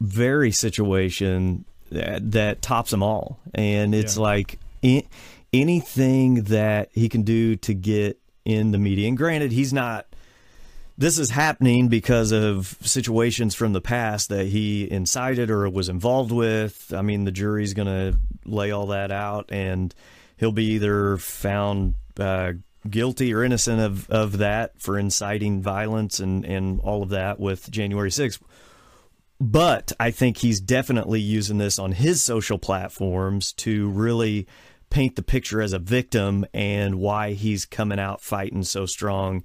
very 0.00 0.50
situation 0.50 1.66
that, 1.92 2.32
that 2.32 2.62
tops 2.62 2.90
them 2.90 3.02
all, 3.02 3.38
and 3.54 3.94
it's 3.94 4.16
yeah. 4.16 4.22
like 4.22 4.58
anything 5.52 6.44
that 6.44 6.90
he 6.92 7.08
can 7.08 7.22
do 7.22 7.56
to 7.56 7.74
get 7.74 8.18
in 8.44 8.72
the 8.72 8.78
media. 8.78 9.08
And 9.08 9.16
granted, 9.16 9.52
he's 9.52 9.72
not 9.72 10.06
this 10.98 11.18
is 11.18 11.30
happening 11.30 11.88
because 11.88 12.32
of 12.32 12.76
situations 12.82 13.54
from 13.54 13.72
the 13.72 13.80
past 13.80 14.28
that 14.28 14.46
he 14.46 14.90
incited 14.90 15.50
or 15.50 15.68
was 15.68 15.88
involved 15.88 16.30
with. 16.30 16.92
I 16.94 17.02
mean, 17.02 17.24
the 17.24 17.32
jury's 17.32 17.74
going 17.74 17.86
to 17.86 18.18
lay 18.44 18.70
all 18.70 18.86
that 18.88 19.10
out, 19.10 19.50
and 19.50 19.94
he'll 20.36 20.52
be 20.52 20.72
either 20.72 21.16
found 21.16 21.94
uh, 22.18 22.52
guilty 22.88 23.32
or 23.32 23.42
innocent 23.42 23.80
of, 23.80 24.10
of 24.10 24.38
that 24.38 24.80
for 24.80 24.98
inciting 24.98 25.62
violence 25.62 26.20
and, 26.20 26.44
and 26.44 26.80
all 26.80 27.02
of 27.02 27.08
that 27.10 27.40
with 27.40 27.70
January 27.70 28.10
6th. 28.10 28.40
But 29.42 29.90
I 29.98 30.12
think 30.12 30.36
he's 30.36 30.60
definitely 30.60 31.20
using 31.20 31.58
this 31.58 31.76
on 31.76 31.90
his 31.90 32.22
social 32.22 32.58
platforms 32.58 33.52
to 33.54 33.90
really 33.90 34.46
paint 34.88 35.16
the 35.16 35.22
picture 35.22 35.60
as 35.60 35.72
a 35.72 35.80
victim 35.80 36.46
and 36.54 37.00
why 37.00 37.32
he's 37.32 37.64
coming 37.64 37.98
out 37.98 38.20
fighting 38.20 38.62
so 38.62 38.86
strong 38.86 39.42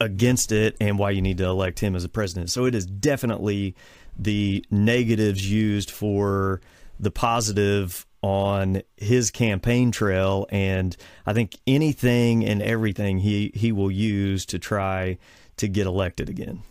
against 0.00 0.50
it 0.50 0.76
and 0.80 0.98
why 0.98 1.10
you 1.10 1.22
need 1.22 1.38
to 1.38 1.44
elect 1.44 1.78
him 1.78 1.94
as 1.94 2.02
a 2.02 2.08
president. 2.08 2.50
So 2.50 2.64
it 2.64 2.74
is 2.74 2.86
definitely 2.86 3.76
the 4.18 4.64
negatives 4.68 5.48
used 5.48 5.92
for 5.92 6.60
the 6.98 7.12
positive 7.12 8.04
on 8.22 8.82
his 8.96 9.30
campaign 9.30 9.92
trail 9.92 10.48
and 10.50 10.96
I 11.24 11.34
think 11.34 11.56
anything 11.68 12.44
and 12.44 12.60
everything 12.62 13.18
he 13.18 13.52
he 13.54 13.70
will 13.70 13.92
use 13.92 14.44
to 14.46 14.58
try 14.58 15.18
to 15.58 15.68
get 15.68 15.86
elected 15.86 16.28
again. 16.28 16.64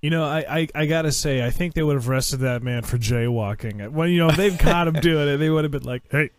You 0.00 0.10
know, 0.10 0.24
I, 0.24 0.44
I, 0.48 0.68
I, 0.74 0.86
gotta 0.86 1.10
say, 1.10 1.44
I 1.44 1.50
think 1.50 1.74
they 1.74 1.82
would 1.82 1.96
have 1.96 2.08
arrested 2.08 2.38
that 2.38 2.62
man 2.62 2.82
for 2.82 2.98
jaywalking. 2.98 3.90
Well, 3.90 4.06
you 4.06 4.18
know, 4.18 4.28
if 4.28 4.36
they've 4.36 4.56
caught 4.56 4.86
him 4.86 4.94
doing 4.94 5.28
it, 5.28 5.38
they 5.38 5.50
would 5.50 5.64
have 5.64 5.72
been 5.72 5.82
like, 5.82 6.02
"Hey, 6.08 6.30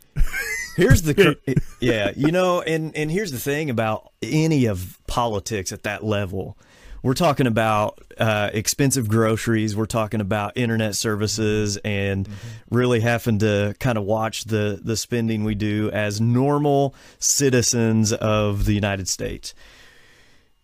Here's 0.80 1.02
the 1.02 1.38
yeah, 1.82 2.12
you 2.16 2.32
know, 2.32 2.62
and 2.62 2.96
and 2.96 3.12
here's 3.12 3.32
the 3.32 3.40
thing 3.40 3.70
about 3.70 4.12
any 4.22 4.66
of 4.66 4.98
politics 5.08 5.72
at 5.72 5.84
that 5.84 6.04
level. 6.04 6.58
We're 7.04 7.14
talking 7.14 7.48
about 7.48 8.02
uh, 8.18 8.50
expensive 8.54 9.08
groceries. 9.08 9.76
We're 9.76 9.86
talking 9.86 10.22
about 10.22 10.58
internet 10.58 10.96
services, 10.96 11.78
and 11.84 12.28
mm-hmm. 12.28 12.76
really 12.76 13.02
having 13.02 13.40
to 13.40 13.76
kind 13.80 13.98
of 13.98 14.06
watch 14.06 14.46
the 14.46 14.80
the 14.82 14.96
spending 14.96 15.44
we 15.44 15.56
do 15.56 15.90
as 15.92 16.22
normal 16.22 16.96
citizens 17.20 18.14
of 18.14 18.66
the 18.66 18.74
United 18.74 19.10
States. 19.10 19.54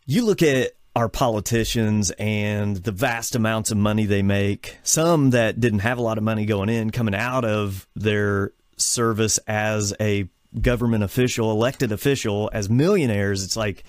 You 0.05 0.23
look 0.23 0.41
at 0.41 0.71
our 0.95 1.09
politicians 1.09 2.11
and 2.11 2.77
the 2.77 2.91
vast 2.91 3.35
amounts 3.35 3.71
of 3.71 3.77
money 3.77 4.05
they 4.05 4.21
make. 4.21 4.77
Some 4.83 5.31
that 5.31 5.59
didn't 5.59 5.79
have 5.79 5.97
a 5.97 6.01
lot 6.01 6.17
of 6.17 6.23
money 6.23 6.45
going 6.45 6.69
in, 6.69 6.91
coming 6.91 7.15
out 7.15 7.43
of 7.43 7.87
their 7.95 8.53
service 8.77 9.37
as 9.47 9.93
a 9.99 10.29
government 10.61 11.03
official, 11.03 11.51
elected 11.51 11.91
official, 11.91 12.49
as 12.53 12.69
millionaires, 12.69 13.43
it's 13.43 13.57
like 13.57 13.83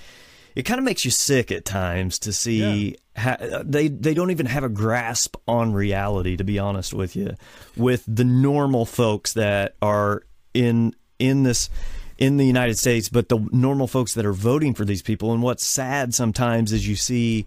it 0.56 0.62
kind 0.62 0.78
of 0.78 0.84
makes 0.84 1.04
you 1.04 1.10
sick 1.10 1.52
at 1.52 1.64
times 1.64 2.18
to 2.20 2.32
see 2.32 2.96
yeah. 3.16 3.36
ha- 3.36 3.62
they 3.64 3.88
they 3.88 4.14
don't 4.14 4.30
even 4.30 4.46
have 4.46 4.64
a 4.64 4.68
grasp 4.68 5.36
on 5.46 5.72
reality. 5.72 6.36
To 6.36 6.44
be 6.44 6.58
honest 6.58 6.94
with 6.94 7.14
you, 7.14 7.34
with 7.76 8.04
the 8.08 8.24
normal 8.24 8.86
folks 8.86 9.34
that 9.34 9.76
are 9.82 10.22
in 10.54 10.94
in 11.18 11.42
this 11.42 11.70
in 12.18 12.36
the 12.36 12.46
United 12.46 12.78
States, 12.78 13.08
but 13.08 13.28
the 13.28 13.38
normal 13.52 13.86
folks 13.86 14.14
that 14.14 14.24
are 14.24 14.32
voting 14.32 14.74
for 14.74 14.84
these 14.84 15.02
people. 15.02 15.32
And 15.32 15.42
what's 15.42 15.64
sad 15.64 16.14
sometimes 16.14 16.72
is 16.72 16.88
you 16.88 16.96
see 16.96 17.46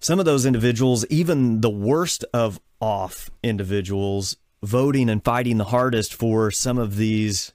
some 0.00 0.18
of 0.18 0.24
those 0.24 0.46
individuals, 0.46 1.06
even 1.10 1.60
the 1.60 1.70
worst 1.70 2.24
of 2.32 2.60
off 2.80 3.30
individuals, 3.42 4.36
voting 4.62 5.08
and 5.08 5.24
fighting 5.24 5.58
the 5.58 5.64
hardest 5.64 6.14
for 6.14 6.50
some 6.50 6.78
of 6.78 6.96
these, 6.96 7.52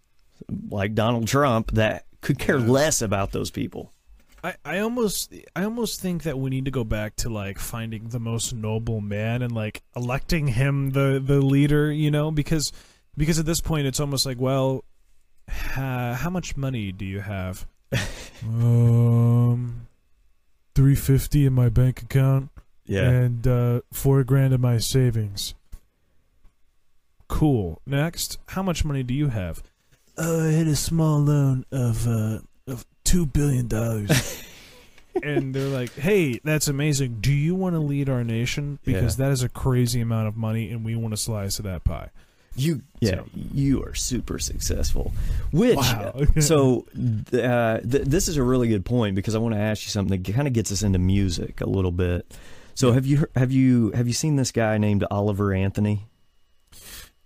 like 0.70 0.94
Donald 0.94 1.28
Trump, 1.28 1.72
that 1.72 2.06
could 2.22 2.40
care 2.40 2.60
less 2.60 3.02
about 3.02 3.32
those 3.32 3.52
people. 3.52 3.94
I, 4.44 4.56
I 4.64 4.80
almost 4.80 5.34
I 5.56 5.64
almost 5.64 6.00
think 6.00 6.24
that 6.24 6.38
we 6.38 6.50
need 6.50 6.66
to 6.66 6.72
go 6.72 6.84
back 6.84 7.16
to 7.18 7.30
like 7.30 7.58
finding 7.58 8.10
the 8.10 8.20
most 8.20 8.54
noble 8.54 9.02
man 9.02 9.42
and 9.42 9.52
like 9.52 9.82
electing 9.96 10.48
him 10.48 10.92
the 10.92 11.22
the 11.24 11.42
leader, 11.42 11.92
you 11.92 12.12
know, 12.12 12.32
because 12.32 12.72
because 13.18 13.40
at 13.40 13.46
this 13.46 13.62
point 13.62 13.88
it's 13.88 14.00
almost 14.00 14.26
like, 14.26 14.40
well, 14.40 14.86
ha, 15.50 16.18
how 16.20 16.30
much 16.30 16.58
money 16.58 16.92
do 16.92 17.06
you 17.06 17.22
have? 17.22 17.66
um, 18.44 19.88
three 20.76 20.96
fifty 20.96 21.46
in 21.46 21.54
my 21.54 21.70
bank 21.70 22.02
account. 22.02 22.50
Yeah, 22.86 23.10
and 23.10 23.48
uh, 23.48 23.82
four 23.92 24.24
grand 24.24 24.54
in 24.54 24.62
my 24.62 24.78
savings. 24.78 25.54
Cool. 27.28 27.82
Next, 27.86 28.38
how 28.48 28.64
much 28.64 28.86
money 28.86 29.04
do 29.04 29.14
you 29.14 29.28
have? 29.28 29.62
Uh, 30.18 30.46
I 30.46 30.52
had 30.52 30.68
a 30.68 30.76
small 30.76 31.20
loan 31.20 31.66
of 31.72 32.08
uh, 32.08 32.40
of 32.68 32.86
two 33.04 33.26
billion 33.26 33.68
dollars. 33.68 34.44
and 35.24 35.54
they're 35.54 35.68
like, 35.68 35.94
"Hey, 35.96 36.40
that's 36.44 36.68
amazing. 36.68 37.18
Do 37.22 37.34
you 37.34 37.56
want 37.56 37.76
to 37.76 37.80
lead 37.80 38.10
our 38.10 38.24
nation? 38.24 38.80
Because 38.84 39.18
yeah. 39.18 39.26
that 39.26 39.32
is 39.32 39.44
a 39.44 39.50
crazy 39.50 40.02
amount 40.02 40.28
of 40.28 40.38
money, 40.38 40.70
and 40.72 40.84
we 40.86 40.96
want 40.96 41.14
to 41.14 41.18
slice 41.18 41.60
of 41.60 41.66
that 41.66 41.84
pie." 41.84 42.10
You, 42.58 42.82
yeah, 43.00 43.12
so. 43.12 43.26
you 43.34 43.84
are 43.84 43.94
super 43.94 44.40
successful. 44.40 45.14
Which, 45.52 45.78
wow. 45.78 46.22
so 46.40 46.88
uh, 47.32 47.80
th- 47.80 48.06
this 48.06 48.28
is 48.28 48.38
a 48.38 48.44
really 48.44 48.68
good 48.68 48.84
point 48.84 49.16
because 49.16 49.36
I 49.36 49.38
want 49.38 49.54
to 49.54 49.62
ask 49.62 49.84
you 49.86 49.92
something 49.92 50.22
that 50.22 50.34
kind 50.34 50.48
of 50.48 50.54
gets 50.54 50.72
us 50.72 50.82
into 50.82 51.00
music 51.00 51.62
a 51.62 51.70
little 51.70 51.92
bit. 51.92 52.36
So, 52.74 52.92
have 52.92 53.06
you 53.06 53.26
have 53.36 53.52
you 53.52 53.92
have 53.92 54.08
you 54.08 54.14
seen 54.14 54.36
this 54.36 54.52
guy 54.52 54.78
named 54.78 55.04
Oliver 55.10 55.54
Anthony? 55.54 56.06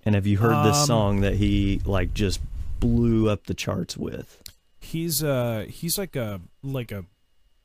And 0.04 0.16
have 0.16 0.26
you 0.26 0.38
heard 0.38 0.66
this 0.66 0.78
um, 0.78 0.86
song 0.86 1.22
that 1.22 1.36
he 1.36 1.82
like 1.86 2.14
just 2.14 2.40
blew 2.80 3.30
up 3.30 3.46
the 3.46 3.54
charts 3.54 3.98
with? 3.98 4.42
He's 4.80 5.24
uh 5.24 5.66
he's 5.70 5.98
like 5.98 6.16
a 6.16 6.42
like 6.64 6.92
a 6.92 7.06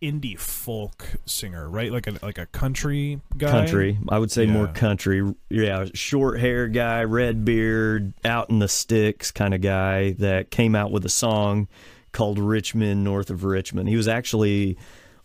indie 0.02 0.38
folk 0.38 1.06
singer, 1.24 1.68
right? 1.68 1.90
Like 1.90 2.06
a 2.06 2.14
like 2.22 2.38
a 2.38 2.46
country 2.46 3.20
guy. 3.36 3.50
Country, 3.50 3.98
I 4.08 4.18
would 4.18 4.30
say 4.30 4.44
yeah. 4.44 4.52
more 4.52 4.66
country. 4.68 5.34
Yeah, 5.48 5.86
short 5.94 6.40
hair 6.40 6.68
guy, 6.68 7.04
red 7.04 7.44
beard, 7.44 8.12
out 8.24 8.50
in 8.50 8.58
the 8.58 8.68
sticks 8.68 9.30
kind 9.30 9.54
of 9.54 9.60
guy 9.60 10.12
that 10.12 10.50
came 10.50 10.74
out 10.74 10.90
with 10.90 11.04
a 11.04 11.10
song 11.10 11.68
called 12.12 12.38
Rich 12.38 12.74
Men 12.74 13.04
North 13.04 13.30
of 13.30 13.44
Richmond. 13.44 13.88
He 13.88 13.96
was 13.96 14.08
actually 14.08 14.76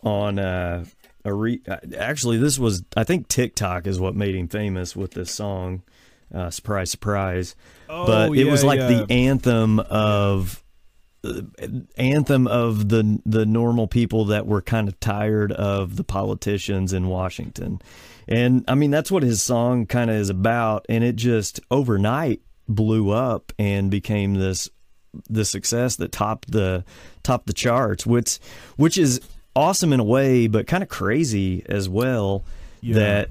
on 0.03 0.39
uh, 0.39 0.85
a 1.23 1.33
re- 1.33 1.61
actually 1.97 2.37
this 2.37 2.57
was 2.57 2.83
I 2.95 3.03
think 3.03 3.27
TikTok 3.27 3.87
is 3.87 3.99
what 3.99 4.15
made 4.15 4.35
him 4.35 4.47
famous 4.47 4.95
with 4.95 5.11
this 5.11 5.31
song. 5.31 5.83
Uh, 6.33 6.49
surprise, 6.49 6.89
surprise. 6.89 7.55
Oh, 7.89 8.07
but 8.07 8.31
it 8.31 8.45
yeah, 8.45 8.51
was 8.51 8.63
like 8.63 8.79
yeah. 8.79 8.87
the 8.87 9.11
anthem 9.11 9.79
of 9.79 10.55
uh, 10.55 10.60
anthem 11.97 12.47
of 12.47 12.89
the 12.89 13.21
the 13.25 13.45
normal 13.45 13.87
people 13.87 14.25
that 14.25 14.47
were 14.47 14.61
kind 14.61 14.87
of 14.87 14.99
tired 14.99 15.51
of 15.51 15.95
the 15.95 16.03
politicians 16.03 16.93
in 16.93 17.07
Washington. 17.07 17.81
And 18.27 18.63
I 18.67 18.75
mean 18.75 18.91
that's 18.91 19.11
what 19.11 19.23
his 19.23 19.41
song 19.41 19.85
kind 19.85 20.09
of 20.09 20.15
is 20.15 20.29
about 20.29 20.85
and 20.89 21.03
it 21.03 21.15
just 21.15 21.59
overnight 21.69 22.41
blew 22.67 23.11
up 23.11 23.53
and 23.59 23.91
became 23.91 24.35
this 24.35 24.69
the 25.29 25.45
success 25.45 25.97
that 25.97 26.11
topped 26.11 26.51
the 26.51 26.85
topped 27.21 27.45
the 27.45 27.53
charts 27.53 28.05
which 28.05 28.39
which 28.77 28.97
is 28.97 29.19
awesome 29.55 29.91
in 29.91 29.99
a 29.99 30.03
way 30.05 30.47
but 30.47 30.67
kind 30.67 30.81
of 30.81 30.87
crazy 30.87 31.65
as 31.67 31.89
well 31.89 32.45
yeah. 32.81 32.95
that 32.95 33.29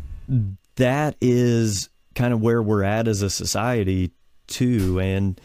that 0.76 1.16
is 1.20 1.88
kind 2.14 2.32
of 2.32 2.40
where 2.40 2.62
we're 2.62 2.82
at 2.82 3.08
as 3.08 3.22
a 3.22 3.30
society 3.30 4.10
too. 4.46 5.00
And 5.00 5.40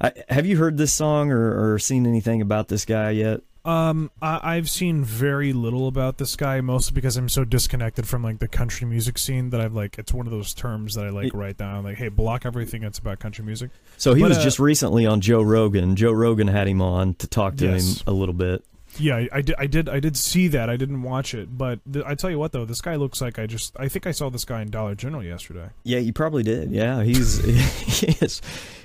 I, 0.00 0.12
have 0.28 0.46
you 0.46 0.56
heard 0.56 0.76
this 0.78 0.92
song 0.92 1.30
or, 1.30 1.72
or 1.74 1.78
seen 1.78 2.06
anything 2.06 2.40
about 2.40 2.68
this 2.68 2.84
guy 2.84 3.10
yet? 3.10 3.40
Um, 3.62 4.10
I, 4.22 4.40
I've 4.56 4.70
seen 4.70 5.04
very 5.04 5.52
little 5.52 5.86
about 5.86 6.16
this 6.16 6.34
guy, 6.34 6.62
mostly 6.62 6.94
because 6.94 7.18
I'm 7.18 7.28
so 7.28 7.44
disconnected 7.44 8.08
from 8.08 8.22
like 8.22 8.38
the 8.38 8.48
country 8.48 8.86
music 8.86 9.18
scene 9.18 9.50
that 9.50 9.60
I've 9.60 9.74
like. 9.74 9.98
It's 9.98 10.14
one 10.14 10.26
of 10.26 10.32
those 10.32 10.54
terms 10.54 10.94
that 10.94 11.04
I 11.04 11.10
like 11.10 11.34
write 11.34 11.58
down. 11.58 11.84
Like, 11.84 11.98
hey, 11.98 12.08
block 12.08 12.46
everything 12.46 12.80
that's 12.80 12.98
about 12.98 13.18
country 13.18 13.44
music. 13.44 13.70
So 13.98 14.14
he 14.14 14.22
But, 14.22 14.30
was 14.30 14.38
uh, 14.38 14.42
just 14.42 14.58
recently 14.58 15.04
on 15.04 15.20
Joe 15.20 15.42
Rogan. 15.42 15.94
Joe 15.94 16.12
Rogan 16.12 16.48
had 16.48 16.68
him 16.68 16.80
on 16.80 17.14
to 17.16 17.26
talk 17.26 17.56
to 17.56 17.66
Yes. 17.66 17.98
him 18.00 18.04
a 18.06 18.12
little 18.12 18.32
bit. 18.34 18.64
Yeah, 18.98 19.16
I, 19.16 19.28
I 19.34 19.40
did. 19.42 19.54
I 19.58 19.66
did. 19.66 19.88
I 19.90 20.00
did 20.00 20.16
see 20.16 20.48
that. 20.48 20.68
I 20.70 20.76
didn't 20.76 21.02
watch 21.02 21.32
it, 21.34 21.56
but 21.56 21.78
th- 21.92 22.04
I 22.04 22.14
tell 22.16 22.28
you 22.30 22.38
what, 22.40 22.50
though, 22.52 22.64
this 22.64 22.80
guy 22.80 22.96
looks 22.96 23.20
like 23.20 23.38
I 23.38 23.46
just. 23.46 23.76
I 23.78 23.88
think 23.88 24.04
I 24.06 24.10
saw 24.10 24.30
this 24.30 24.44
guy 24.46 24.62
in 24.62 24.70
Dollar 24.70 24.94
General 24.96 25.22
yesterday. 25.22 25.68
Yeah, 25.84 25.98
you 26.00 26.12
probably 26.12 26.42
did. 26.42 26.72
Yeah, 26.72 27.04
he's 27.04 27.44
he 27.44 28.06
is 28.24 28.40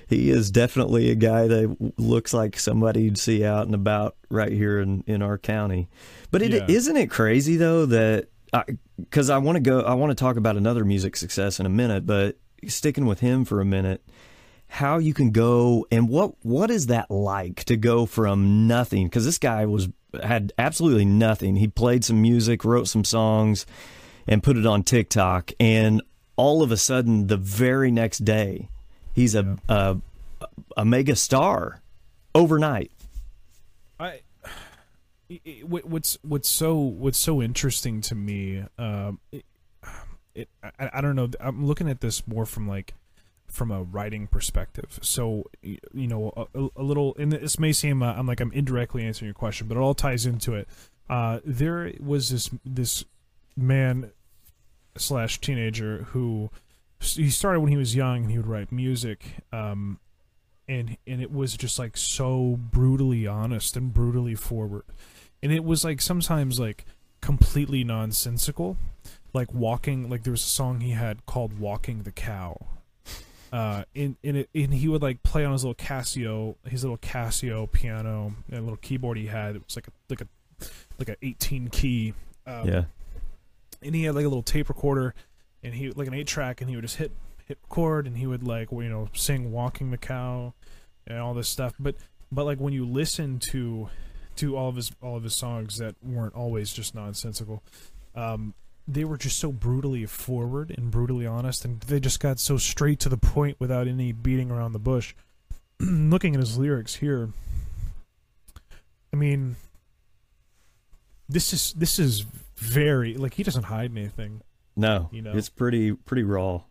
he 0.08 0.30
is 0.30 0.51
definitely 0.51 1.10
a 1.10 1.16
guy 1.16 1.47
that 1.47 1.93
looks 1.97 2.34
like 2.34 2.60
somebody 2.60 3.03
you'd 3.03 3.18
see 3.18 3.43
out 3.43 3.66
and 3.66 3.76
about 3.76 4.16
right 4.30 4.51
here 4.51 4.80
in 4.80 5.03
in 5.08 5.22
our 5.22 5.38
county. 5.38 5.88
But 6.32 6.41
it 6.41 6.51
Yeah. 6.51 6.66
not 6.68 6.97
it 6.97 7.10
crazy 7.10 7.58
though 7.58 7.86
that 7.88 8.28
because 8.97 9.30
I, 9.30 9.38
want 9.39 9.58
to 9.58 9.60
go 9.60 9.82
I 9.82 9.93
want 9.95 10.12
to 10.12 10.16
talk 10.16 10.38
about 10.38 10.56
another 10.58 10.86
music 10.86 11.18
success 11.18 11.60
in 11.60 11.66
a 11.66 11.70
minute, 11.70 12.06
but 12.06 12.38
sticking 12.68 13.06
with 13.06 13.20
him 13.20 13.43
for 13.45 13.60
a 13.60 13.66
minute, 13.66 14.01
how 14.68 14.97
you 14.97 15.14
can 15.14 15.32
go 15.32 15.86
and 15.91 16.08
what 16.10 16.34
what 16.43 16.72
is 16.72 16.88
that 16.88 17.10
like 17.12 17.64
to 17.66 17.76
go 17.78 18.06
from 18.06 18.68
nothing? 18.68 19.08
Because 19.08 19.26
this 19.26 19.38
guy 19.38 19.66
was 19.66 19.89
had 20.24 20.53
absolutely 20.58 21.06
nothing. 21.06 21.58
He 21.58 21.68
played 21.68 22.06
some 22.06 22.22
music, 22.22 22.64
wrote 22.64 22.88
some 22.88 23.03
songs, 23.03 23.66
and 24.28 24.41
put 24.41 24.56
it 24.58 24.66
on 24.66 24.84
TikTok, 24.84 25.51
and 25.60 26.01
all 26.38 26.64
of 26.64 26.72
a 26.72 26.78
sudden, 26.78 27.28
the 27.28 27.38
very 27.38 27.91
next 27.91 28.20
day, 28.26 28.70
he's 29.16 29.34
a 29.34 29.57
a, 29.68 29.97
a 30.78 30.86
mega 30.86 31.16
star 31.16 31.82
overnight. 32.36 32.91
I. 33.99 34.20
What's 35.63 36.20
what's 36.22 36.47
so 36.47 36.76
what's 36.76 37.18
so 37.18 37.41
interesting 37.41 37.99
to 38.01 38.13
me? 38.13 38.63
Um, 38.78 39.20
it, 39.32 39.43
it 40.36 40.49
I, 40.63 40.91
I 40.93 41.01
don't 41.01 41.16
know. 41.16 41.30
I'm 41.39 41.66
looking 41.66 41.89
at 41.89 42.01
this 42.01 42.28
more 42.28 42.45
from 42.45 42.68
like 42.68 42.93
from 43.47 43.72
a 43.72 43.82
writing 43.82 44.28
perspective. 44.28 44.99
So 45.01 45.45
you 45.63 45.80
know, 45.93 46.47
a, 46.53 46.68
a 46.76 46.84
little, 46.84 47.16
and 47.18 47.32
this 47.32 47.57
may 47.57 47.72
seem 47.72 48.03
uh, 48.03 48.13
I'm 48.13 48.28
like 48.28 48.39
I'm 48.39 48.51
indirectly 48.51 49.03
answering 49.03 49.28
your 49.28 49.34
question, 49.34 49.68
but 49.68 49.78
it 49.78 49.80
all 49.80 49.95
ties 49.95 50.28
into 50.28 50.53
it. 50.53 50.68
Uh, 51.09 51.39
there 51.43 51.91
was 51.99 52.30
this 52.30 52.51
this 52.63 53.03
man 53.57 54.11
slash 54.97 55.39
teenager 55.39 56.03
who 56.09 56.51
he 57.00 57.30
started 57.30 57.60
when 57.60 57.72
he 57.72 57.78
was 57.78 57.96
young 57.96 58.24
and 58.24 58.32
he 58.32 58.38
would 58.38 58.48
write 58.48 58.72
music. 58.72 59.24
Um, 59.52 60.00
and 60.68 60.98
and 61.06 61.22
it 61.22 61.32
was 61.32 61.56
just 61.56 61.78
like 61.78 61.98
so 61.98 62.58
brutally 62.60 63.28
honest 63.28 63.78
and 63.78 63.93
brutally 63.93 64.36
forward 64.36 64.84
and 65.43 65.52
it 65.52 65.64
was 65.64 65.84
like 65.84 66.02
sometimes 66.02 66.60
like 66.60 66.86
completely 67.22 67.84
nonsensical 67.84 68.78
like 69.34 69.54
walking 69.54 70.10
like 70.10 70.24
there 70.24 70.32
was 70.32 70.41
a 70.41 70.48
song 70.48 70.80
he 70.80 70.91
had 70.91 71.26
called 71.26 71.60
walking 71.60 72.04
the 72.04 72.12
cow 72.12 72.58
uh 73.52 73.84
and, 73.96 74.16
and 74.24 74.38
it 74.38 74.50
and 74.56 74.74
he 74.74 74.88
would 74.88 75.02
like 75.02 75.22
play 75.24 75.46
on 75.46 75.52
his 75.52 75.64
little 75.64 75.76
casio 75.76 76.56
his 76.68 76.84
little 76.84 76.98
casio 76.98 77.72
piano 77.72 78.34
and 78.50 78.60
a 78.60 78.62
little 78.62 78.78
keyboard 78.78 79.18
he 79.18 79.28
had 79.28 79.56
it 79.56 79.64
was 79.66 79.76
like 79.76 79.88
a 79.88 79.91
like 80.10 80.22
a 80.22 80.28
like 80.98 81.10
a 81.10 81.26
18 81.26 81.68
key 81.70 82.14
um, 82.48 82.68
Yeah, 82.68 82.84
and 83.82 83.96
he 83.96 84.04
had 84.04 84.16
like 84.16 84.26
a 84.26 84.28
little 84.28 84.43
tape 84.43 84.70
recorder 84.70 85.14
and 85.66 85.74
he 85.76 85.89
like 85.91 86.07
an 86.07 86.13
eight 86.13 86.28
track 86.28 86.61
and 86.61 86.70
he 86.70 86.76
would 86.76 86.84
just 86.84 86.97
hit 86.97 87.11
hit 87.45 87.57
record 87.63 88.07
and 88.07 88.18
he 88.18 88.28
would 88.28 88.43
like 88.43 88.72
you 88.72 88.89
know 88.89 89.09
sing 89.13 89.51
walking 89.51 89.91
the 89.91 89.97
cow 89.97 90.53
and 91.07 91.20
all 91.20 91.34
this 91.34 91.49
stuff. 91.49 91.74
But 91.80 91.95
but 92.32 92.45
like 92.45 92.59
when 92.59 92.74
you 92.74 92.86
listen 92.86 93.39
to 93.51 93.89
to 94.38 94.57
all 94.57 94.70
of 94.70 94.76
his 94.76 94.91
all 95.01 95.18
of 95.18 95.24
his 95.24 95.36
songs 95.36 95.78
that 95.78 95.95
weren't 96.03 96.36
always 96.36 96.74
just 96.74 96.93
nonsensical 96.93 97.63
um 98.16 98.53
they 98.88 99.05
were 99.05 99.18
just 99.18 99.39
so 99.39 99.51
brutally 99.51 100.05
forward 100.05 100.74
and 100.78 100.91
brutally 100.91 101.26
honest 101.26 101.66
and 101.66 101.82
they 101.82 101.99
just 101.99 102.20
got 102.20 102.38
so 102.38 102.57
straight 102.57 102.99
to 102.99 103.09
the 103.09 103.18
point 103.18 103.57
without 103.59 103.88
any 103.88 104.11
beating 104.11 104.51
around 104.51 104.74
the 104.74 104.80
bush. 104.80 105.16
Looking 105.80 106.36
at 106.36 106.39
his 106.39 106.57
lyrics 106.57 106.95
here 106.95 107.30
i 109.13 109.18
mean 109.18 109.55
this 111.30 111.53
is 111.53 111.74
this 111.74 111.97
is 111.97 112.26
very 112.57 113.16
like 113.16 113.36
he 113.36 113.43
doesn't 113.43 113.63
hide 113.63 113.91
anything 113.91 114.41
no, 114.76 115.09
You 115.11 115.21
know. 115.21 115.34
it's 115.36 115.49
pretty 115.49 115.93
pretty 115.93 116.23
raw, 116.23 116.61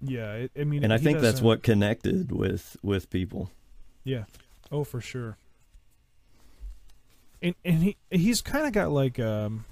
Yeah, 0.00 0.32
it, 0.34 0.52
I 0.58 0.64
mean, 0.64 0.84
and 0.84 0.92
I 0.92 0.98
think 0.98 1.20
that's 1.20 1.40
what 1.40 1.62
connected 1.62 2.32
with 2.32 2.76
with 2.82 3.10
people. 3.10 3.50
Yeah. 4.04 4.24
Oh, 4.72 4.84
for 4.84 5.00
sure. 5.00 5.36
And 7.42 7.54
and 7.64 7.82
he 7.82 7.96
he's 8.10 8.40
kind 8.40 8.66
of 8.66 8.72
got 8.72 8.90
like 8.90 9.18
um. 9.18 9.64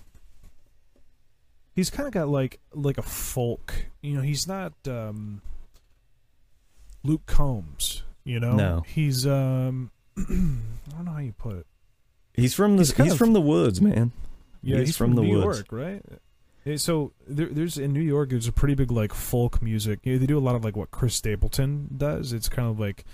He's 1.74 1.88
kind 1.88 2.06
of 2.06 2.12
got 2.12 2.28
like 2.28 2.60
like 2.74 2.98
a 2.98 3.02
folk, 3.02 3.86
you 4.02 4.14
know. 4.14 4.20
He's 4.20 4.46
not 4.46 4.72
um. 4.86 5.40
Luke 7.02 7.24
Combs, 7.26 8.02
you 8.24 8.38
know. 8.38 8.52
No. 8.52 8.82
He's 8.86 9.26
um. 9.26 9.90
I 10.18 10.22
don't 10.22 11.04
know 11.06 11.12
how 11.12 11.18
you 11.18 11.32
put 11.32 11.56
it. 11.56 11.66
He's 12.34 12.54
from 12.54 12.76
the 12.76 12.82
He's 12.84 12.92
he's, 12.96 13.12
of- 13.12 13.18
from 13.18 13.32
the 13.32 13.40
woods, 13.40 13.80
man. 13.80 14.12
Yeah, 14.62 14.78
He's 14.78 14.88
he's, 14.90 14.96
from 14.96 15.10
from, 15.14 15.16
the 15.16 15.22
New 15.22 15.42
woods. 15.44 15.58
York, 15.58 15.72
right? 15.72 16.02
Eh, 16.66 16.76
So 16.76 17.12
there, 17.26 17.46
there's 17.46 17.78
in 17.78 17.92
New 17.92 18.00
York, 18.00 18.30
there's 18.30 18.48
a 18.48 18.52
pretty 18.52 18.74
big 18.74 18.90
like 18.90 19.12
folk 19.14 19.60
music. 19.62 20.00
You 20.04 20.14
know, 20.14 20.18
they 20.18 20.26
do 20.26 20.38
a 20.38 20.40
lot 20.40 20.54
of 20.54 20.64
like 20.64 20.76
what 20.76 20.90
Chris 20.90 21.14
Stapleton 21.14 21.88
does. 21.96 22.32
It's 22.32 22.48
kind 22.48 22.68
of 22.68 22.78
like 22.78 23.04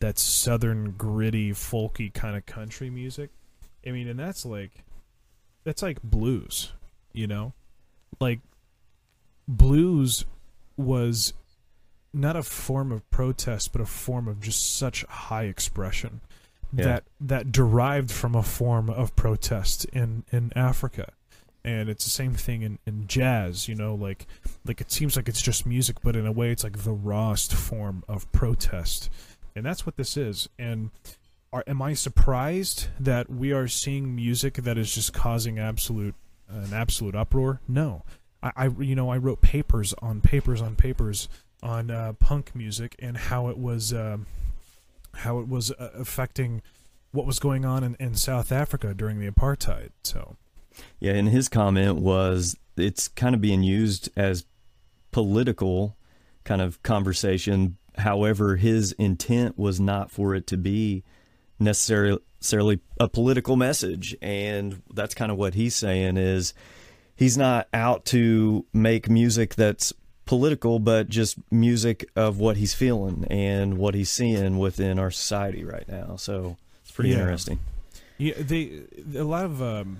that 0.00 0.18
southern 0.18 0.92
gritty, 0.92 1.52
folky 1.52 2.12
kind 2.12 2.36
of 2.36 2.46
country 2.46 2.90
music. 2.90 3.30
I 3.86 3.90
mean, 3.90 4.08
and 4.08 4.18
that's 4.18 4.44
like 4.44 4.84
that's 5.64 5.82
like 5.82 6.02
blues, 6.02 6.72
you 7.12 7.26
know, 7.26 7.52
like 8.20 8.40
blues 9.48 10.24
was 10.76 11.32
not 12.12 12.36
a 12.36 12.42
form 12.42 12.92
of 12.92 13.08
protest, 13.10 13.72
but 13.72 13.80
a 13.80 13.86
form 13.86 14.28
of 14.28 14.40
just 14.40 14.76
such 14.76 15.04
high 15.06 15.44
expression 15.44 16.20
Yeah. 16.74 16.84
that 16.84 17.04
that 17.20 17.52
derived 17.52 18.10
from 18.10 18.34
a 18.34 18.42
form 18.42 18.90
of 18.90 19.14
protest 19.16 19.84
in 19.86 20.24
in 20.30 20.52
Africa. 20.56 21.12
And 21.64 21.88
it's 21.88 22.04
the 22.04 22.10
same 22.10 22.34
thing 22.34 22.62
in, 22.62 22.78
in 22.86 23.06
jazz, 23.06 23.68
you 23.68 23.74
know, 23.74 23.94
like 23.94 24.26
like 24.64 24.80
it 24.80 24.90
seems 24.90 25.16
like 25.16 25.28
it's 25.28 25.40
just 25.40 25.64
music, 25.64 25.98
but 26.02 26.16
in 26.16 26.26
a 26.26 26.32
way 26.32 26.50
it's 26.50 26.64
like 26.64 26.78
the 26.78 26.92
rawest 26.92 27.54
form 27.54 28.02
of 28.08 28.30
protest. 28.32 29.10
And 29.54 29.64
that's 29.64 29.86
what 29.86 29.96
this 29.96 30.16
is. 30.16 30.48
And 30.58 30.90
are, 31.52 31.62
am 31.66 31.82
I 31.82 31.94
surprised 31.94 32.88
that 32.98 33.30
we 33.30 33.52
are 33.52 33.68
seeing 33.68 34.16
music 34.16 34.54
that 34.54 34.78
is 34.78 34.94
just 34.94 35.12
causing 35.12 35.58
absolute 35.58 36.14
an 36.48 36.72
absolute 36.72 37.14
uproar? 37.14 37.60
No. 37.68 38.02
I, 38.42 38.52
I 38.56 38.66
you 38.80 38.94
know 38.94 39.10
I 39.10 39.18
wrote 39.18 39.40
papers 39.40 39.94
on 40.02 40.20
papers 40.20 40.60
on 40.60 40.74
papers 40.74 41.28
on 41.62 41.90
uh, 41.90 42.14
punk 42.14 42.54
music 42.54 42.96
and 42.98 43.16
how 43.16 43.48
it 43.48 43.56
was 43.56 43.92
um, 43.92 44.26
how 45.14 45.38
it 45.38 45.48
was 45.48 45.70
uh, 45.72 45.90
affecting 45.94 46.62
what 47.12 47.26
was 47.26 47.38
going 47.38 47.64
on 47.64 47.84
in, 47.84 47.96
in 48.00 48.14
South 48.14 48.50
Africa 48.50 48.94
during 48.94 49.20
the 49.20 49.30
apartheid. 49.30 49.90
So 50.02 50.36
Yeah, 51.00 51.12
and 51.12 51.28
his 51.28 51.48
comment 51.48 51.96
was 51.96 52.56
it's 52.76 53.08
kind 53.08 53.34
of 53.34 53.40
being 53.40 53.62
used 53.62 54.08
as 54.16 54.44
political 55.10 55.96
kind 56.44 56.62
of 56.62 56.82
conversation. 56.82 57.76
However, 57.98 58.56
his 58.56 58.92
intent 58.92 59.58
was 59.58 59.78
not 59.78 60.10
for 60.10 60.34
it 60.34 60.46
to 60.48 60.56
be 60.56 61.04
necessarily 61.58 62.80
a 62.98 63.08
political 63.08 63.56
message, 63.56 64.16
and 64.22 64.82
that's 64.92 65.14
kind 65.14 65.30
of 65.30 65.38
what 65.38 65.54
he's 65.54 65.74
saying 65.76 66.16
is 66.16 66.54
he's 67.14 67.36
not 67.36 67.68
out 67.72 68.04
to 68.06 68.64
make 68.72 69.08
music 69.08 69.54
that's 69.54 69.92
political, 70.24 70.78
but 70.78 71.08
just 71.08 71.36
music 71.52 72.08
of 72.16 72.38
what 72.38 72.56
he's 72.56 72.74
feeling 72.74 73.24
and 73.30 73.76
what 73.76 73.94
he's 73.94 74.10
seeing 74.10 74.58
within 74.58 74.98
our 74.98 75.10
society 75.10 75.64
right 75.64 75.86
now. 75.88 76.16
So 76.16 76.56
it's 76.82 76.90
pretty 76.90 77.10
Yeah. 77.10 77.18
interesting. 77.20 77.58
yeah, 78.18 78.34
they 78.38 78.82
a 79.16 79.24
lot 79.24 79.44
of 79.44 79.60
um, 79.62 79.98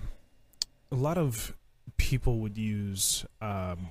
a 0.93 0.95
lot 0.95 1.17
of 1.17 1.55
people 1.97 2.37
would 2.39 2.57
use 2.57 3.25
um, 3.41 3.87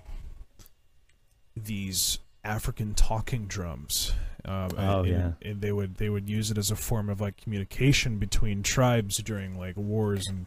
these 1.57 2.19
African 2.45 2.95
talking 2.95 3.47
drums. 3.47 4.13
Um, 4.45 4.71
Oh, 4.79 5.01
and, 5.01 5.07
yeah. 5.09 5.33
and 5.51 5.61
they 5.61 5.73
would 5.73 5.97
they 5.97 6.09
would 6.09 6.29
use 6.29 6.51
it 6.51 6.59
as 6.59 6.71
a 6.71 6.77
form 6.77 7.09
of 7.09 7.21
like 7.21 7.37
communication 7.37 8.19
between 8.19 8.63
tribes 8.63 9.19
during 9.19 9.59
like 9.59 9.77
wars 9.77 10.27
and 10.29 10.47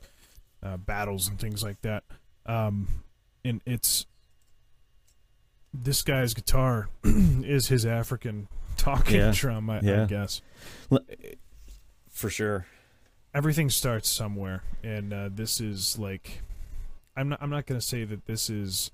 uh, 0.64 0.78
battles 0.78 1.28
and 1.28 1.40
things 1.40 1.62
like 1.64 1.82
that. 1.82 2.04
Um, 2.46 2.88
and 3.44 3.62
it's 3.66 4.06
this 5.74 6.02
guy's 6.02 6.34
guitar 6.34 6.90
is 7.04 7.68
his 7.68 7.86
African 7.86 8.48
talking 8.78 9.16
Yeah. 9.18 9.32
drum, 9.34 9.70
I, 9.70 9.78
I 9.78 9.82
Yeah. 9.82 10.06
guess. 10.06 10.42
For 12.12 12.30
sure. 12.30 12.66
Everything 13.36 13.70
starts 13.70 14.10
somewhere, 14.10 14.64
and 14.82 15.14
uh, 15.14 15.30
this 15.32 15.62
is 15.62 16.00
like, 16.00 16.42
I'm 17.16 17.30
not. 17.30 17.40
I'm 17.42 17.52
not 17.52 17.68
gonna 17.68 17.82
say 17.82 18.04
that 18.04 18.26
this 18.26 18.50
is 18.50 18.90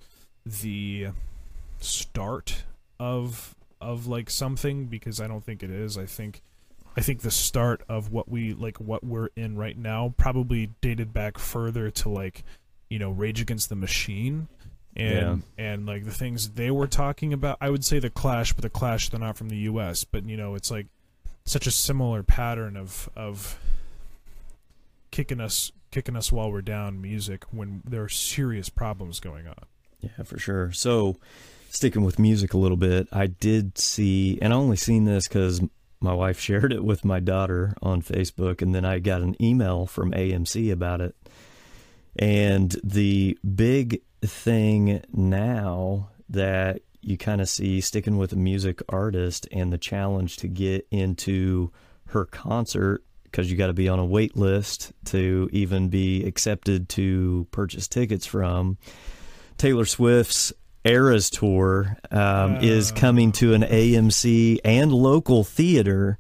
the 0.45 1.09
start 1.79 2.63
of 2.99 3.55
of 3.79 4.07
like 4.07 4.29
something 4.29 4.85
because 4.85 5.21
I 5.21 5.27
don't 5.27 5.43
think 5.45 5.63
it 5.63 5.69
is. 5.69 5.97
I 5.97 6.05
think 6.05 6.41
I 6.95 7.01
think 7.01 7.21
the 7.21 7.31
start 7.31 7.83
of 7.87 8.11
what 8.11 8.29
we 8.29 8.53
like 8.53 8.79
what 8.79 9.03
we're 9.03 9.29
in 9.35 9.57
right 9.57 9.77
now 9.77 10.13
probably 10.17 10.69
dated 10.81 11.13
back 11.13 11.37
further 11.37 11.89
to 11.91 12.09
like 12.09 12.43
you 12.89 12.99
know 12.99 13.11
Rage 13.11 13.41
Against 13.41 13.69
the 13.69 13.75
Machine 13.75 14.47
and 14.95 15.43
yeah. 15.57 15.65
and 15.71 15.85
like 15.85 16.03
the 16.03 16.11
things 16.11 16.51
they 16.51 16.69
were 16.69 16.87
talking 16.87 17.31
about. 17.31 17.57
I 17.61 17.69
would 17.69 17.85
say 17.85 17.99
the 17.99 18.09
Clash, 18.09 18.53
but 18.53 18.61
the 18.61 18.69
Clash 18.69 19.09
they're 19.09 19.19
not 19.19 19.37
from 19.37 19.49
the 19.49 19.57
U.S. 19.57 20.03
But 20.03 20.25
you 20.25 20.35
know 20.35 20.55
it's 20.55 20.69
like 20.69 20.87
such 21.45 21.65
a 21.65 21.71
similar 21.71 22.23
pattern 22.23 22.75
of 22.75 23.09
of 23.15 23.57
kicking 25.12 25.39
us 25.39 25.72
kicking 25.91 26.16
us 26.16 26.32
while 26.32 26.51
we're 26.51 26.62
down 26.62 27.01
music 27.01 27.43
when 27.51 27.82
there 27.86 28.01
are 28.01 28.09
serious 28.09 28.70
problems 28.70 29.20
going 29.20 29.47
on. 29.47 29.66
Yeah, 29.99 30.24
for 30.24 30.39
sure. 30.39 30.72
So 30.72 31.18
sticking 31.70 32.03
with 32.03 32.18
music 32.18 32.53
a 32.53 32.57
little 32.57 32.78
bit, 32.78 33.07
I 33.12 33.28
did 33.28 33.78
see, 33.78 34.39
and 34.41 34.53
I 34.53 34.55
only 34.55 34.78
seen 34.78 35.05
this 35.05 35.28
because 35.28 35.62
my 35.99 36.14
wife 36.14 36.39
shared 36.39 36.74
it 36.74 36.84
with 36.84 37.05
my 37.05 37.20
daughter 37.20 37.76
on 37.82 38.01
Facebook, 38.01 38.62
and 38.62 38.74
then 38.74 38.86
I 38.86 38.99
got 38.99 39.22
an 39.22 39.41
email 39.41 39.86
from 39.86 40.12
AMC 40.12 40.72
about 40.72 41.01
it. 41.01 41.16
And 42.18 42.76
the 42.84 43.38
big 43.55 44.01
thing 44.22 45.01
now 45.14 46.09
that 46.30 46.82
you 47.01 47.18
kind 47.18 47.41
of 47.41 47.49
see 47.49 47.82
sticking 47.82 48.18
with 48.18 48.32
a 48.32 48.38
music 48.38 48.82
artist 48.89 49.47
and 49.51 49.74
the 49.74 49.78
challenge 49.78 50.38
to 50.38 50.47
get 50.47 50.88
into 50.91 51.72
her 52.07 52.26
concert 52.26 53.03
because 53.32 53.49
you 53.49 53.57
got 53.57 53.67
to 53.67 53.73
be 53.73 53.88
on 53.88 53.99
a 53.99 54.05
wait 54.05 54.36
list 54.36 54.91
to 55.05 55.49
even 55.51 55.88
be 55.88 56.25
accepted 56.25 56.89
to 56.89 57.47
purchase 57.51 57.88
tickets 57.88 58.25
from. 58.25 58.77
Taylor 59.57 59.86
Swift's 59.86 60.51
Eras 60.84 61.29
Tour 61.29 61.97
um, 62.11 62.55
uh. 62.55 62.59
is 62.61 62.91
coming 62.91 63.32
to 63.34 63.53
an 63.53 63.61
AMC 63.61 64.59
and 64.65 64.91
local 64.91 65.43
theater 65.43 66.17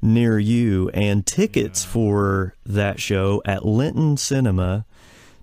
near 0.00 0.38
you, 0.38 0.90
and 0.90 1.26
tickets 1.26 1.82
yeah. 1.84 1.90
for 1.90 2.54
that 2.66 3.00
show 3.00 3.42
at 3.46 3.64
Linton 3.64 4.16
Cinema 4.18 4.84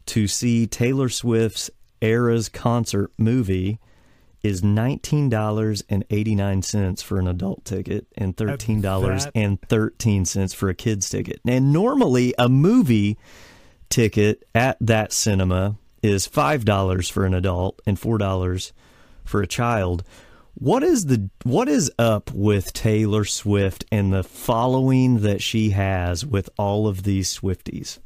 to 0.05 0.27
see 0.27 0.67
Taylor 0.67 1.09
Swift's 1.09 1.71
Eras 1.99 2.47
concert 2.47 3.11
movie 3.17 3.79
is 4.43 4.61
$19.89 4.61 7.03
for 7.03 7.19
an 7.19 7.27
adult 7.27 7.65
ticket 7.65 8.07
and 8.17 8.35
$13.13 8.35 10.55
for 10.55 10.69
a 10.69 10.73
kid's 10.73 11.07
ticket. 11.09 11.39
And 11.45 11.71
normally 11.71 12.33
a 12.39 12.49
movie 12.49 13.19
ticket 13.89 14.47
at 14.55 14.77
that 14.81 15.13
cinema 15.13 15.75
is 16.01 16.27
$5 16.27 17.11
for 17.11 17.25
an 17.25 17.35
adult 17.35 17.79
and 17.85 17.99
$4 17.99 18.71
for 19.23 19.41
a 19.41 19.47
child. 19.47 20.03
What 20.55 20.83
is 20.83 21.05
the 21.05 21.29
what 21.43 21.69
is 21.69 21.89
up 21.97 22.29
with 22.33 22.73
Taylor 22.73 23.23
Swift 23.23 23.85
and 23.91 24.11
the 24.11 24.23
following 24.23 25.19
that 25.19 25.41
she 25.41 25.69
has 25.69 26.25
with 26.25 26.49
all 26.57 26.87
of 26.87 27.03
these 27.03 27.39
Swifties? 27.39 27.99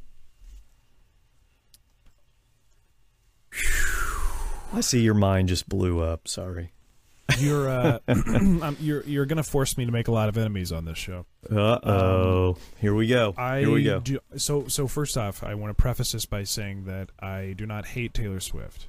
I 4.75 4.81
see 4.81 4.99
your 4.99 5.13
mind 5.13 5.47
just 5.47 5.69
blew 5.69 6.01
up. 6.01 6.27
Sorry. 6.27 6.73
You're 7.39 7.69
uh, 7.69 7.99
you're 8.81 9.03
you're 9.03 9.25
gonna 9.25 9.41
force 9.41 9.77
me 9.77 9.85
to 9.85 9.91
make 9.91 10.09
a 10.09 10.11
lot 10.11 10.27
of 10.27 10.37
enemies 10.37 10.73
on 10.73 10.83
this 10.83 10.97
show. 10.97 11.25
Uh 11.49 11.79
oh. 11.81 12.49
Um, 12.49 12.55
Here 12.81 12.93
we 12.93 13.07
go. 13.07 13.33
I 13.37 13.59
Here 13.59 13.71
we 13.71 13.83
go. 13.83 14.01
Do, 14.01 14.19
so 14.35 14.67
so 14.67 14.87
first 14.87 15.17
off, 15.17 15.43
I 15.43 15.55
want 15.55 15.75
to 15.75 15.81
preface 15.81 16.11
this 16.11 16.25
by 16.25 16.43
saying 16.43 16.85
that 16.85 17.09
I 17.19 17.53
do 17.57 17.65
not 17.65 17.85
hate 17.85 18.13
Taylor 18.13 18.41
Swift. 18.41 18.87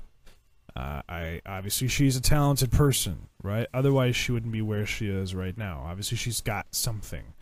Uh, 0.74 1.02
I 1.08 1.40
obviously 1.46 1.86
she's 1.86 2.16
a 2.16 2.20
talented 2.20 2.72
person, 2.72 3.28
right? 3.42 3.68
Otherwise, 3.72 4.16
she 4.16 4.32
wouldn't 4.32 4.52
be 4.52 4.62
where 4.62 4.86
she 4.86 5.08
is 5.08 5.36
right 5.36 5.56
now. 5.56 5.84
Obviously, 5.86 6.16
she's 6.16 6.40
got 6.40 6.66
something, 6.72 7.32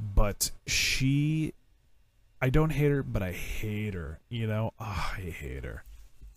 but 0.00 0.50
she, 0.66 1.52
I 2.40 2.48
don't 2.48 2.70
hate 2.70 2.90
her, 2.90 3.02
but 3.02 3.22
I 3.22 3.32
hate 3.32 3.92
her. 3.92 4.18
You 4.30 4.46
know, 4.46 4.72
oh, 4.80 5.12
I 5.16 5.20
hate 5.20 5.64
her. 5.64 5.84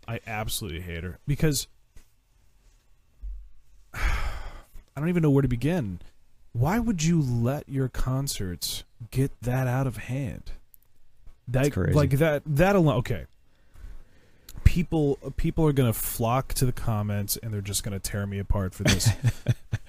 I 0.10 0.20
absolutely 0.26 0.82
hate 0.82 1.04
her 1.04 1.20
because 1.28 1.68
I 3.94 4.00
don't 4.98 5.08
even 5.08 5.22
know 5.22 5.30
where 5.30 5.44
to 5.44 5.48
begin. 5.48 6.00
Why 6.52 6.80
would 6.80 7.04
you 7.04 7.22
let 7.22 7.70
your 7.70 7.90
concerts 7.90 8.86
get 9.12 9.40
that 9.44 9.68
out 9.68 9.86
of 9.86 9.98
hand? 9.98 10.54
That 11.48 11.78
like 11.94 12.12
that 12.12 12.42
that 12.48 12.76
alone. 12.76 12.96
Okay, 12.98 13.26
people 14.64 15.20
people 15.38 15.68
are 15.68 15.74
gonna 15.74 15.94
flock 15.94 16.56
to 16.56 16.66
the 16.66 16.72
comments 16.72 17.38
and 17.38 17.54
they're 17.54 17.62
just 17.62 17.84
gonna 17.84 18.00
tear 18.00 18.26
me 18.26 18.40
apart 18.40 18.74
for 18.74 18.84
this. 18.86 19.10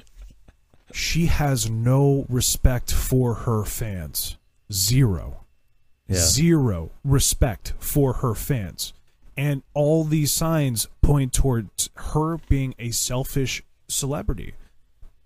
she 0.93 1.27
has 1.27 1.71
no 1.71 2.27
respect 2.29 2.93
for 2.93 3.35
her 3.35 3.65
fans. 3.65 4.37
Zero. 4.71 5.45
Yeah. 6.09 6.17
Zero 6.17 6.91
respect 7.05 7.73
for 7.79 8.15
her 8.15 8.35
fans 8.35 8.93
and 9.41 9.63
all 9.73 10.05
these 10.05 10.31
signs 10.31 10.87
point 11.01 11.33
towards 11.33 11.89
her 11.95 12.37
being 12.51 12.75
a 12.79 12.91
selfish 12.91 13.63
celebrity. 13.89 14.53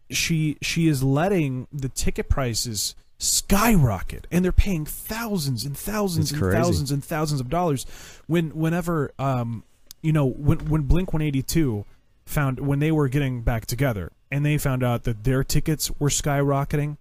She 0.09 0.57
she 0.63 0.87
is 0.87 1.03
letting 1.03 1.67
the 1.73 1.89
ticket 1.89 2.29
prices 2.29 2.95
skyrocket 3.19 4.29
and 4.31 4.45
they're 4.45 4.53
paying 4.53 4.87
thousands 4.87 5.65
and 5.65 5.77
thousands 5.77 6.31
and 6.31 6.41
thousands 6.41 6.93
and 6.93 7.05
thousands 7.05 7.41
of 7.41 7.51
dollars. 7.51 7.87
When 8.29 8.51
whenever 8.51 9.11
um 9.19 9.65
you 10.01 10.13
know 10.13 10.27
when 10.27 10.61
when 10.69 10.83
Blink 10.83 11.13
182 11.13 11.85
found 12.25 12.61
when 12.61 12.79
they 12.79 12.93
were 12.93 13.09
getting 13.09 13.43
back 13.43 13.67
together 13.67 14.13
and 14.31 14.47
they 14.47 14.59
found 14.59 14.85
out 14.85 15.03
that 15.03 15.25
their 15.25 15.43
tickets 15.43 15.91
were 15.99 16.09
skyrocketing 16.09 16.99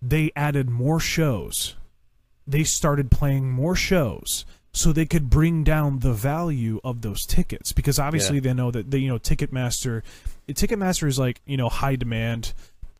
they 0.00 0.30
added 0.36 0.70
more 0.70 1.00
shows. 1.00 1.74
They 2.46 2.62
started 2.62 3.10
playing 3.10 3.50
more 3.50 3.74
shows 3.74 4.44
so 4.74 4.92
they 4.92 5.06
could 5.06 5.28
bring 5.28 5.64
down 5.64 5.98
the 5.98 6.12
value 6.12 6.80
of 6.82 7.02
those 7.02 7.26
tickets 7.26 7.72
because 7.72 7.98
obviously 7.98 8.36
yeah. 8.36 8.42
they 8.42 8.54
know 8.54 8.70
that 8.70 8.90
the 8.90 8.98
you 8.98 9.08
know 9.08 9.18
Ticketmaster 9.18 10.02
Ticketmaster 10.48 11.06
is 11.06 11.18
like 11.18 11.40
you 11.46 11.56
know 11.56 11.68
high 11.68 11.96
demand 11.96 12.52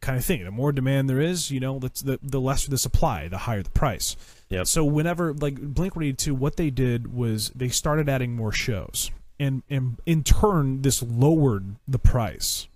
kind 0.03 0.18
of 0.18 0.25
thing. 0.25 0.45
The 0.45 0.51
more 0.51 0.73
demand 0.73 1.09
there 1.09 1.20
is, 1.20 1.51
you 1.51 1.61
know, 1.61 1.79
that's 1.79 2.03
the 2.03 2.18
the 2.23 2.41
lesser 2.41 2.68
the 2.70 2.77
supply, 2.77 3.29
the 3.29 3.39
higher 3.39 3.62
the 3.62 3.70
price. 3.70 4.16
Yep. 4.51 4.66
So 4.66 4.85
whenever 4.85 5.33
like 5.33 5.59
Blink 5.59 5.97
One 5.97 6.05
Eighty 6.05 6.16
Two, 6.16 6.35
what 6.35 6.57
they 6.57 6.68
did 6.68 7.14
was 7.14 7.51
they 7.55 7.68
started 7.68 8.09
adding 8.09 8.37
more 8.37 8.53
shows, 8.53 9.11
and 9.41 9.62
and 9.70 9.97
in 10.05 10.25
turn 10.25 10.83
this 10.83 11.03
lowered 11.03 11.77
the 11.89 11.99
price. 11.99 12.68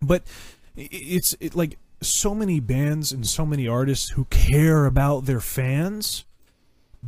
But 0.00 0.22
it's 0.76 1.34
it, 1.40 1.56
like 1.56 1.78
so 2.00 2.34
many 2.34 2.60
bands 2.60 3.10
and 3.10 3.26
so 3.26 3.44
many 3.44 3.66
artists 3.66 4.10
who 4.10 4.26
care 4.26 4.86
about 4.86 5.24
their 5.24 5.40
fans 5.40 6.24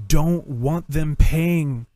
don't 0.06 0.46
want 0.46 0.90
them 0.90 1.16
paying 1.16 1.86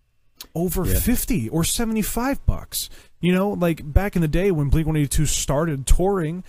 over 0.55 0.85
yeah. 0.85 0.99
50 0.99 1.49
or 1.49 1.65
75 1.65 2.45
bucks. 2.47 2.91
You 3.21 3.35
know, 3.35 3.51
like 3.51 3.93
back 3.93 4.15
in 4.17 4.23
the 4.23 4.29
day 4.29 4.51
when 4.51 4.69
Blink 4.69 4.87
182 4.87 5.27
started 5.27 5.87
touring, 5.87 6.45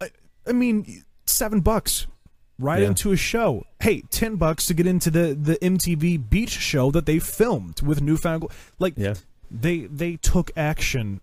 I, 0.00 0.10
I 0.46 0.52
mean, 0.52 1.04
7 1.26 1.60
bucks 1.60 2.06
right 2.58 2.82
yeah. 2.82 2.88
into 2.88 3.12
a 3.12 3.16
show. 3.16 3.64
Hey, 3.80 4.02
10 4.10 4.36
bucks 4.36 4.66
to 4.66 4.74
get 4.74 4.86
into 4.86 5.10
the 5.10 5.34
the 5.34 5.56
MTV 5.56 6.30
beach 6.30 6.50
show 6.50 6.90
that 6.92 7.06
they 7.06 7.18
filmed 7.18 7.82
with 7.82 8.00
Newfound 8.00 8.46
like 8.78 8.94
yeah. 8.96 9.14
they 9.50 9.80
they 9.80 10.16
took 10.16 10.50
action 10.56 11.20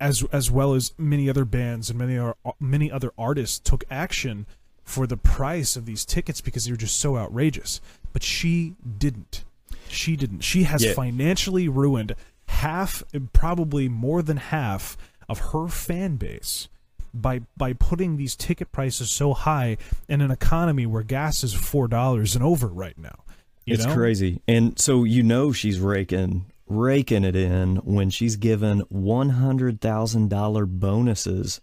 as 0.00 0.24
as 0.32 0.50
well 0.50 0.74
as 0.74 0.92
many 0.98 1.28
other 1.28 1.44
bands 1.44 1.90
and 1.90 1.98
many 1.98 2.18
are, 2.18 2.36
many 2.60 2.90
other 2.90 3.12
artists 3.16 3.58
took 3.58 3.84
action 3.90 4.46
for 4.82 5.06
the 5.06 5.16
price 5.16 5.76
of 5.76 5.84
these 5.84 6.04
tickets 6.04 6.40
because 6.40 6.64
they 6.64 6.70
were 6.70 6.76
just 6.76 7.00
so 7.00 7.16
outrageous 7.16 7.80
but 8.16 8.22
she 8.22 8.72
didn't. 8.96 9.44
She 9.88 10.16
didn't. 10.16 10.40
She 10.40 10.62
has 10.62 10.82
yeah. 10.82 10.94
financially 10.94 11.68
ruined 11.68 12.16
half, 12.48 13.02
probably 13.34 13.90
more 13.90 14.22
than 14.22 14.38
half, 14.38 14.96
of 15.28 15.50
her 15.52 15.68
fan 15.68 16.16
base 16.16 16.68
by 17.12 17.42
by 17.58 17.74
putting 17.74 18.16
these 18.16 18.34
ticket 18.34 18.72
prices 18.72 19.10
so 19.10 19.34
high 19.34 19.76
in 20.08 20.22
an 20.22 20.30
economy 20.30 20.86
where 20.86 21.02
gas 21.02 21.44
is 21.44 21.52
four 21.52 21.88
dollars 21.88 22.34
and 22.34 22.42
over 22.42 22.68
right 22.68 22.96
now. 22.96 23.22
it's 23.66 23.84
know? 23.84 23.92
crazy, 23.92 24.40
and 24.48 24.78
so 24.78 25.04
you 25.04 25.22
know 25.22 25.52
she's 25.52 25.78
raking 25.78 26.46
raking 26.66 27.22
it 27.22 27.36
in 27.36 27.76
when 27.84 28.08
she's 28.08 28.36
given 28.36 28.80
one 28.88 29.28
hundred 29.28 29.82
thousand 29.82 30.30
dollar 30.30 30.64
bonuses 30.64 31.60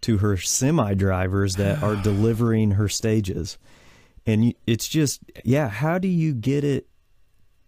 to 0.00 0.16
her 0.16 0.38
semi 0.38 0.94
drivers 0.94 1.56
that 1.56 1.82
are 1.82 1.96
delivering 2.02 2.70
her 2.70 2.88
stages 2.88 3.58
and 4.30 4.54
it's 4.66 4.88
just 4.88 5.20
yeah 5.44 5.68
how 5.68 5.98
do 5.98 6.08
you 6.08 6.32
get 6.32 6.64
it 6.64 6.86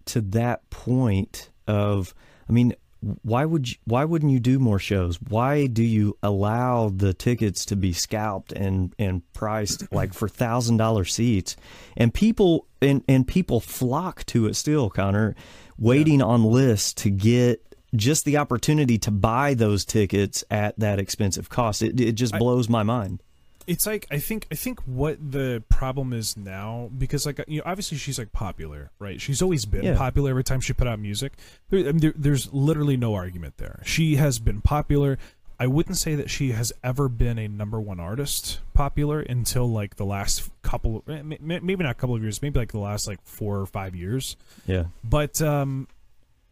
to 0.05 0.21
that 0.21 0.69
point 0.71 1.51
of 1.67 2.15
i 2.49 2.53
mean 2.53 2.75
why 3.23 3.45
would 3.45 3.69
you, 3.69 3.77
why 3.85 4.05
wouldn't 4.05 4.31
you 4.31 4.39
do 4.39 4.59
more 4.59 4.79
shows? 4.79 5.21
Why 5.21 5.67
do 5.67 5.83
you 5.83 6.17
allow 6.23 6.89
the 6.89 7.13
tickets 7.13 7.65
to 7.67 7.77
be 7.77 7.93
scalped 7.93 8.53
and 8.53 8.95
and 8.99 9.23
priced 9.33 9.93
like 9.93 10.15
for 10.15 10.29
thousand 10.29 10.77
dollar 10.77 11.05
seats? 11.05 11.57
And 11.97 12.15
people 12.15 12.67
and 12.81 13.03
and 13.09 13.27
people 13.27 13.61
flock 13.61 14.25
to 14.27 14.47
it 14.47 14.55
still 14.55 14.89
connor 14.89 15.35
waiting 15.79 16.21
yeah. 16.21 16.27
on 16.27 16.45
lists 16.45 16.95
to 16.95 17.11
get 17.11 17.61
just 17.95 18.25
the 18.25 18.37
opportunity 18.37 18.99
to 18.99 19.11
buy 19.11 19.55
those 19.55 19.85
tickets 19.85 20.45
at 20.51 20.79
that 20.79 20.99
expensive 20.99 21.49
cost. 21.51 21.83
It, 21.83 22.01
it 22.01 22.13
just 22.13 22.39
blows 22.39 22.69
I, 22.69 22.73
my 22.73 22.83
mind 22.85 23.21
it's 23.67 23.87
like 23.87 24.07
I 24.11 24.19
think 24.19 24.47
I 24.51 24.55
think 24.55 24.81
what 24.81 25.19
the 25.33 25.63
problem 25.69 26.13
is 26.13 26.37
now 26.37 26.91
because 26.97 27.25
like 27.27 27.43
you 27.47 27.59
know 27.59 27.63
obviously 27.67 27.97
she's 27.99 28.19
like 28.19 28.33
popular 28.33 28.91
right? 28.99 29.21
She's 29.21 29.41
always 29.43 29.65
been 29.67 29.85
Yeah. 29.85 29.97
popular 29.97 30.31
every 30.31 30.45
time 30.45 30.61
she 30.61 30.73
put 30.73 30.87
out 30.89 30.99
music. 30.99 31.33
There, 31.71 31.81
I 31.81 31.85
mean, 31.93 31.99
there, 31.99 32.13
there's 32.17 32.53
literally 32.53 32.97
no 32.97 33.15
argument 33.15 33.59
there. 33.59 33.81
She 33.85 34.17
has 34.17 34.39
been 34.39 34.61
popular. 34.61 35.19
I 35.61 35.69
wouldn't 35.69 35.97
say 35.97 36.17
that 36.17 36.29
she 36.29 36.51
has 36.53 36.73
ever 36.83 37.09
been 37.09 37.39
a 37.39 37.47
number 37.47 37.81
one 37.81 38.01
artist 38.01 38.59
popular 38.75 39.21
until 39.21 39.71
like 39.71 39.95
the 39.95 40.05
last 40.05 40.51
couple 40.63 41.05
eh, 41.09 41.23
may- 41.23 41.39
may- 41.41 41.61
maybe 41.61 41.85
not 41.85 41.91
a 41.91 41.95
couple 41.95 42.17
of 42.17 42.23
years 42.23 42.43
maybe 42.43 42.59
like 42.59 42.73
the 42.73 42.79
last 42.81 43.07
like 43.07 43.21
four 43.23 43.61
or 43.61 43.67
five 43.67 43.95
years. 43.95 44.37
Yeah. 44.67 44.85
but 45.05 45.41
um 45.41 45.87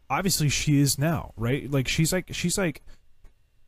obviously 0.08 0.48
she 0.48 0.80
is 0.80 0.98
now 0.98 1.32
right? 1.36 1.68
Like 1.70 1.88
she's 1.88 2.12
like 2.12 2.28
she's 2.32 2.56
like 2.56 2.82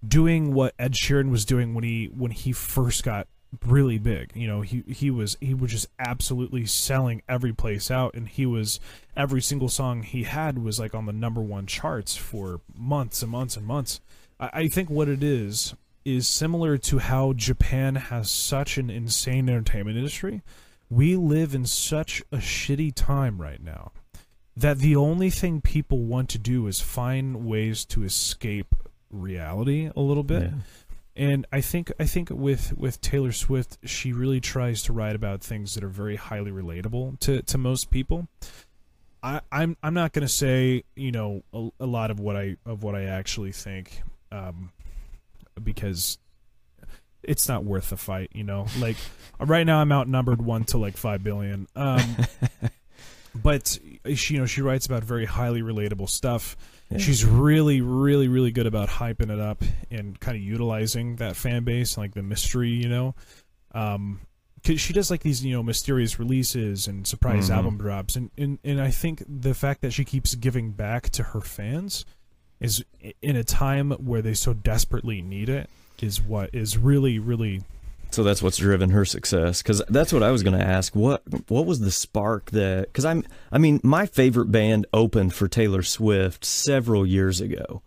doing 0.06 0.52
what 0.52 0.74
Ed 0.78 0.94
Sheeran 0.94 1.30
was 1.30 1.44
doing 1.44 1.74
when 1.74 1.84
he 1.84 2.06
when 2.06 2.30
he 2.30 2.52
first 2.52 3.04
got 3.04 3.26
really 3.66 3.98
big 3.98 4.32
you 4.34 4.46
know 4.46 4.62
he 4.62 4.82
he 4.88 5.10
was 5.10 5.36
he 5.40 5.52
was 5.52 5.70
just 5.70 5.86
absolutely 5.98 6.64
selling 6.64 7.20
every 7.28 7.52
place 7.52 7.90
out 7.90 8.14
and 8.14 8.28
he 8.28 8.46
was 8.46 8.80
every 9.16 9.42
single 9.42 9.68
song 9.68 10.02
he 10.02 10.22
had 10.22 10.58
was 10.58 10.80
like 10.80 10.94
on 10.94 11.04
the 11.04 11.12
number 11.12 11.40
one 11.40 11.66
charts 11.66 12.16
for 12.16 12.60
months 12.74 13.22
and 13.22 13.30
months 13.30 13.56
and 13.56 13.66
months 13.66 14.00
I, 14.40 14.50
I 14.54 14.68
think 14.68 14.88
what 14.88 15.08
it 15.08 15.22
is 15.22 15.74
is 16.04 16.26
similar 16.26 16.78
to 16.78 16.98
how 16.98 17.32
Japan 17.32 17.94
has 17.94 18.28
such 18.28 18.78
an 18.78 18.88
insane 18.88 19.48
entertainment 19.48 19.98
industry 19.98 20.42
we 20.88 21.14
live 21.14 21.54
in 21.54 21.66
such 21.66 22.22
a 22.32 22.38
shitty 22.38 22.94
time 22.94 23.40
right 23.40 23.62
now 23.62 23.92
that 24.56 24.78
the 24.78 24.96
only 24.96 25.30
thing 25.30 25.60
people 25.60 25.98
want 25.98 26.28
to 26.30 26.38
do 26.38 26.66
is 26.66 26.80
find 26.80 27.46
ways 27.46 27.84
to 27.86 28.04
escape 28.04 28.74
reality 29.10 29.90
a 29.94 30.00
little 30.00 30.22
bit. 30.22 30.42
Yeah. 30.42 30.58
And 31.14 31.46
I 31.52 31.60
think 31.60 31.92
I 32.00 32.04
think 32.04 32.30
with 32.30 32.76
with 32.76 33.00
Taylor 33.00 33.32
Swift, 33.32 33.78
she 33.84 34.12
really 34.12 34.40
tries 34.40 34.82
to 34.84 34.92
write 34.92 35.14
about 35.14 35.42
things 35.42 35.74
that 35.74 35.84
are 35.84 35.88
very 35.88 36.16
highly 36.16 36.50
relatable 36.50 37.20
to 37.20 37.42
to 37.42 37.58
most 37.58 37.90
people. 37.90 38.28
I, 39.22 39.40
I'm 39.52 39.76
I'm 39.82 39.94
not 39.94 40.12
going 40.12 40.26
to 40.26 40.32
say 40.32 40.84
you 40.96 41.12
know 41.12 41.42
a, 41.52 41.68
a 41.80 41.86
lot 41.86 42.10
of 42.10 42.18
what 42.18 42.36
I 42.36 42.56
of 42.64 42.82
what 42.82 42.94
I 42.94 43.04
actually 43.04 43.52
think, 43.52 44.02
um, 44.30 44.72
because 45.62 46.18
it's 47.22 47.46
not 47.46 47.62
worth 47.64 47.90
the 47.90 47.98
fight. 47.98 48.30
You 48.32 48.44
know, 48.44 48.66
like 48.78 48.96
right 49.38 49.66
now 49.66 49.80
I'm 49.80 49.92
outnumbered 49.92 50.40
one 50.40 50.64
to 50.64 50.78
like 50.78 50.96
five 50.96 51.22
billion. 51.22 51.68
Um, 51.76 52.16
but 53.34 53.78
she 54.14 54.34
you 54.34 54.40
know 54.40 54.46
she 54.46 54.62
writes 54.62 54.86
about 54.86 55.04
very 55.04 55.26
highly 55.26 55.60
relatable 55.60 56.08
stuff. 56.08 56.56
Yeah. 56.92 56.98
She's 56.98 57.24
really, 57.24 57.80
really, 57.80 58.28
really 58.28 58.50
good 58.50 58.66
about 58.66 58.88
hyping 58.88 59.30
it 59.30 59.40
up 59.40 59.62
and 59.90 60.18
kind 60.20 60.36
of 60.36 60.42
utilizing 60.42 61.16
that 61.16 61.36
fan 61.36 61.64
base, 61.64 61.96
like 61.98 62.14
the 62.14 62.22
mystery, 62.22 62.70
you 62.70 62.88
know. 62.88 63.14
Um, 63.74 64.20
cause 64.64 64.80
she 64.80 64.92
does 64.92 65.10
like 65.10 65.22
these, 65.22 65.44
you 65.44 65.52
know, 65.52 65.62
mysterious 65.62 66.18
releases 66.18 66.86
and 66.86 67.06
surprise 67.06 67.48
Mhm. 67.50 67.54
album 67.56 67.78
drops, 67.78 68.16
and, 68.16 68.30
and 68.36 68.58
and 68.62 68.80
I 68.80 68.90
think 68.90 69.22
the 69.26 69.54
fact 69.54 69.80
that 69.80 69.92
she 69.92 70.04
keeps 70.04 70.34
giving 70.34 70.72
back 70.72 71.08
to 71.10 71.22
her 71.22 71.40
fans 71.40 72.04
is 72.60 72.84
in 73.22 73.34
a 73.36 73.42
time 73.44 73.90
where 73.92 74.22
they 74.22 74.34
so 74.34 74.52
desperately 74.54 75.20
need 75.22 75.48
it 75.48 75.68
is 76.00 76.20
what 76.22 76.50
is 76.54 76.76
really, 76.78 77.18
really 77.18 77.62
So 78.12 78.22
that's 78.22 78.42
what's 78.42 78.58
driven 78.58 78.90
her 78.90 79.04
success. 79.04 79.62
Because 79.62 79.82
that's 79.88 80.12
what 80.12 80.22
I 80.22 80.30
was 80.30 80.42
going 80.42 80.58
to 80.58 80.64
ask. 80.64 80.94
What 80.94 81.22
what 81.48 81.66
was 81.66 81.80
the 81.80 81.90
spark 81.90 82.50
that? 82.50 82.88
Because 82.88 83.04
I'm 83.04 83.24
I 83.50 83.58
mean 83.58 83.80
my 83.82 84.06
favorite 84.06 84.52
band 84.52 84.86
opened 84.92 85.34
for 85.34 85.48
Taylor 85.48 85.82
Swift 85.82 86.44
several 86.44 87.06
years 87.06 87.40
ago, 87.40 87.82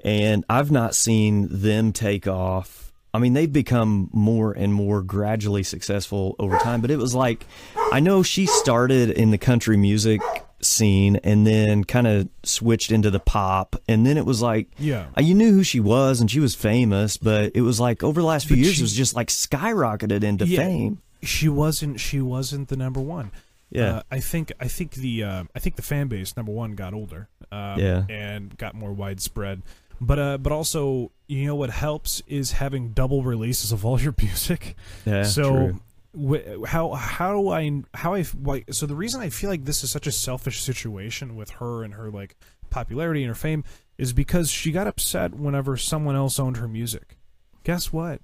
and 0.00 0.44
I've 0.48 0.70
not 0.70 0.94
seen 0.94 1.48
them 1.50 1.92
take 1.92 2.28
off. 2.28 2.92
I 3.12 3.18
mean 3.18 3.32
they've 3.32 3.52
become 3.52 4.10
more 4.12 4.52
and 4.52 4.72
more 4.72 5.02
gradually 5.02 5.64
successful 5.64 6.36
over 6.38 6.56
time. 6.58 6.80
But 6.80 6.90
it 6.90 6.98
was 6.98 7.14
like 7.14 7.46
I 7.92 8.00
know 8.00 8.22
she 8.22 8.46
started 8.46 9.10
in 9.10 9.32
the 9.32 9.38
country 9.38 9.76
music 9.76 10.20
scene 10.64 11.16
and 11.24 11.46
then 11.46 11.84
kind 11.84 12.06
of 12.06 12.28
switched 12.42 12.90
into 12.90 13.10
the 13.10 13.20
pop 13.20 13.76
and 13.88 14.06
then 14.06 14.16
it 14.16 14.24
was 14.26 14.40
like 14.42 14.68
yeah. 14.78 15.06
you 15.18 15.34
knew 15.34 15.52
who 15.52 15.62
she 15.62 15.80
was 15.80 16.20
and 16.20 16.30
she 16.30 16.40
was 16.40 16.54
famous, 16.54 17.16
but 17.16 17.52
it 17.54 17.60
was 17.62 17.78
like 17.80 18.02
over 18.02 18.20
the 18.20 18.26
last 18.26 18.46
few 18.46 18.56
But 18.56 18.60
years, 18.64 18.74
she- 18.74 18.80
it 18.80 18.84
was 18.84 18.92
just 18.94 19.14
like 19.14 19.28
skyrocketed 19.28 20.22
into 20.24 20.46
Yeah. 20.46 20.58
fame. 20.58 20.98
She 21.22 21.48
wasn't. 21.48 22.00
She 22.00 22.20
wasn't 22.20 22.68
the 22.68 22.76
number 22.76 23.00
one. 23.00 23.30
Yeah. 23.70 23.96
Uh, 23.96 24.02
I 24.10 24.20
think 24.20 24.52
I 24.60 24.68
think 24.68 24.92
the 24.92 25.22
uh, 25.24 25.44
I 25.54 25.58
think 25.58 25.76
the 25.76 25.82
fan 25.82 26.08
base 26.08 26.36
number 26.36 26.52
one 26.52 26.74
got 26.74 26.92
older, 26.92 27.28
um, 27.50 27.78
Yeah. 27.80 28.04
and 28.10 28.56
got 28.58 28.74
more 28.74 28.92
widespread. 28.92 29.62
But 30.00 30.18
uh, 30.18 30.38
but 30.38 30.52
also 30.52 31.12
you 31.26 31.46
know 31.46 31.54
what 31.54 31.70
helps 31.70 32.22
is 32.26 32.52
having 32.52 32.90
double 32.90 33.22
releases 33.22 33.72
of 33.72 33.86
all 33.86 33.98
your 33.98 34.14
music. 34.20 34.76
yeah. 35.06 35.22
so 35.22 35.50
true. 35.50 35.80
How 36.66 36.92
how 36.92 37.32
do 37.32 37.48
I 37.50 37.82
how 37.94 38.14
I 38.14 38.24
like 38.42 38.72
so 38.72 38.86
the 38.86 38.94
reason 38.94 39.20
I 39.20 39.30
feel 39.30 39.50
like 39.50 39.64
this 39.64 39.82
is 39.82 39.90
such 39.90 40.06
a 40.06 40.12
selfish 40.12 40.62
situation 40.62 41.34
with 41.36 41.50
her 41.50 41.82
and 41.82 41.94
her 41.94 42.10
like 42.10 42.36
popularity 42.70 43.22
and 43.22 43.28
her 43.28 43.34
fame 43.34 43.64
is 43.98 44.12
because 44.12 44.50
she 44.50 44.72
got 44.72 44.86
upset 44.86 45.34
whenever 45.34 45.76
someone 45.76 46.16
else 46.16 46.38
owned 46.38 46.56
her 46.58 46.68
music. 46.68 47.16
Guess 47.64 47.92
what? 47.92 48.20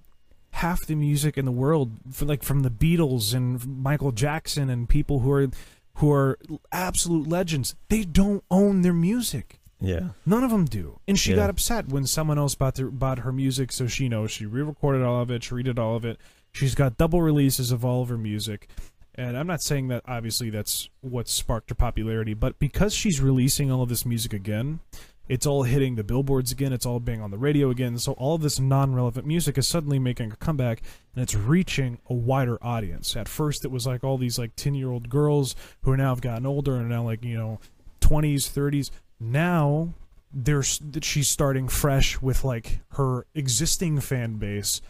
Half 0.52 0.86
the 0.86 0.94
music 0.96 1.38
in 1.38 1.44
the 1.44 1.52
world, 1.52 1.92
for 2.10 2.24
like 2.24 2.42
from 2.42 2.60
the 2.62 2.70
Beatles 2.70 3.34
and 3.34 3.64
Michael 3.66 4.12
Jackson 4.12 4.68
and 4.68 4.88
people 4.88 5.20
who 5.20 5.30
are 5.30 5.48
who 5.94 6.10
are 6.12 6.38
absolute 6.72 7.28
legends, 7.28 7.74
they 7.88 8.02
don't 8.02 8.42
own 8.50 8.82
their 8.82 8.92
music. 8.92 9.60
Yeah. 9.80 10.10
None 10.26 10.44
of 10.44 10.50
them 10.50 10.64
do. 10.66 11.00
And 11.08 11.18
she 11.18 11.30
Yeah. 11.30 11.36
got 11.36 11.50
upset 11.50 11.88
when 11.88 12.06
someone 12.06 12.38
else 12.38 12.54
bought 12.54 12.74
their, 12.74 12.90
bought 12.90 13.20
her 13.20 13.32
music, 13.32 13.72
so 13.72 13.86
she 13.86 14.08
knows 14.08 14.30
she 14.30 14.44
re-recorded 14.46 15.02
all 15.02 15.22
of 15.22 15.30
it, 15.30 15.42
she 15.44 15.54
redid 15.54 15.78
all 15.78 15.96
of 15.96 16.04
it. 16.04 16.18
She's 16.52 16.74
got 16.74 16.98
double 16.98 17.22
releases 17.22 17.72
of 17.72 17.84
all 17.84 18.02
of 18.02 18.08
her 18.08 18.18
music. 18.18 18.68
And 19.14 19.36
I'm 19.36 19.46
not 19.46 19.62
saying 19.62 19.88
that 19.88 20.02
obviously 20.06 20.50
that's 20.50 20.88
what 21.00 21.28
sparked 21.28 21.70
her 21.70 21.74
popularity, 21.74 22.34
but 22.34 22.58
because 22.58 22.94
she's 22.94 23.20
releasing 23.20 23.70
all 23.70 23.82
of 23.82 23.88
this 23.88 24.06
music 24.06 24.32
again, 24.32 24.80
it's 25.28 25.46
all 25.46 25.62
hitting 25.62 25.94
the 25.94 26.02
billboards 26.02 26.50
again, 26.50 26.72
it's 26.72 26.86
all 26.86 26.98
being 26.98 27.20
on 27.20 27.30
the 27.30 27.38
radio 27.38 27.70
again. 27.70 27.98
So 27.98 28.12
all 28.12 28.34
of 28.34 28.42
this 28.42 28.58
non-relevant 28.58 29.26
music 29.26 29.58
is 29.58 29.68
suddenly 29.68 29.98
making 29.98 30.32
a 30.32 30.36
comeback 30.36 30.82
and 31.14 31.22
it's 31.22 31.34
reaching 31.34 31.98
a 32.08 32.14
wider 32.14 32.58
audience. 32.62 33.16
At 33.16 33.28
first 33.28 33.64
it 33.64 33.70
was 33.70 33.86
like 33.86 34.02
all 34.02 34.18
these 34.18 34.38
like 34.38 34.56
10-year-old 34.56 35.08
girls 35.08 35.54
who 35.82 35.96
now 35.96 36.10
have 36.10 36.20
gotten 36.20 36.46
older 36.46 36.76
and 36.76 36.88
now 36.88 37.04
like, 37.04 37.24
you 37.24 37.36
know, 37.36 37.60
20s, 38.00 38.50
30s. 38.50 38.90
Now 39.20 39.94
there's 40.32 40.78
that 40.78 41.04
she's 41.04 41.28
starting 41.28 41.68
fresh 41.68 42.20
with 42.20 42.42
like 42.44 42.80
her 42.92 43.26
existing 43.34 44.00
fan 44.00 44.34
base 44.34 44.80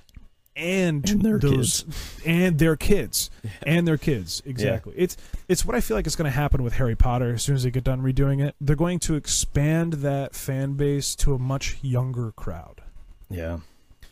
and, 0.56 1.08
And 1.08 1.22
their 1.22 1.38
those 1.38 1.84
and 2.26 2.58
their 2.58 2.76
kids. 2.76 3.30
And 3.62 3.86
their 3.86 3.96
kids. 3.96 4.42
Exactly. 4.50 4.94
It's 4.96 5.16
it's 5.48 5.64
what 5.64 5.74
i 5.76 5.80
feel 5.80 5.96
like 5.96 6.06
is 6.06 6.16
going 6.16 6.30
to 6.30 6.36
happen 6.36 6.62
with 6.62 6.74
harry 6.74 6.96
potter 6.96 7.34
as 7.34 7.42
soon 7.42 7.54
as 7.54 7.62
they 7.62 7.70
get 7.70 7.84
done 7.84 8.02
redoing 8.02 8.44
it. 8.44 8.54
They're 8.60 8.76
going 8.76 8.98
to 9.00 9.14
expand 9.14 9.94
that 9.94 10.34
fan 10.34 10.74
base 10.74 11.14
to 11.16 11.34
a 11.34 11.38
much 11.38 11.78
younger 11.82 12.32
crowd. 12.32 12.82
Yeah. 13.30 13.58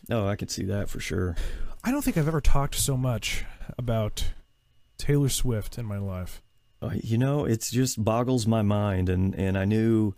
No, 0.07 0.27
I 0.27 0.35
could 0.35 0.49
see 0.49 0.63
that 0.65 0.89
for 0.89 0.99
sure. 0.99 1.35
i 1.83 1.91
don't 1.91 2.03
think 2.03 2.17
i've 2.17 2.27
ever 2.27 2.41
talked 2.41 2.75
so 2.75 2.95
much 2.97 3.45
about 3.77 4.31
taylor 4.97 5.29
swift 5.29 5.77
in 5.77 5.85
my 5.85 5.97
life. 5.97 6.41
Uh, 6.81 6.91
you 7.03 7.17
know, 7.17 7.43
it 7.45 7.59
just 7.69 8.01
boggles 8.03 8.47
my 8.47 8.61
mind, 8.61 9.09
and 9.09 9.35
and 9.35 9.57
I 9.57 9.65
knew 9.65 10.13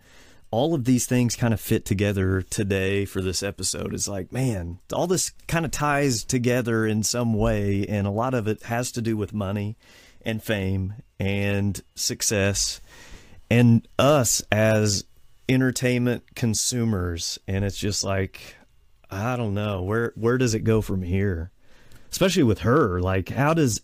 all 0.52 0.76
of 0.76 0.84
these 0.84 1.06
things 1.06 1.36
kind 1.38 1.54
of 1.54 1.62
fit 1.62 1.86
together 1.86 2.42
today 2.42 3.06
for 3.06 3.22
this 3.22 3.42
episode. 3.42 3.94
It's 3.94 4.08
like, 4.08 4.34
man, 4.34 4.80
all 4.94 5.08
this 5.08 5.32
kind 5.48 5.66
of 5.66 5.72
ties 5.72 6.26
together 6.26 6.86
in 6.86 7.04
some 7.04 7.34
way, 7.34 7.86
and 7.88 8.06
a 8.06 8.12
lot 8.12 8.34
of 8.34 8.48
it 8.48 8.64
has 8.64 8.92
to 8.94 9.02
do 9.02 9.16
with 9.16 9.34
money 9.34 9.78
and 10.24 10.44
fame 10.44 10.96
and 11.20 11.82
success 11.96 12.82
and 13.50 13.88
us 13.98 14.44
as 14.52 15.06
entertainment 15.48 16.24
consumers. 16.36 17.40
And 17.48 17.64
it's 17.64 17.78
just 17.78 18.04
like, 18.04 18.56
I 19.10 19.36
don't 19.36 19.54
know 19.54 19.82
where 19.82 20.14
where 20.16 20.38
does 20.38 20.54
it 20.54 20.62
go 20.62 20.82
from 20.82 21.02
here, 21.02 21.52
especially 22.12 22.44
with 22.44 22.60
her. 22.60 23.00
Like, 23.00 23.30
how 23.30 23.54
does 23.54 23.82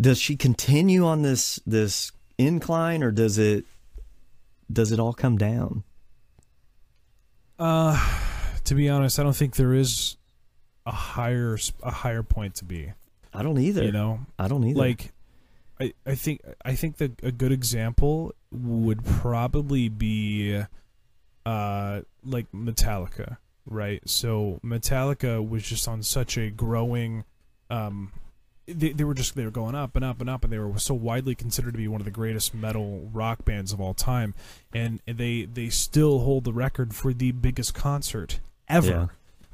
does 0.00 0.18
she 0.18 0.36
continue 0.36 1.04
on 1.06 1.22
this 1.22 1.60
this 1.66 2.10
incline 2.36 3.02
or 3.02 3.10
does 3.10 3.38
it 3.38 3.64
does 4.72 4.92
it 4.92 5.00
all 5.00 5.12
come 5.12 5.38
down? 5.38 5.84
Uh 7.58 7.98
to 8.64 8.74
be 8.74 8.88
honest 8.88 9.18
i 9.18 9.22
don't 9.22 9.34
think 9.34 9.56
there 9.56 9.72
is 9.72 10.18
a 10.88 10.90
higher 10.90 11.58
a 11.82 11.90
higher 11.90 12.22
point 12.22 12.56
to 12.56 12.64
be. 12.64 12.92
I 13.32 13.42
don't 13.42 13.58
either. 13.58 13.84
You 13.84 13.92
know? 13.92 14.20
I 14.38 14.48
don't 14.48 14.64
either. 14.64 14.78
Like 14.78 15.12
I, 15.78 15.92
I 16.06 16.14
think 16.14 16.40
I 16.64 16.74
think 16.74 16.96
that 16.96 17.22
a 17.22 17.30
good 17.30 17.52
example 17.52 18.34
would 18.50 19.04
probably 19.04 19.90
be 19.90 20.62
uh 21.44 22.00
like 22.24 22.50
Metallica, 22.52 23.36
right? 23.66 24.00
So 24.08 24.60
Metallica 24.64 25.46
was 25.46 25.62
just 25.62 25.86
on 25.86 26.02
such 26.02 26.38
a 26.38 26.48
growing 26.48 27.24
um 27.68 28.12
they, 28.68 28.92
they 28.92 29.04
were 29.04 29.14
just 29.14 29.34
they 29.34 29.44
were 29.44 29.50
going 29.50 29.74
up 29.74 29.96
and 29.96 30.04
up 30.04 30.20
and 30.20 30.28
up 30.28 30.44
and 30.44 30.52
they 30.52 30.58
were 30.58 30.78
so 30.78 30.94
widely 30.94 31.34
considered 31.34 31.72
to 31.72 31.78
be 31.78 31.88
one 31.88 32.00
of 32.00 32.04
the 32.04 32.10
greatest 32.10 32.54
metal 32.54 33.08
rock 33.12 33.44
bands 33.44 33.72
of 33.72 33.80
all 33.80 33.94
time 33.94 34.34
and 34.72 35.00
they 35.06 35.44
they 35.44 35.68
still 35.68 36.20
hold 36.20 36.44
the 36.44 36.52
record 36.52 36.94
for 36.94 37.12
the 37.12 37.32
biggest 37.32 37.74
concert 37.74 38.40
ever 38.68 38.88
Yeah. 38.88 39.06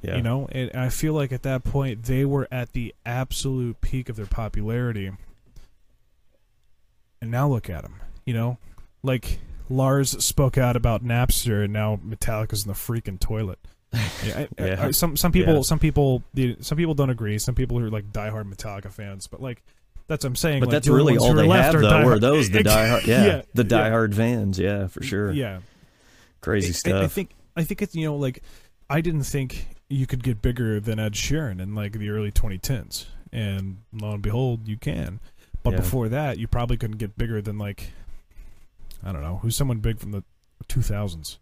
Yeah. 0.04 0.16
You 0.16 0.22
know, 0.22 0.46
and 0.52 0.70
I 0.74 0.90
feel 0.90 1.14
like 1.14 1.32
at 1.32 1.44
that 1.44 1.64
point 1.64 2.02
they 2.02 2.26
were 2.26 2.46
at 2.50 2.72
the 2.72 2.94
absolute 3.06 3.80
peak 3.80 4.10
of 4.10 4.16
their 4.16 4.26
popularity. 4.26 5.10
And 7.22 7.30
now 7.30 7.48
look 7.48 7.70
at 7.70 7.84
them. 7.84 8.02
You 8.26 8.34
know, 8.34 8.58
like 9.02 9.38
Lars 9.70 10.22
spoke 10.22 10.58
out 10.58 10.76
about 10.76 11.02
Napster, 11.02 11.64
and 11.64 11.72
now 11.72 11.98
Metallica's 12.04 12.66
in 12.66 12.68
the 12.68 12.74
freaking 12.74 13.18
toilet. 13.18 13.58
Yeah, 14.26 14.38
I- 14.38 14.48
Yeah. 14.64 14.86
I- 14.86 14.90
some 14.90 15.16
some 15.16 15.32
people 15.32 15.56
Yeah. 15.56 15.62
some 15.62 15.78
people 15.78 16.22
some 16.60 16.76
people 16.78 16.94
don't 16.94 17.10
agree. 17.10 17.38
Some 17.38 17.54
people 17.54 17.78
who 17.78 17.86
are 17.86 17.90
like 17.90 18.12
diehard 18.12 18.52
Metallica 18.52 18.90
fans, 18.90 19.26
but 19.26 19.40
like 19.42 19.62
that's 20.06 20.24
what 20.24 20.28
I'm 20.30 20.36
saying. 20.36 20.60
But 20.60 20.66
like, 20.68 20.72
that's 20.74 20.88
really 20.88 21.16
all 21.16 21.32
are 21.32 21.34
they 21.34 21.46
left 21.48 21.72
have 21.72 21.82
though. 21.82 21.88
diehard- 21.90 22.16
Are 22.16 22.18
those 22.18 22.50
the 22.50 22.58
diehard? 22.64 23.06
Yeah, 23.06 23.24
yeah, 23.26 23.42
the 23.54 23.62
yeah. 23.62 23.68
diehard 23.90 24.14
fans. 24.14 24.58
Yeah, 24.58 24.86
for 24.88 25.02
sure. 25.02 25.32
Yeah, 25.32 25.60
Crazy 26.40 26.72
stuff. 26.72 27.00
I, 27.00 27.04
I 27.04 27.08
think 27.08 27.30
I 27.56 27.64
think 27.64 27.80
it's 27.82 27.94
you 27.94 28.04
know 28.06 28.16
like 28.16 28.42
I 28.90 29.00
didn't 29.00 29.22
think 29.24 29.66
you 29.88 30.06
could 30.06 30.22
get 30.22 30.42
bigger 30.42 30.78
than 30.80 30.98
Ed 30.98 31.12
Sheeran 31.14 31.60
in 31.60 31.74
like 31.74 31.92
the 31.92 32.10
early 32.10 32.30
2010s, 32.32 33.06
and 33.32 33.78
lo 33.92 34.12
and 34.12 34.22
behold, 34.22 34.68
you 34.68 34.76
can. 34.76 35.20
But 35.62 35.70
Yeah. 35.72 35.76
before 35.80 36.08
that, 36.10 36.38
you 36.38 36.46
probably 36.48 36.76
couldn't 36.76 36.98
get 36.98 37.16
bigger 37.16 37.40
than 37.40 37.56
like 37.56 37.92
I 39.02 39.12
don't 39.12 39.22
know 39.22 39.38
who's 39.42 39.56
someone 39.56 39.78
big 39.78 39.98
from 40.00 40.12
the 40.12 40.22
2000s. 40.68 41.38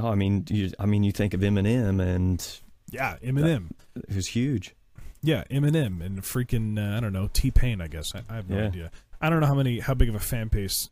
Oh, 0.00 0.08
I 0.08 0.14
mean, 0.14 0.44
you, 0.48 0.70
I 0.78 0.86
mean, 0.86 1.02
you 1.04 1.12
think 1.12 1.34
of 1.34 1.40
Eminem, 1.40 2.00
and 2.02 2.60
Yeah, 2.90 3.16
Eminem. 3.24 3.70
who's 4.10 4.28
huge. 4.28 4.74
Yeah, 5.22 5.44
Eminem 5.50 6.02
and 6.04 6.22
freaking 6.22 6.78
uh, 6.78 6.96
I 6.96 7.00
don't 7.00 7.12
know 7.12 7.28
T 7.32 7.50
Pain. 7.50 7.80
I 7.80 7.88
guess 7.88 8.14
I, 8.14 8.22
I 8.28 8.36
have 8.36 8.48
no 8.48 8.56
Yeah. 8.58 8.66
idea. 8.66 8.90
I 9.20 9.28
don't 9.28 9.40
know 9.40 9.46
how 9.46 9.54
many 9.54 9.80
how 9.80 9.92
big 9.94 10.08
of 10.08 10.14
a 10.14 10.20
fan 10.20 10.48
base 10.48 10.88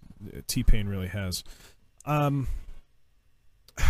T 0.47 0.63
Pain 0.63 0.87
really 0.87 1.09
has. 1.09 1.43
Um, 2.05 2.49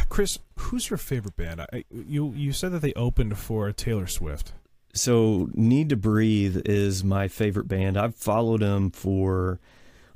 Chris, 0.09 0.39
who's 0.59 0.91
your 0.91 0.97
favorite 0.99 1.37
band? 1.37 1.61
I, 1.73 1.85
you 1.91 2.33
you 2.37 2.53
said 2.53 2.73
that 2.73 2.83
they 2.83 2.93
opened 2.95 3.39
for 3.39 3.73
Taylor 3.73 4.07
Swift. 4.07 4.53
So 4.95 5.49
Need 5.55 5.89
to 5.91 5.97
Breathe 5.97 6.63
is 6.67 7.03
my 7.05 7.29
favorite 7.29 7.69
band. 7.69 7.97
I've 7.97 8.15
followed 8.17 8.61
them 8.61 8.91
for, 8.91 9.61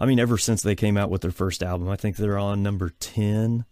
I 0.00 0.06
mean, 0.06 0.18
ever 0.18 0.38
since 0.38 0.62
they 0.62 0.74
came 0.74 0.96
out 0.96 1.10
with 1.10 1.22
their 1.22 1.30
first 1.30 1.62
album. 1.62 1.88
I 1.88 1.96
think 1.96 2.16
they're 2.16 2.38
on 2.38 2.62
number 2.62 2.90
ten 3.00 3.64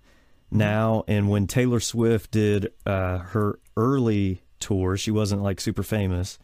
now. 0.51 1.05
And 1.07 1.29
when 1.29 1.47
Taylor 1.47 1.81
Swift 1.81 2.31
did 2.31 2.73
uh, 2.87 3.19
her 3.19 3.59
early 3.77 4.43
tour, 4.59 4.97
she 4.97 5.11
wasn't 5.11 5.43
like 5.43 5.61
super 5.61 5.83
famous. 5.83 6.39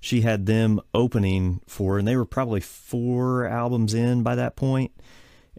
She 0.00 0.22
had 0.22 0.46
them 0.46 0.80
opening 0.94 1.60
for, 1.66 1.98
and 1.98 2.08
they 2.08 2.16
were 2.16 2.24
probably 2.24 2.60
four 2.60 3.46
albums 3.46 3.92
in 3.92 4.22
by 4.22 4.34
that 4.36 4.56
point. 4.56 4.92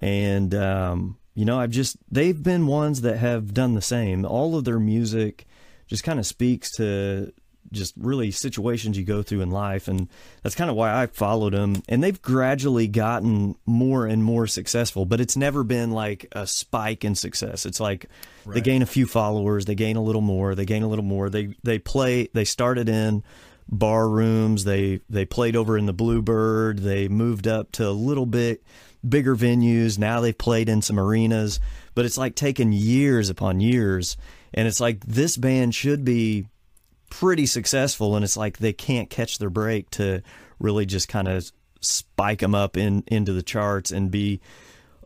And 0.02 0.54
um, 0.56 1.18
you 1.36 1.45
know, 1.45 1.60
I've 1.60 1.70
just 1.70 1.97
they've 2.12 2.41
been 2.41 2.68
ones 2.68 3.02
that 3.02 3.18
have 3.18 3.54
done 3.54 3.76
the 3.76 3.82
same. 3.82 4.26
All 4.26 4.58
of 4.58 4.64
their 4.64 4.80
music 4.80 5.45
just 5.88 6.04
kind 6.04 6.20
of 6.20 6.26
speaks 6.26 6.72
to 6.78 7.32
just 7.72 7.94
really 7.98 8.32
situations 8.32 8.98
you 8.98 9.04
go 9.04 9.24
through 9.24 9.42
in 9.42 9.50
life 9.50 9.88
and 9.88 10.10
that's 10.44 10.56
kind 10.56 10.70
of 10.70 10.76
why 10.76 11.02
I 11.02 11.08
followed 11.08 11.54
them 11.54 11.82
and 11.88 12.04
they've 12.04 12.22
gradually 12.22 12.88
gotten 12.88 13.56
more 13.66 14.06
and 14.06 14.24
more 14.24 14.48
successful 14.48 15.06
but 15.06 15.22
it's 15.22 15.38
never 15.38 15.64
been 15.64 15.92
like 15.92 16.26
a 16.34 16.46
spike 16.46 17.06
in 17.06 17.16
success. 17.16 17.66
It's 17.66 17.80
like 17.80 18.08
they 18.46 18.62
gain 18.62 18.82
a 18.82 18.88
few 18.88 19.06
followers 19.06 19.66
they 19.66 19.76
gain 19.76 19.96
a 19.96 20.04
little 20.04 20.22
more 20.22 20.56
they 20.56 20.66
gain 20.66 20.84
a 20.84 20.88
little 20.88 21.06
more. 21.06 21.30
They 21.30 21.56
they 21.64 21.80
play 21.80 22.30
they 22.34 22.46
started 22.46 22.90
in 22.90 23.24
bar 23.70 24.10
rooms 24.10 24.66
they 24.66 25.00
they 25.10 25.26
played 25.26 25.56
over 25.56 25.78
in 25.78 25.86
the 25.86 25.94
Bluebird 25.94 26.80
they 26.80 27.08
moved 27.08 27.48
up 27.48 27.72
to 27.74 27.88
a 27.88 27.92
little 27.92 28.26
bit 28.26 28.64
bigger 29.08 29.36
venues. 29.36 29.98
Now 29.98 30.20
they've 30.20 30.38
played 30.38 30.68
in 30.68 30.82
some 30.82 31.00
arenas 31.00 31.60
but 31.96 32.06
it's 32.06 32.18
like 32.18 32.36
taken 32.36 32.74
years 32.74 33.30
upon 33.30 33.62
years 33.62 34.18
and 34.54 34.68
it's 34.68 34.80
like 34.80 35.06
this 35.06 35.38
band 35.38 35.74
should 35.74 36.04
be 36.04 36.46
pretty 37.12 37.45
successful 37.45 38.16
and 38.16 38.24
it's 38.26 38.36
like 38.38 38.57
they 38.57 38.74
can't 38.74 39.09
catch 39.12 39.38
their 39.38 39.49
break 39.51 39.89
to 39.91 40.24
really 40.59 40.86
just 40.88 41.07
kind 41.07 41.28
of 41.28 41.51
spike 41.82 42.39
them 42.39 42.55
up 42.55 42.76
in 42.78 43.03
into 43.07 43.34
the 43.34 43.43
charts 43.43 43.91
and 43.91 44.09
be 44.09 44.39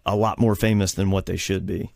a 0.05 0.15
lot 0.15 0.39
more 0.39 0.55
famous 0.55 0.93
than 0.93 1.11
what 1.11 1.25
they 1.25 1.35
should 1.35 1.65
be. 1.65 1.91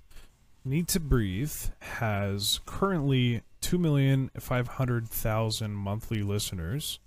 Need 0.66 0.88
to 0.90 1.00
Breathe 1.00 1.54
has 1.80 2.60
currently 2.66 3.44
two 3.62 3.78
million 3.78 4.30
five 4.40 4.68
hundred 4.68 5.08
thousand 5.08 5.74
monthly 5.76 6.22
listeners 6.24 7.00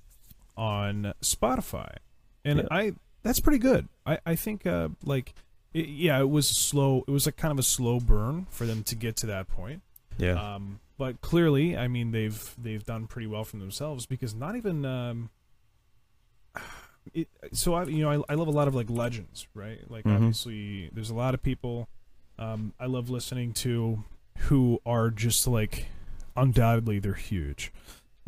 on 0.57 1.13
Spotify, 1.23 1.97
and 2.45 2.61
Yeah. 2.61 2.67
I 2.71 2.93
that's 3.23 3.41
pretty 3.41 3.59
good. 3.59 3.89
I 4.07 4.19
I 4.25 4.35
think 4.37 4.67
uh, 4.67 4.89
like 5.05 5.35
it, 5.75 5.89
yeah, 5.89 6.21
it 6.21 6.29
was 6.31 6.47
slow. 6.49 7.05
It 7.07 7.11
was 7.11 7.27
like 7.27 7.37
kind 7.37 7.53
of 7.53 7.59
a 7.59 7.63
slow 7.63 8.01
burn 8.01 8.47
for 8.51 8.65
them 8.67 8.83
to 8.85 8.95
get 8.95 9.17
to 9.17 9.27
that 9.27 9.49
point. 9.49 9.83
Yeah. 10.19 10.55
Um, 10.55 10.81
but 11.03 11.21
clearly, 11.21 11.77
I 11.77 11.89
mean, 11.89 12.13
they've 12.13 12.55
they've 12.57 12.85
done 12.85 13.09
pretty 13.09 13.27
well 13.27 13.43
for 13.43 13.57
themselves 13.57 14.07
because 14.07 14.37
not 14.37 14.55
even 14.55 14.85
um, 14.85 15.31
it. 17.13 17.29
So 17.53 17.75
I, 17.75 17.85
you 17.87 18.03
know, 18.05 18.23
I, 18.29 18.33
I 18.33 18.35
love 18.37 18.47
a 18.47 18.53
lot 18.53 18.69
of 18.69 18.75
like 18.77 18.89
legends, 18.89 19.49
right? 19.53 19.81
Like 19.91 20.05
Mhm. 20.05 20.15
obviously, 20.15 20.91
there's 20.93 21.11
a 21.11 21.15
lot 21.15 21.35
of 21.35 21.43
people 21.43 21.89
um, 22.39 22.73
I 22.79 22.87
love 22.87 23.11
listening 23.11 23.53
to 23.55 24.05
who 24.49 24.81
are 24.87 25.11
just 25.11 25.47
like 25.47 25.87
undoubtedly 26.37 26.99
they're 27.01 27.15
huge, 27.15 27.73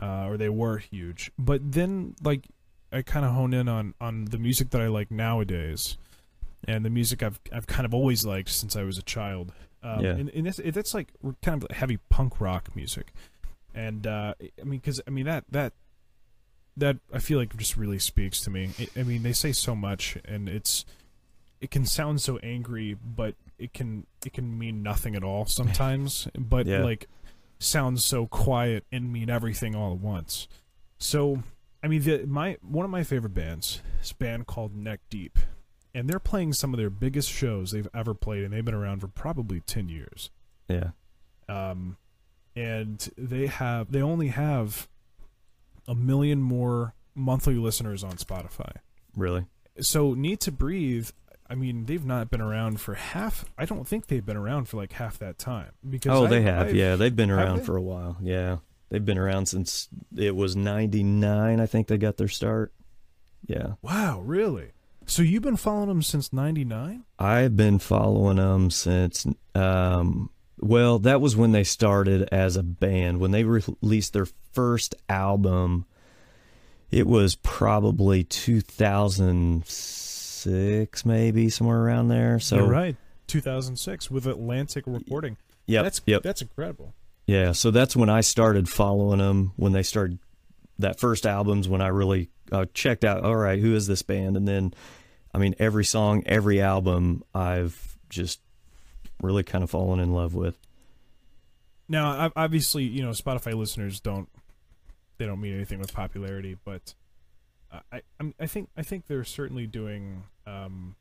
uh, 0.02 0.26
or 0.28 0.36
they 0.36 0.48
were 0.48 0.78
huge. 0.78 1.30
But 1.38 1.60
then 1.72 2.14
like 2.22 2.48
I 2.92 3.02
kind 3.02 3.24
of 3.24 3.32
hone 3.32 3.54
in 3.54 3.68
on 3.68 3.94
on 4.00 4.24
the 4.26 4.38
music 4.38 4.70
that 4.70 4.80
I 4.80 4.88
like 4.88 5.10
nowadays, 5.12 5.96
and 6.68 6.84
the 6.84 6.90
music 6.90 7.22
I've 7.22 7.40
I've 7.52 7.66
kind 7.66 7.84
of 7.86 7.94
always 7.94 8.24
liked 8.24 8.48
since 8.50 8.76
I 8.76 8.82
was 8.82 8.98
a 8.98 9.02
child. 9.02 9.52
Um, 9.82 10.04
Yeah. 10.04 10.10
and, 10.12 10.30
and 10.30 10.46
it's, 10.48 10.58
that's 10.72 10.94
like 10.94 11.08
kind 11.42 11.62
of 11.62 11.70
heavy 11.76 11.98
punk 12.08 12.40
rock 12.40 12.74
music, 12.74 13.12
and 13.74 14.06
uh, 14.06 14.34
I 14.40 14.64
mean, 14.64 14.80
because 14.80 15.00
I 15.06 15.10
mean 15.10 15.26
that 15.26 15.44
that 15.50 15.72
that 16.76 16.96
I 17.12 17.18
feel 17.18 17.38
like 17.38 17.56
just 17.56 17.76
really 17.76 17.98
speaks 17.98 18.40
to 18.42 18.50
me. 18.50 18.70
It, 18.78 18.90
I 18.96 19.02
mean, 19.02 19.22
they 19.22 19.32
say 19.32 19.52
so 19.52 19.74
much, 19.76 20.16
and 20.24 20.48
it's 20.48 20.84
it 21.60 21.70
can 21.70 21.84
sound 21.86 22.20
so 22.20 22.38
angry, 22.38 22.94
but 22.94 23.34
it 23.58 23.72
can 23.72 24.06
it 24.24 24.32
can 24.32 24.58
mean 24.58 24.82
nothing 24.82 25.14
at 25.14 25.22
all 25.22 25.46
sometimes. 25.46 26.28
but 26.38 26.66
Yeah. 26.66 26.82
like 26.82 27.08
sounds 27.60 28.04
so 28.04 28.26
quiet 28.26 28.84
and 28.90 29.12
mean 29.12 29.30
everything 29.30 29.74
all 29.74 29.92
at 29.92 29.98
once. 30.00 30.48
So 30.98 31.42
I 31.82 31.88
mean, 31.88 32.02
the, 32.02 32.24
my 32.26 32.56
one 32.62 32.84
of 32.84 32.90
my 32.90 33.04
favorite 33.04 33.34
bands 33.34 33.80
is 34.02 34.10
a 34.12 34.14
band 34.16 34.46
called 34.46 34.74
Neck 34.74 35.00
Deep, 35.10 35.38
and 35.94 36.08
they're 36.08 36.18
playing 36.18 36.52
some 36.54 36.74
of 36.74 36.78
their 36.78 36.90
biggest 36.90 37.30
shows 37.30 37.70
they've 37.70 37.88
ever 37.94 38.14
played, 38.14 38.44
and 38.44 38.52
they've 38.52 38.64
been 38.64 38.74
around 38.74 39.00
for 39.00 39.08
probably 39.08 39.60
ten 39.60 39.88
years. 39.88 40.30
yeah. 40.68 40.90
Um, 41.48 41.96
and 42.56 43.08
they 43.18 43.46
have 43.46 43.90
they 43.92 44.00
only 44.00 44.28
have 44.28 44.88
a 45.86 45.94
million 45.94 46.40
more 46.40 46.94
monthly 47.14 47.54
listeners 47.56 48.02
on 48.02 48.12
Spotify. 48.12 48.76
Really. 49.16 49.44
So 49.80 50.14
Need 50.14 50.40
to 50.40 50.52
Breathe, 50.52 51.10
I 51.50 51.54
mean, 51.56 51.84
they've 51.86 52.04
not 52.04 52.30
been 52.30 52.40
around 52.40 52.80
for 52.80 52.94
half. 52.94 53.44
I 53.58 53.64
don't 53.66 53.86
think 53.86 54.06
they've 54.06 54.24
been 54.24 54.36
around 54.36 54.68
for 54.68 54.76
like 54.78 54.92
half 54.92 55.18
that 55.18 55.36
time. 55.36 55.72
Because 55.88 56.12
Oh, 56.18 56.24
I- 56.26 56.28
they 56.30 56.42
have. 56.42 56.68
I've- 56.68 56.78
yeah, 56.78 56.96
they've 56.96 57.14
been 57.14 57.30
around 57.30 57.58
they? 57.58 57.64
for 57.64 57.76
a 57.76 57.82
while. 57.82 58.16
Yeah. 58.22 58.58
They've 58.88 59.04
been 59.04 59.18
around 59.18 59.46
since 59.46 59.88
it 60.16 60.34
was 60.36 60.54
99 60.56 61.60
I 61.60 61.66
think 61.66 61.88
they 61.88 61.98
got 61.98 62.16
their 62.16 62.28
start. 62.28 62.72
Yeah. 63.46 63.74
Wow, 63.82 64.20
really? 64.20 64.70
So 65.06 65.22
you've 65.22 65.42
been 65.42 65.56
following 65.56 65.88
them 65.88 66.02
since 66.02 66.32
'99? 66.32 67.04
I've 67.18 67.56
been 67.56 67.78
following 67.78 68.36
them 68.36 68.70
since 68.70 69.26
um 69.54 70.30
well, 70.58 70.98
that 71.00 71.20
was 71.20 71.36
when 71.36 71.52
they 71.52 71.64
started 71.64 72.26
as 72.32 72.56
a 72.56 72.62
band. 72.62 73.20
When 73.20 73.32
they 73.32 73.44
re- 73.44 73.60
released 73.82 74.14
their 74.14 74.26
first 74.52 74.94
album, 75.08 75.84
it 76.90 77.06
was 77.06 77.34
probably 77.34 78.24
2006 78.24 81.04
maybe 81.04 81.50
somewhere 81.50 81.82
around 81.82 82.08
there. 82.08 82.38
So 82.38 82.56
You're 82.56 82.68
right. 82.68 82.96
2006 83.26 84.10
with 84.10 84.26
Atlantic 84.26 84.84
Recording. 84.86 85.36
Yeah, 85.66 85.82
That's 85.82 86.00
yep. 86.06 86.22
that's 86.22 86.40
incredible. 86.42 86.94
Yeah, 87.26 87.52
so 87.52 87.70
that's 87.70 87.96
when 87.96 88.10
I 88.10 88.20
started 88.20 88.68
following 88.68 89.18
them 89.18 89.52
when 89.56 89.72
they 89.72 89.82
started 89.82 90.18
that 90.78 91.00
first 91.00 91.26
albums 91.26 91.68
when 91.68 91.80
I 91.80 91.88
really 91.88 92.28
uh, 92.52 92.66
checked 92.74 93.04
out 93.04 93.24
all 93.24 93.36
right, 93.36 93.58
who 93.58 93.74
is 93.74 93.86
this 93.86 94.02
band? 94.02 94.36
And 94.36 94.46
then 94.46 94.74
I 95.32 95.38
mean 95.38 95.54
every 95.58 95.84
song, 95.84 96.22
every 96.26 96.60
album 96.60 97.22
I've 97.34 97.96
just 98.08 98.40
really 99.22 99.42
kind 99.42 99.64
of 99.64 99.70
fallen 99.70 100.00
in 100.00 100.12
love 100.12 100.34
with. 100.34 100.58
Now, 101.88 102.30
obviously, 102.36 102.84
you 102.84 103.02
know, 103.02 103.10
Spotify 103.10 103.54
listeners 103.54 104.00
don't 104.00 104.28
they 105.18 105.26
don't 105.26 105.40
mean 105.40 105.54
anything 105.54 105.78
with 105.78 105.92
popularity, 105.94 106.56
but 106.64 106.94
uh, 107.72 107.80
I 107.92 108.02
I'm, 108.18 108.34
I 108.40 108.46
think 108.46 108.68
I 108.76 108.82
think 108.82 109.06
they're 109.06 109.24
certainly 109.24 109.66
doing. 109.66 110.24
Um, 110.46 110.96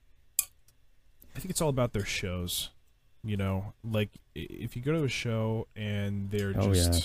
I 1.35 1.39
think 1.39 1.49
it's 1.49 1.61
all 1.61 1.69
about 1.69 1.93
their 1.93 2.05
shows. 2.05 2.69
You 3.23 3.37
know, 3.37 3.73
like 3.83 4.09
if 4.35 4.75
you 4.75 4.81
go 4.81 4.91
to 4.91 5.03
a 5.05 5.09
show 5.09 5.67
and 5.75 6.29
they're 6.29 6.53
Oh, 6.57 6.73
just 6.73 6.93
yeah. 6.93 6.99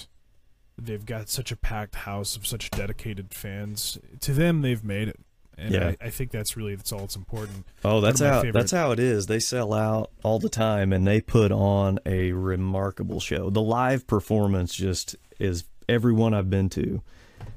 They've 0.81 1.05
got 1.05 1.29
such 1.29 1.51
a 1.53 1.57
packed 1.57 1.95
house 1.97 2.37
of 2.37 2.47
such 2.47 2.71
dedicated 2.71 3.35
fans. 3.35 3.99
To 4.21 4.33
them, 4.33 4.63
they've 4.63 4.83
made 4.85 5.09
it, 5.09 5.19
and 5.57 5.75
Yeah. 5.75 5.89
I, 6.01 6.07
I 6.07 6.11
think 6.11 6.31
that's 6.31 6.57
really 6.57 6.75
that's 6.77 6.93
all 6.93 7.01
that's 7.01 7.17
important. 7.17 7.67
Oh, 7.85 8.01
that's 8.01 8.21
how 8.21 8.43
favorite- 8.43 8.53
that's 8.61 8.73
how 8.73 8.93
it 8.93 9.01
is. 9.01 9.27
They 9.27 9.41
sell 9.41 9.73
out 9.75 10.11
all 10.23 10.39
the 10.39 10.49
time 10.49 10.93
and 10.93 11.07
they 11.07 11.21
put 11.21 11.51
on 11.53 11.99
a 12.07 12.33
remarkable 12.33 13.21
show. 13.21 13.51
The 13.51 13.63
live 13.63 14.07
performance 14.07 14.75
just 14.75 15.17
is 15.39 15.65
every 15.89 16.13
one 16.13 16.33
I've 16.35 16.51
been 16.51 16.69
to 16.71 17.03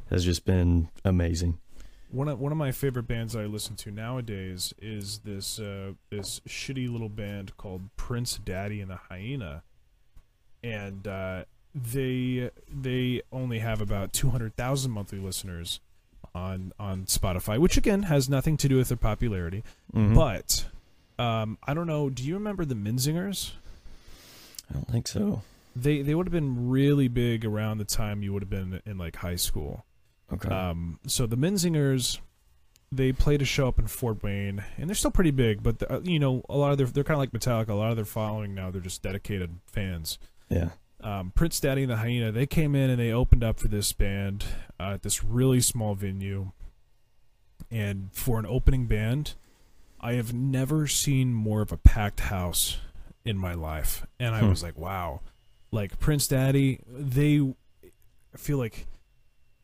has 0.10 0.26
just 0.26 0.44
been 0.46 0.90
amazing. 1.06 1.58
One 2.10 2.28
of 2.28 2.40
one 2.40 2.52
of 2.52 2.58
my 2.58 2.74
favorite 2.74 3.08
bands 3.08 3.36
I 3.38 3.46
listen 3.46 3.78
to 3.78 3.92
nowadays 3.92 4.74
is 4.82 5.20
this 5.20 5.60
uh, 5.60 5.94
this 6.10 6.42
shitty 6.48 6.92
little 6.92 7.08
band 7.08 7.56
called 7.56 7.84
Prince 7.96 8.38
Daddy 8.44 8.82
and 8.82 8.92
the 8.92 8.98
Hyena, 9.10 9.64
and 10.62 11.08
uh, 11.08 11.46
they 11.76 12.50
they 12.74 13.22
only 13.32 13.60
have 13.60 13.82
about 13.82 14.14
two 14.14 14.30
hundred 14.30 14.56
thousand 14.56 14.92
monthly 14.92 15.20
listeners 15.20 15.80
on 16.36 16.74
on 16.80 17.06
Spotify, 17.06 17.58
which 17.58 17.78
again 17.78 18.04
has 18.04 18.30
nothing 18.30 18.58
to 18.58 18.68
do 18.68 18.78
with 18.78 18.90
their 18.90 18.98
popularity. 18.98 19.64
Mhm. 19.94 20.16
But 20.16 20.66
um, 21.24 21.58
I 21.66 21.74
don't 21.74 21.88
know. 21.88 22.10
Do 22.10 22.24
you 22.24 22.34
remember 22.36 22.66
the 22.66 22.76
Menzingers? 22.76 23.52
I 24.70 24.74
don't 24.74 24.88
think 24.88 25.08
so. 25.08 25.44
They 25.76 26.02
they 26.02 26.16
would 26.16 26.28
have 26.28 26.32
been 26.34 26.70
really 26.70 27.08
big 27.08 27.46
around 27.46 27.78
the 27.78 27.86
time 27.86 28.24
you 28.24 28.34
would 28.34 28.42
have 28.42 28.50
been 28.50 28.82
in 28.86 28.98
like 28.98 29.18
high 29.18 29.36
school. 29.36 29.86
Okay. 30.34 30.50
Um, 30.50 31.00
so 31.08 31.26
the 31.26 31.36
Menzingers, 31.38 32.20
they 32.92 33.12
played 33.12 33.42
a 33.42 33.46
show 33.46 33.68
up 33.68 33.78
in 33.80 33.88
Fort 33.88 34.24
Wayne, 34.24 34.64
and 34.78 34.90
they're 34.90 34.96
still 34.96 35.12
pretty 35.12 35.32
big. 35.32 35.62
But 35.62 35.80
the, 35.80 35.94
uh, 35.96 36.00
you 36.04 36.20
know, 36.20 36.44
a 36.50 36.56
lot 36.58 36.72
of 36.72 36.78
their 36.78 36.88
they're 36.88 37.04
kind 37.04 37.16
of 37.16 37.20
like 37.20 37.32
Metallica. 37.32 37.70
A 37.70 37.74
lot 37.74 37.90
of 37.92 37.96
their 37.98 38.06
following 38.06 38.54
now, 38.56 38.72
they're 38.72 38.82
just 38.82 39.02
dedicated 39.02 39.58
fans. 39.68 40.18
yeah. 40.50 40.70
Um, 41.04 41.32
Prince 41.36 41.60
Daddy 41.60 41.84
and 41.84 41.92
the 41.92 41.98
Hyena, 41.98 42.32
they 42.32 42.46
came 42.46 42.76
in 42.76 42.90
and 42.90 43.00
they 43.00 43.12
opened 43.12 43.44
up 43.44 43.60
for 43.60 43.68
this 43.68 43.92
band 43.94 44.46
uh, 44.80 44.94
at 44.94 45.02
this 45.04 45.24
really 45.24 45.60
small 45.62 45.96
venue. 45.96 46.52
And 47.70 48.10
for 48.12 48.38
an 48.40 48.46
opening 48.46 48.86
band, 48.86 49.34
I 50.00 50.14
have 50.14 50.34
never 50.34 50.88
seen 50.88 51.34
more 51.34 51.62
of 51.62 51.72
a 51.72 51.78
packed 51.78 52.22
house 52.22 52.78
in 53.24 53.38
my 53.38 53.54
life. 53.54 54.06
And 54.20 54.36
I 54.36 54.40
Hmm. 54.42 54.50
was 54.50 54.62
like, 54.64 54.78
wow. 54.78 55.22
Like 55.72 56.00
Prince 56.00 56.28
Daddy, 56.28 56.80
they 56.88 57.40
I 58.34 58.38
feel 58.38 58.58
like 58.58 58.86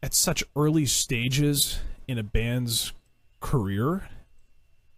at 0.03 0.13
such 0.13 0.43
early 0.55 0.85
stages 0.85 1.79
in 2.07 2.17
a 2.17 2.23
band's 2.23 2.93
career 3.39 4.07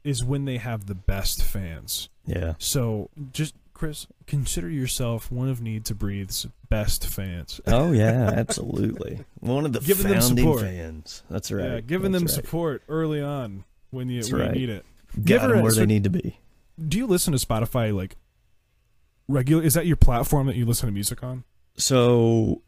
is 0.04 0.24
when 0.24 0.46
they 0.46 0.58
have 0.58 0.86
the 0.88 0.96
best 0.96 1.44
fans. 1.44 2.10
Yeah. 2.26 2.54
So 2.58 3.10
just 3.32 3.56
Chris, 3.80 4.08
consider 4.28 4.70
yourself 4.70 5.32
one 5.32 5.48
of 5.48 5.62
Need 5.62 5.86
to 5.86 5.96
Breathe's 5.96 6.46
best 6.68 7.08
fans. 7.08 7.62
Oh 7.68 7.94
yeah, 7.94 8.30
absolutely. 8.36 9.22
One 9.40 9.66
of 9.66 9.72
the 9.72 9.80
Giving 9.80 10.08
them 10.12 10.20
founding 10.20 10.44
support. 10.46 10.62
fans. 10.64 11.24
That's 11.30 11.50
right. 11.50 11.64
Yeah, 11.64 11.80
giving 11.80 12.12
That's 12.12 12.24
them 12.24 12.28
right. 12.28 12.46
support 12.46 12.84
early 12.90 13.22
on 13.22 13.64
when 13.92 14.10
you, 14.10 14.22
when 14.30 14.42
right. 14.42 14.54
you 14.54 14.68
need 14.68 14.70
it. 14.70 14.86
Got 15.24 15.44
ever- 15.46 15.56
'em 15.56 15.62
where 15.62 15.72
so- 15.72 15.80
they 15.80 15.86
need 15.86 16.04
to 16.04 16.10
be. 16.10 16.38
Do 16.90 16.98
you 16.98 17.08
listen 17.08 17.32
to 17.32 17.40
Spotify 17.40 17.96
like 17.96 18.18
regular? 19.30 19.64
Is 19.64 19.76
that 19.76 19.86
your 19.86 19.96
platform 19.96 20.48
that 20.48 20.58
you 20.58 20.66
listen 20.66 20.88
to 20.88 20.92
music 20.94 21.24
on? 21.24 21.46
So 21.78 22.62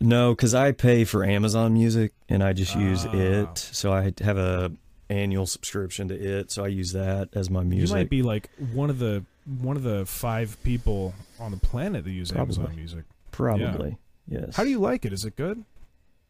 no, 0.00 0.32
because 0.34 0.54
I 0.54 0.72
pay 0.72 1.04
for 1.04 1.24
Amazon 1.24 1.72
Music 1.74 2.12
and 2.28 2.42
I 2.42 2.52
just 2.52 2.74
use 2.74 3.06
Ah. 3.06 3.12
it. 3.14 3.58
So 3.58 3.92
I 3.92 4.12
have 4.22 4.38
a 4.38 4.72
annual 5.08 5.46
subscription 5.46 6.08
to 6.08 6.14
it. 6.14 6.50
So 6.50 6.64
I 6.64 6.68
use 6.68 6.92
that 6.92 7.28
as 7.34 7.48
my 7.48 7.62
music. 7.62 7.90
You 7.90 7.94
might 7.94 8.10
be 8.10 8.22
like 8.22 8.50
one 8.72 8.90
of 8.90 8.98
the 8.98 9.24
one 9.48 9.76
of 9.76 9.82
the 9.82 10.04
five 10.04 10.62
people 10.62 11.14
on 11.40 11.50
the 11.50 11.56
planet 11.56 12.04
that 12.04 12.10
use 12.10 12.32
Amazon 12.32 12.74
Music. 12.76 13.04
Probably. 13.30 13.98
Yes. 14.28 14.56
How 14.56 14.64
do 14.64 14.70
you 14.70 14.78
like 14.78 15.04
it? 15.04 15.12
Is 15.12 15.24
it 15.24 15.36
good? 15.36 15.64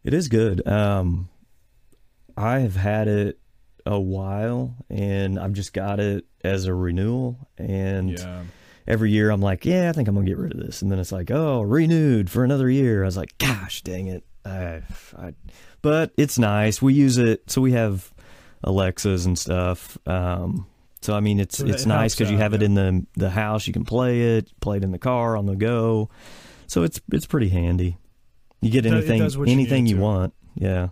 It 0.05 0.15
is 0.15 0.29
good. 0.29 0.67
Um, 0.67 1.29
I 2.37 2.61
have 2.61 2.77
had 2.77 3.09
it 3.09 3.39
a 3.85 3.99
while, 3.99 4.75
and 4.89 5.39
I've 5.39 5.53
just 5.53 5.73
got 5.73 5.99
it 5.99 6.25
as 6.45 6.67
a 6.67 6.75
renewal. 6.75 7.49
And 7.57 8.13
yeah. 8.19 8.43
every 8.87 9.11
year, 9.11 9.31
I'm 9.31 9.41
like, 9.41 9.65
yeah, 9.65 9.89
I 9.89 9.93
think 9.93 10.09
I'm 10.09 10.15
gonna 10.15 10.27
get 10.27 10.39
rid 10.39 10.53
of 10.53 10.61
this. 10.61 10.83
And 10.83 10.93
then 10.93 11.01
it's 11.01 11.13
like, 11.13 11.31
oh, 11.31 11.63
renewed 11.63 12.31
for 12.31 12.45
another 12.45 12.71
year. 12.71 13.03
I 13.03 13.07
was 13.07 13.17
like, 13.17 13.37
gosh, 13.39 13.83
dang 13.83 14.07
it. 14.07 14.25
I, 14.45 14.83
I, 15.17 15.35
but 15.83 16.13
it's 16.17 16.39
nice. 16.39 16.81
We 16.81 16.95
use 16.95 17.19
it, 17.19 17.51
so 17.51 17.61
we 17.61 17.73
have 17.73 18.13
Alexas 18.63 19.27
and 19.27 19.39
stuff. 19.39 19.99
Um, 20.07 20.67
so 21.01 21.15
I 21.15 21.21
mean, 21.21 21.41
it's 21.41 21.59
So 21.59 21.67
it's 21.67 21.85
it 21.85 21.89
nice 21.89 22.15
because 22.15 22.31
you 22.31 22.39
have 22.39 22.55
it 22.55 22.63
in 22.63 22.75
the 22.75 23.07
the 23.15 23.31
house. 23.31 23.67
You 23.67 23.73
can 23.73 23.85
play 23.85 24.37
it, 24.37 24.53
play 24.61 24.79
it 24.79 24.85
in 24.85 24.91
the 24.93 24.99
car 24.99 25.37
on 25.37 25.47
the 25.47 25.57
go. 25.57 26.11
So 26.67 26.83
it's 26.83 27.01
it's 27.13 27.27
pretty 27.27 27.49
handy. 27.49 27.99
You 28.61 28.71
get 28.71 28.85
It 28.87 28.91
do- 28.91 28.97
it 28.97 29.09
anything 29.09 29.47
you 29.47 29.53
anything 29.53 29.85
need 29.85 29.91
you 29.91 29.99
want. 29.99 30.35
Yeah. 30.55 30.89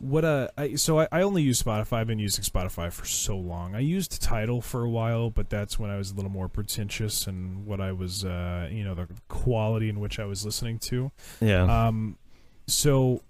What 0.00 0.24
uh, 0.24 0.48
I, 0.58 0.74
so 0.74 0.98
I, 0.98 1.06
I 1.12 1.22
only 1.22 1.42
use 1.42 1.62
Spotify. 1.62 1.98
I've 1.98 2.08
been 2.08 2.18
using 2.18 2.42
Spotify 2.42 2.92
for 2.92 3.04
so 3.04 3.36
long. 3.36 3.76
I 3.76 3.78
used 3.78 4.20
Tidal 4.20 4.60
for 4.60 4.82
a 4.82 4.90
while, 4.90 5.30
but 5.30 5.48
that's 5.48 5.78
when 5.78 5.90
I 5.90 5.96
was 5.96 6.10
a 6.10 6.14
little 6.16 6.30
more 6.30 6.48
pretentious 6.48 7.28
and 7.28 7.64
what 7.66 7.80
I 7.80 7.92
was, 7.92 8.24
uh, 8.24 8.68
you 8.68 8.82
know, 8.82 8.94
the 8.94 9.06
quality 9.28 9.88
in 9.88 10.00
which 10.00 10.18
I 10.18 10.24
was 10.24 10.44
listening 10.44 10.80
to. 10.80 11.12
Yeah. 11.40 11.86
Um, 11.86 12.18
so 12.66 13.22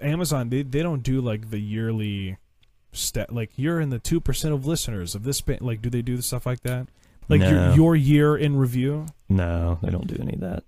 Amazon 0.00 0.50
they 0.50 0.62
they 0.62 0.82
don't 0.82 1.02
do 1.02 1.20
like 1.20 1.50
the 1.50 1.60
yearly 1.60 2.36
stat. 2.92 3.32
Like 3.32 3.50
you're 3.56 3.80
in 3.80 3.90
the 3.90 3.98
two 3.98 4.20
percent 4.20 4.54
of 4.54 4.66
listeners 4.66 5.14
of 5.14 5.24
this 5.24 5.40
band. 5.40 5.62
Like, 5.62 5.82
do 5.82 5.90
they 5.90 6.02
do 6.02 6.16
the 6.16 6.22
stuff 6.22 6.46
like 6.46 6.60
that? 6.62 6.86
Like 7.28 7.40
No. 7.40 7.50
your 7.50 7.74
your 7.74 7.96
year 7.96 8.36
in 8.36 8.56
review. 8.56 9.06
no, 9.28 9.78
they 9.82 9.90
don't 9.90 10.06
do 10.06 10.16
any 10.20 10.34
of 10.34 10.40
that. 10.40 10.64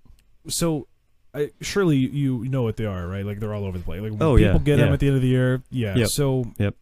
So. 0.47 0.87
I, 1.33 1.51
surely 1.59 1.97
you 1.97 2.45
know 2.47 2.61
what 2.63 2.77
they 2.77 2.85
are, 2.85 3.05
right? 3.09 3.25
Like 3.25 3.41
they're 3.41 3.53
all 3.53 3.65
over 3.65 3.77
the 3.77 3.83
place. 3.83 3.99
Like 3.99 4.11
when 4.11 4.23
Oh, 4.23 4.37
people 4.37 4.53
yeah, 4.53 4.57
get 4.59 4.77
them 4.77 4.93
at 4.93 5.01
the 5.01 5.07
end 5.07 5.17
of 5.17 5.21
the 5.21 5.27
year. 5.27 5.61
Yeah. 5.69 5.93
Yep, 5.97 6.07
So 6.07 6.45
yep. 6.57 6.75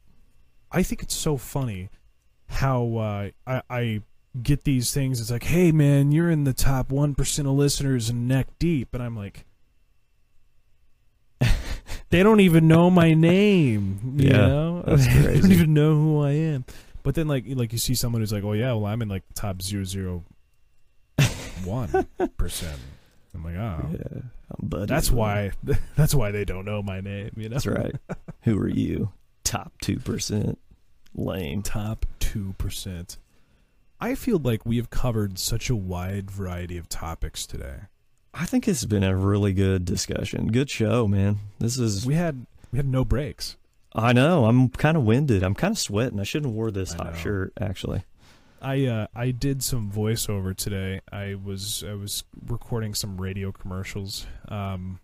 I 0.71 0.83
think 0.83 1.01
it's 1.01 1.15
so 1.15 1.37
funny 1.37 1.89
how 2.49 2.95
uh, 2.97 3.29
I, 3.47 3.61
I 3.67 4.01
get 4.43 4.63
these 4.63 4.93
things. 4.93 5.19
It's 5.19 5.31
like, 5.31 5.45
hey 5.45 5.71
man, 5.71 6.11
you're 6.11 6.29
in 6.29 6.43
the 6.43 6.53
top 6.53 6.91
one 6.91 7.15
percent 7.15 7.47
of 7.47 7.55
listeners 7.55 8.09
and 8.11 8.27
neck 8.27 8.45
deep, 8.59 8.93
and 8.93 9.01
I'm 9.01 9.17
like, 9.17 9.43
they 12.09 12.23
don't 12.23 12.39
even 12.39 12.67
know 12.67 12.89
my 12.89 13.13
name. 13.13 14.15
You 14.17 14.29
Yeah, 14.29 14.37
know, 14.47 14.81
that's 14.87 15.05
they 15.07 15.39
don't 15.39 15.51
even 15.51 15.73
know 15.73 15.93
who 15.95 16.23
I 16.23 16.31
am. 16.31 16.65
But 17.03 17.15
then, 17.15 17.27
like, 17.27 17.45
like 17.47 17.71
you 17.73 17.77
see 17.79 17.95
someone 17.95 18.21
who's 18.21 18.31
like, 18.31 18.43
oh 18.43 18.53
yeah, 18.53 18.73
well 18.73 18.85
I'm 18.85 19.01
in 19.01 19.09
like 19.09 19.23
top 19.35 19.61
zero 19.61 19.83
zero 19.83 20.23
one 21.65 22.07
percent. 22.37 22.79
I'm 23.35 23.43
like, 23.43 23.55
oh, 23.55 23.89
Yeah. 23.91 24.21
I'm 24.61 24.85
that's 24.85 25.09
why. 25.09 25.51
That's 25.95 26.13
why 26.13 26.29
they 26.31 26.45
don't 26.45 26.65
know 26.65 26.83
my 26.83 27.01
name. 27.01 27.31
You 27.35 27.49
know, 27.49 27.53
That's 27.53 27.65
right. 27.65 27.95
Who 28.43 28.59
are 28.59 28.67
you? 28.69 29.11
Top 29.43 29.73
two 29.81 29.97
percent. 29.99 30.59
Lame. 31.15 31.61
top 31.61 32.05
2%. 32.19 33.17
I 34.01 34.15
feel 34.15 34.39
like 34.39 34.65
we 34.65 34.77
have 34.77 34.89
covered 34.89 35.37
such 35.37 35.69
a 35.69 35.75
wide 35.75 36.29
variety 36.31 36.77
of 36.77 36.89
topics 36.89 37.45
today. 37.45 37.81
I 38.33 38.45
think 38.45 38.67
it's 38.67 38.85
been 38.85 39.03
a 39.03 39.15
really 39.15 39.53
good 39.53 39.85
discussion. 39.85 40.51
Good 40.51 40.69
show, 40.69 41.07
man. 41.07 41.39
This 41.59 41.77
is. 41.77 42.05
We 42.05 42.15
had 42.15 42.45
we 42.71 42.77
had 42.77 42.87
no 42.87 43.05
breaks. 43.05 43.57
I 43.95 44.11
know. 44.11 44.45
I'm 44.45 44.69
kind 44.69 44.97
of 44.97 45.03
winded. 45.03 45.43
I'm 45.43 45.53
kind 45.53 45.71
of 45.73 45.77
sweating. 45.77 46.19
I 46.19 46.23
shouldn't 46.23 46.51
have 46.51 46.55
wore 46.55 46.71
this 46.71 46.93
hot 46.93 47.15
shirt. 47.17 47.53
Actually. 47.61 48.03
I 48.61 48.85
uh, 48.85 49.07
I 49.13 49.31
did 49.31 49.61
some 49.61 49.91
voiceover 49.91 50.55
today. 50.55 51.01
I 51.11 51.35
was 51.35 51.83
I 51.87 51.93
was 51.93 52.23
recording 52.47 52.93
some 52.95 53.21
radio 53.21 53.51
commercials. 53.51 54.25
Um 54.47 54.99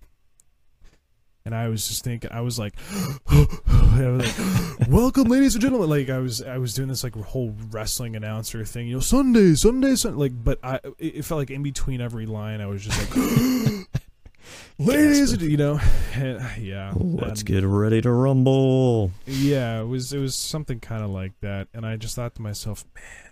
and 1.50 1.56
I 1.56 1.68
was 1.68 1.88
just 1.88 2.04
thinking 2.04 2.30
I 2.32 2.42
was 2.42 2.60
like, 2.60 2.74
I 3.28 4.08
was 4.08 4.40
like 4.40 4.88
welcome 4.90 5.24
ladies 5.24 5.56
and 5.56 5.64
gentlemen 5.64 5.90
like 5.90 6.08
I 6.08 6.20
was 6.20 6.44
I 6.44 6.60
was 6.60 6.76
doing 6.76 6.90
this 6.90 7.04
like 7.04 7.16
whole 7.16 7.56
wrestling 7.72 8.16
announcer 8.16 8.64
thing 8.66 8.88
you 8.88 8.94
know 8.94 9.00
Sunday 9.00 9.56
Sunday 9.56 9.96
Sun 9.96 10.16
like 10.18 10.32
but 10.44 10.60
I 10.64 10.80
it 11.00 11.26
felt 11.26 11.40
like 11.40 11.50
in 11.50 11.64
between 11.64 12.02
every 12.02 12.28
line 12.28 12.62
I 12.62 12.68
was 12.68 12.84
just 12.86 13.00
like 13.00 13.88
ladies 14.78 15.32
and 15.34 15.42
you 15.42 15.58
know 15.58 15.80
and, 16.14 16.40
yeah 16.62 16.94
Let's 16.96 17.42
and- 17.42 17.48
get 17.50 17.64
ready 17.64 18.00
to 18.02 18.12
rumble. 18.12 19.12
yeah, 19.26 19.82
it 19.82 19.86
was 19.88 20.14
it 20.14 20.20
was 20.20 20.36
something 20.36 20.80
kind 20.80 21.04
of 21.04 21.10
like 21.10 21.34
that, 21.42 21.68
and 21.74 21.84
I 21.84 21.96
just 21.98 22.16
thought 22.16 22.36
to 22.36 22.42
myself, 22.44 22.86
man, 22.96 23.29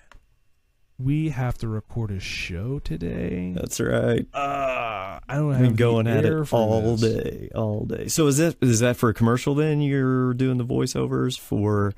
we 0.99 1.29
have 1.29 1.57
to 1.59 1.67
record 1.67 2.09
a 2.11 2.19
show 2.19 2.79
today. 2.79 3.53
That's 3.55 3.79
right. 3.79 4.25
Uh, 4.33 5.19
I 5.27 5.35
don't 5.35 5.51
I've 5.51 5.57
have 5.59 5.67
been 5.67 5.75
going 5.75 6.07
at 6.07 6.25
it 6.25 6.53
all 6.53 6.95
this. 6.97 7.23
day, 7.23 7.49
all 7.53 7.85
day. 7.85 8.07
So 8.07 8.25
is 8.27 8.37
that 8.37 8.55
is 8.61 8.79
that 8.79 8.97
for 8.97 9.09
a 9.09 9.13
commercial? 9.13 9.53
Then 9.55 9.81
you're 9.81 10.33
doing 10.33 10.57
the 10.57 10.65
voiceovers 10.65 11.37
for. 11.39 11.93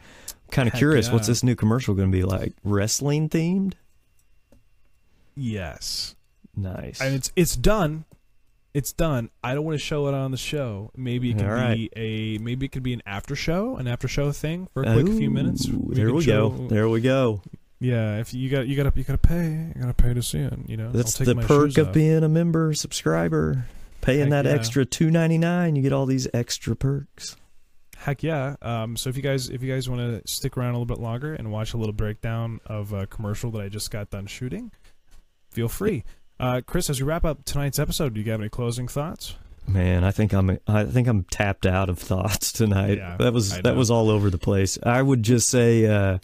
Kind 0.52 0.68
of 0.68 0.74
Heck 0.74 0.80
curious. 0.80 1.12
What's 1.12 1.28
this 1.28 1.44
new 1.44 1.56
commercial 1.56 1.94
going 1.94 2.12
to 2.12 2.18
be 2.18 2.24
like? 2.24 2.54
Wrestling 2.64 3.30
themed? 3.30 3.74
Yes, 5.36 6.16
Nice. 6.56 7.00
and 7.00 7.16
it's 7.16 7.32
it's 7.36 7.56
done. 7.56 8.06
It's 8.74 8.92
done. 8.94 9.30
I 9.44 9.54
don't 9.56 9.64
want 9.64 9.80
to 9.80 9.84
show 9.84 10.08
it 10.08 10.14
on 10.14 10.32
the 10.32 10.38
show. 10.38 10.92
Maybe 10.96 11.32
it 11.32 11.38
could 11.38 11.48
All 11.48 11.74
be 11.74 11.90
a 11.96 12.38
maybe 12.40 12.66
it 12.66 12.72
could 12.72 12.84
be 12.84 12.94
an 12.94 13.02
after 13.06 13.36
show, 13.36 13.78
an 13.78 13.88
after 13.88 14.08
show 14.08 14.32
thing 14.32 14.68
for 14.74 14.84
a 14.84 14.94
quick 14.94 15.08
few 15.08 15.30
minutes. 15.30 15.68
Ooh, 15.70 15.78
We 15.88 15.96
there 15.96 16.14
we 16.14 16.24
show- 16.24 16.50
go. 16.50 16.68
There 16.68 16.90
we 16.90 17.00
go. 17.02 17.42
Yeah, 17.80 18.20
if 18.20 18.34
you 18.34 18.50
got 18.50 18.68
you 18.68 18.76
got 18.76 18.92
to 18.92 18.98
you 18.98 19.06
got 19.06 19.22
to 19.22 19.28
pay, 19.28 19.72
you 19.74 19.82
got 19.82 19.88
to 19.88 19.94
pay 19.94 20.14
to 20.14 20.22
see 20.22 20.40
it. 20.40 20.54
You 20.68 20.78
know, 20.78 20.92
That's 20.92 21.18
the 21.18 21.36
perk 21.36 21.78
of 21.78 21.90
off. 21.90 21.94
being 21.94 22.24
a 22.24 22.30
member 22.30 22.74
subscriber. 22.74 23.66
Paying 24.02 24.32
Heck 24.32 24.44
that 24.44 24.46
yeah. 24.46 24.52
extra 24.52 24.86
two 24.86 25.12
ninety 25.12 25.38
nine, 25.38 25.76
you 25.76 25.82
get 25.82 25.94
all 25.94 26.06
these 26.06 26.28
extra 26.34 26.76
perks. 26.76 27.36
Heck 27.98 28.24
yeah! 28.24 28.56
Um, 28.62 28.96
so 28.96 29.10
if 29.10 29.18
you 29.18 29.22
guys 29.22 29.50
if 29.50 29.62
you 29.62 29.74
guys 29.74 29.90
want 29.90 30.02
to 30.02 30.32
stick 30.32 30.58
around 30.58 30.70
a 30.70 30.80
little 30.80 30.86
bit 30.86 31.00
longer 31.00 31.34
and 31.34 31.52
watch 31.52 31.74
a 31.74 31.78
little 31.78 31.94
breakdown 31.94 32.62
of 32.66 32.94
a 32.94 33.08
commercial 33.08 33.52
that 33.52 33.62
I 33.62 33.68
just 33.68 33.92
got 33.92 34.10
done 34.10 34.26
shooting, 34.26 34.72
feel 35.52 35.68
free. 35.68 36.06
Uh, 36.40 36.62
Chris, 36.66 36.90
as 36.90 37.02
we 37.02 37.08
wrap 37.08 37.26
up 37.26 37.44
tonight's 37.44 37.78
episode, 37.78 38.14
do 38.14 38.22
you 38.22 38.32
have 38.32 38.40
any 38.40 38.50
closing 38.50 38.88
thoughts? 38.88 39.36
Man, 39.68 40.06
I 40.06 40.12
think 40.12 40.34
I'm 40.34 40.58
I 40.66 40.86
think 40.86 41.08
I'm 41.10 41.24
tapped 41.26 41.66
out 41.66 41.90
of 41.90 42.00
thoughts 42.00 42.52
tonight. 42.54 42.98
Yeah, 42.98 43.18
that 43.18 43.34
was 43.34 43.62
that 43.62 43.76
was 43.76 43.92
all 43.92 44.10
over 44.10 44.30
the 44.30 44.38
place. 44.38 44.78
I 44.82 45.02
would 45.02 45.22
just 45.24 45.50
say 45.50 45.86
uh, 45.86 46.20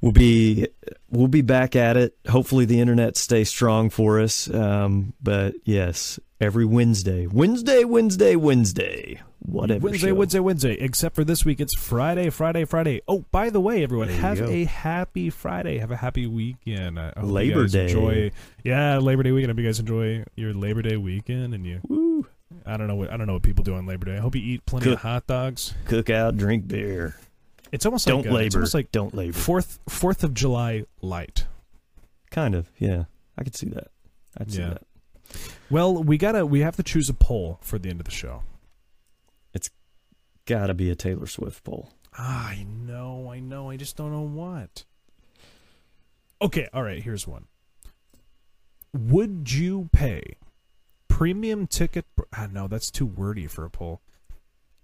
we'll 0.00 0.12
be 0.12 0.68
we'll 1.10 1.28
be 1.28 1.42
back 1.42 1.76
at 1.76 1.96
it. 1.96 2.16
Hopefully 2.28 2.64
the 2.64 2.80
internet 2.80 3.16
stays 3.16 3.48
strong 3.48 3.90
for 3.90 4.20
us. 4.20 4.52
Um, 4.52 5.14
but 5.22 5.54
yes, 5.64 6.18
every 6.40 6.64
Wednesday, 6.64 7.26
Wednesday, 7.26 7.84
Wednesday, 7.84 8.36
Wednesday, 8.36 9.20
whatever. 9.40 9.86
Wednesday, 9.86 10.08
show. 10.08 10.14
Wednesday, 10.14 10.40
Wednesday. 10.40 10.72
Except 10.74 11.14
for 11.14 11.24
this 11.24 11.44
week, 11.44 11.60
it's 11.60 11.74
Friday, 11.76 12.30
Friday, 12.30 12.64
Friday. 12.64 13.00
Oh, 13.08 13.24
by 13.30 13.50
the 13.50 13.60
way, 13.60 13.82
everyone, 13.82 14.08
There 14.08 14.16
have 14.16 14.40
a 14.40 14.64
happy 14.64 15.30
Friday. 15.30 15.78
Have 15.78 15.90
a 15.90 15.96
happy 15.96 16.26
weekend. 16.26 16.98
I 16.98 17.12
hope 17.16 17.26
you 17.26 17.32
Labor 17.32 17.66
Day. 17.66 17.84
Enjoy, 17.84 18.30
yeah, 18.64 18.98
Labor 18.98 19.22
Day 19.22 19.32
weekend. 19.32 19.50
I 19.50 19.54
hope 19.54 19.60
you 19.60 19.66
guys 19.66 19.80
enjoy 19.80 20.24
your 20.36 20.54
Labor 20.54 20.82
Day 20.82 20.96
weekend, 20.96 21.54
and 21.54 21.66
you. 21.66 21.80
Woo. 21.88 22.26
I 22.64 22.76
don't 22.76 22.86
know 22.86 22.96
what 22.96 23.10
I 23.12 23.16
don't 23.16 23.26
know 23.26 23.34
what 23.34 23.42
people 23.42 23.62
do 23.64 23.74
on 23.74 23.86
Labor 23.86 24.06
Day. 24.06 24.16
I 24.16 24.20
hope 24.20 24.34
you 24.34 24.42
eat 24.42 24.64
plenty 24.66 24.84
Cook. 24.84 24.94
of 24.94 25.00
hot 25.00 25.26
dogs. 25.26 25.74
Cook 25.84 26.10
out, 26.10 26.36
drink 26.36 26.66
beer. 26.66 27.16
It's 27.72 27.84
almost 27.86 28.06
Don't 28.06 28.24
like 28.26 28.34
uh, 28.34 28.46
it's 28.46 28.54
almost 28.54 28.74
like 28.74 28.90
Don't 28.92 29.14
labor. 29.14 29.32
Fourth 29.36 29.78
Fourth 29.88 30.24
of 30.24 30.34
July 30.34 30.84
light. 31.02 31.46
Kind 32.30 32.54
of. 32.54 32.70
Yeah, 32.78 33.04
I 33.36 33.44
could 33.44 33.54
see 33.56 33.68
that. 33.70 33.88
I'd 34.38 34.50
see 34.52 34.60
Yeah. 34.60 34.68
that. 34.70 34.82
Well, 35.70 36.02
we 36.02 36.16
gotta 36.18 36.46
we 36.46 36.60
have 36.60 36.76
to 36.76 36.82
choose 36.82 37.08
a 37.08 37.14
poll 37.14 37.58
for 37.62 37.78
the 37.78 37.90
end 37.90 38.00
of 38.00 38.04
the 38.06 38.10
show. 38.12 38.42
It's 39.54 39.70
Got 40.46 40.68
to 40.68 40.74
be 40.74 40.88
a 40.90 40.94
Taylor 40.94 41.26
Swift 41.26 41.62
poll. 41.64 41.90
Ah, 42.16 42.48
I 42.48 42.62
know, 42.64 43.30
I 43.30 43.38
know. 43.38 43.68
I 43.70 43.76
just 43.76 43.96
don't 43.96 44.10
know 44.12 44.22
what. 44.22 44.84
Okay, 46.40 46.68
all 46.72 46.82
right. 46.82 47.02
Here's 47.02 47.26
one. 47.28 47.44
Would 48.94 49.52
you 49.52 49.90
pay 49.92 50.36
premium 51.08 51.66
ticket? 51.66 52.06
Ah, 52.32 52.48
no, 52.50 52.66
that's 52.68 52.90
too 52.90 53.04
wordy 53.06 53.46
for 53.46 53.64
a 53.64 53.70
poll. 53.70 54.00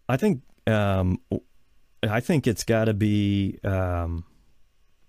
I 0.08 0.16
think 0.18 0.42
um 0.66 1.18
I 2.10 2.20
think 2.20 2.46
it's 2.46 2.64
got 2.64 2.86
to 2.86 2.94
be 2.94 3.58
um 3.64 4.24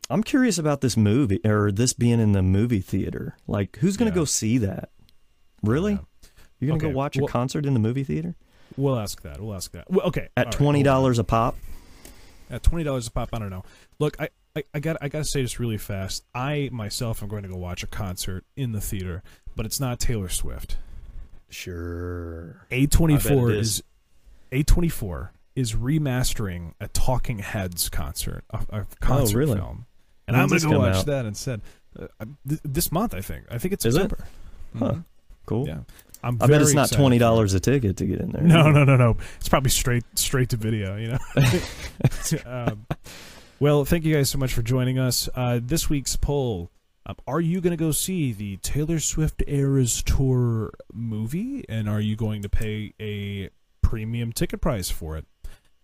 I'm 0.09 0.23
curious 0.23 0.57
about 0.57 0.81
this 0.81 0.95
movie 0.95 1.39
or 1.45 1.71
this 1.71 1.93
being 1.93 2.19
in 2.19 2.31
the 2.33 2.43
movie 2.43 2.81
theater. 2.81 3.35
Like 3.47 3.77
who's 3.77 3.97
going 3.97 4.11
to 4.11 4.15
Yeah. 4.15 4.21
go 4.21 4.25
see 4.25 4.57
that? 4.59 4.89
Really? 5.63 5.93
Yeah. 5.93 5.99
You're 6.59 6.67
going 6.69 6.79
to 6.79 6.85
Okay, 6.87 6.93
go 6.93 6.97
watch 6.97 7.17
a 7.17 7.21
well- 7.21 7.27
concert 7.27 7.65
in 7.65 7.73
the 7.73 7.79
movie 7.79 8.03
theater 8.03 8.35
We'll 8.77 8.97
ask 8.99 9.21
that. 9.21 9.39
We'll 9.39 9.53
ask 9.55 9.71
that. 9.71 9.89
Well, 9.89 10.05
okay. 10.07 10.27
at 10.35 10.47
all 10.47 10.51
right, 10.51 10.55
hold 10.75 10.87
on. 10.87 11.13
$20 11.13 11.19
a 11.19 11.23
pop? 11.23 11.55
At 12.49 12.61
twenty 12.61 12.83
dollars 12.83 13.07
a 13.07 13.11
pop. 13.11 13.29
I 13.33 13.39
don't 13.39 13.49
know. 13.49 13.63
Look, 13.99 14.17
I, 14.19 14.29
I, 14.55 14.63
I 14.73 14.79
got 14.79 14.97
I 15.01 15.07
got 15.09 15.19
to 15.19 15.23
say 15.25 15.41
this 15.41 15.59
really 15.59 15.77
fast. 15.77 16.23
I 16.35 16.69
myself 16.71 17.23
am 17.23 17.29
going 17.29 17.41
to 17.43 17.49
go 17.49 17.55
watch 17.57 17.81
a 17.83 17.87
concert 17.87 18.43
in 18.55 18.71
the 18.73 18.81
theater, 18.81 19.23
but 19.55 19.65
it's 19.65 19.79
not 19.79 19.99
Taylor 19.99 20.29
Swift. 20.29 20.77
Sure. 21.49 22.65
A 22.69 22.85
twenty 22.87 23.17
four 23.17 23.45
I 23.47 23.51
bet 23.51 23.55
it 23.55 23.59
is. 23.59 23.67
is 23.77 23.83
A 24.51 24.63
twenty 24.63 24.89
four 24.89 25.31
is 25.55 25.73
remastering 25.73 26.73
a 26.79 26.87
Talking 26.89 27.39
Heads 27.39 27.89
concert, 27.89 28.43
a, 28.49 28.59
a 28.71 28.85
concert 28.99 29.35
Oh, 29.35 29.39
really? 29.39 29.55
film, 29.57 29.85
and 30.27 30.35
I'm 30.35 30.47
gonna 30.47 30.59
go 30.61 30.79
watch 30.79 30.95
out? 30.95 31.05
that 31.07 31.25
instead. 31.25 31.61
Uh, 31.97 32.07
th- 32.47 32.59
this 32.63 32.91
month, 32.91 33.13
I 33.13 33.21
think. 33.21 33.45
I 33.49 33.57
think 33.57 33.73
it's 33.73 33.85
Is 33.85 33.95
it? 33.95 34.01
September. 34.01 34.25
Huh. 34.77 34.85
Mhm. 34.91 35.05
Cool. 35.45 35.67
Yeah, 35.67 35.79
I'm. 36.23 36.37
I 36.41 36.47
bet 36.47 36.61
it's 36.61 36.73
not 36.73 36.89
$20 36.89 37.55
a 37.55 37.59
ticket 37.59 37.97
to 37.97 38.05
get 38.05 38.19
in 38.19 38.31
there. 38.31 38.41
No, 38.41 38.69
no, 38.71 38.83
no, 38.83 38.97
no. 38.97 39.15
It's 39.37 39.47
probably 39.47 39.69
straight 39.69 40.03
straight 40.15 40.49
to 40.49 40.57
video. 40.57 40.95
You 40.97 41.07
know. 41.09 41.19
um, 42.45 42.85
well, 43.59 43.85
thank 43.85 44.03
you 44.05 44.13
guys 44.15 44.29
so 44.29 44.37
much 44.37 44.53
for 44.53 44.61
joining 44.61 44.99
us. 44.99 45.29
Uh, 45.35 45.59
this 45.63 45.87
week's 45.89 46.15
poll: 46.15 46.69
um, 47.05 47.15
Are 47.27 47.39
you 47.39 47.61
going 47.61 47.71
to 47.71 47.77
go 47.77 47.91
see 47.91 48.33
the 48.33 48.57
Taylor 48.57 48.99
Swift 48.99 49.43
Eras 49.47 50.01
Tour 50.03 50.73
movie, 50.91 51.63
and 51.69 51.87
are 51.87 52.01
you 52.01 52.15
going 52.15 52.41
to 52.41 52.49
pay 52.49 52.93
a 52.99 53.49
premium 53.81 54.33
ticket 54.33 54.59
price 54.61 54.89
for 54.89 55.15
it? 55.15 55.25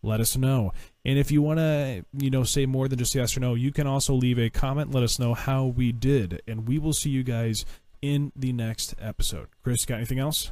Let 0.04 0.20
us 0.20 0.36
know. 0.36 0.74
And 1.06 1.20
if 1.20 1.32
you 1.32 1.42
want 1.42 1.60
to, 1.60 2.06
you 2.18 2.30
know, 2.30 2.44
say 2.44 2.66
more 2.66 2.88
than 2.88 2.98
just 2.98 3.14
yes 3.14 3.38
or 3.38 3.40
no, 3.40 3.54
you 3.54 3.72
can 3.72 3.88
also 3.88 4.14
leave 4.14 4.40
a 4.40 4.50
comment. 4.50 4.92
Let 4.92 5.04
us 5.04 5.20
know 5.20 5.34
how 5.34 5.66
we 5.66 5.92
did, 5.92 6.42
and 6.48 6.68
we 6.68 6.80
will 6.80 6.94
see 6.94 7.10
you 7.10 7.24
guys 7.24 7.66
in 8.02 8.32
the 8.36 8.52
next 8.52 8.96
episode. 9.00 9.48
Chris, 9.64 9.86
got 9.86 9.96
anything 9.96 10.20
else? 10.20 10.52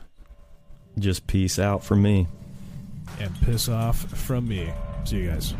Just 0.97 1.27
peace 1.27 1.57
out 1.57 1.83
from 1.83 2.01
me. 2.01 2.27
And 3.19 3.33
piss 3.41 3.67
off 3.67 3.97
from 3.97 4.47
me. 4.47 4.71
See 5.03 5.17
you 5.17 5.29
guys. 5.31 5.55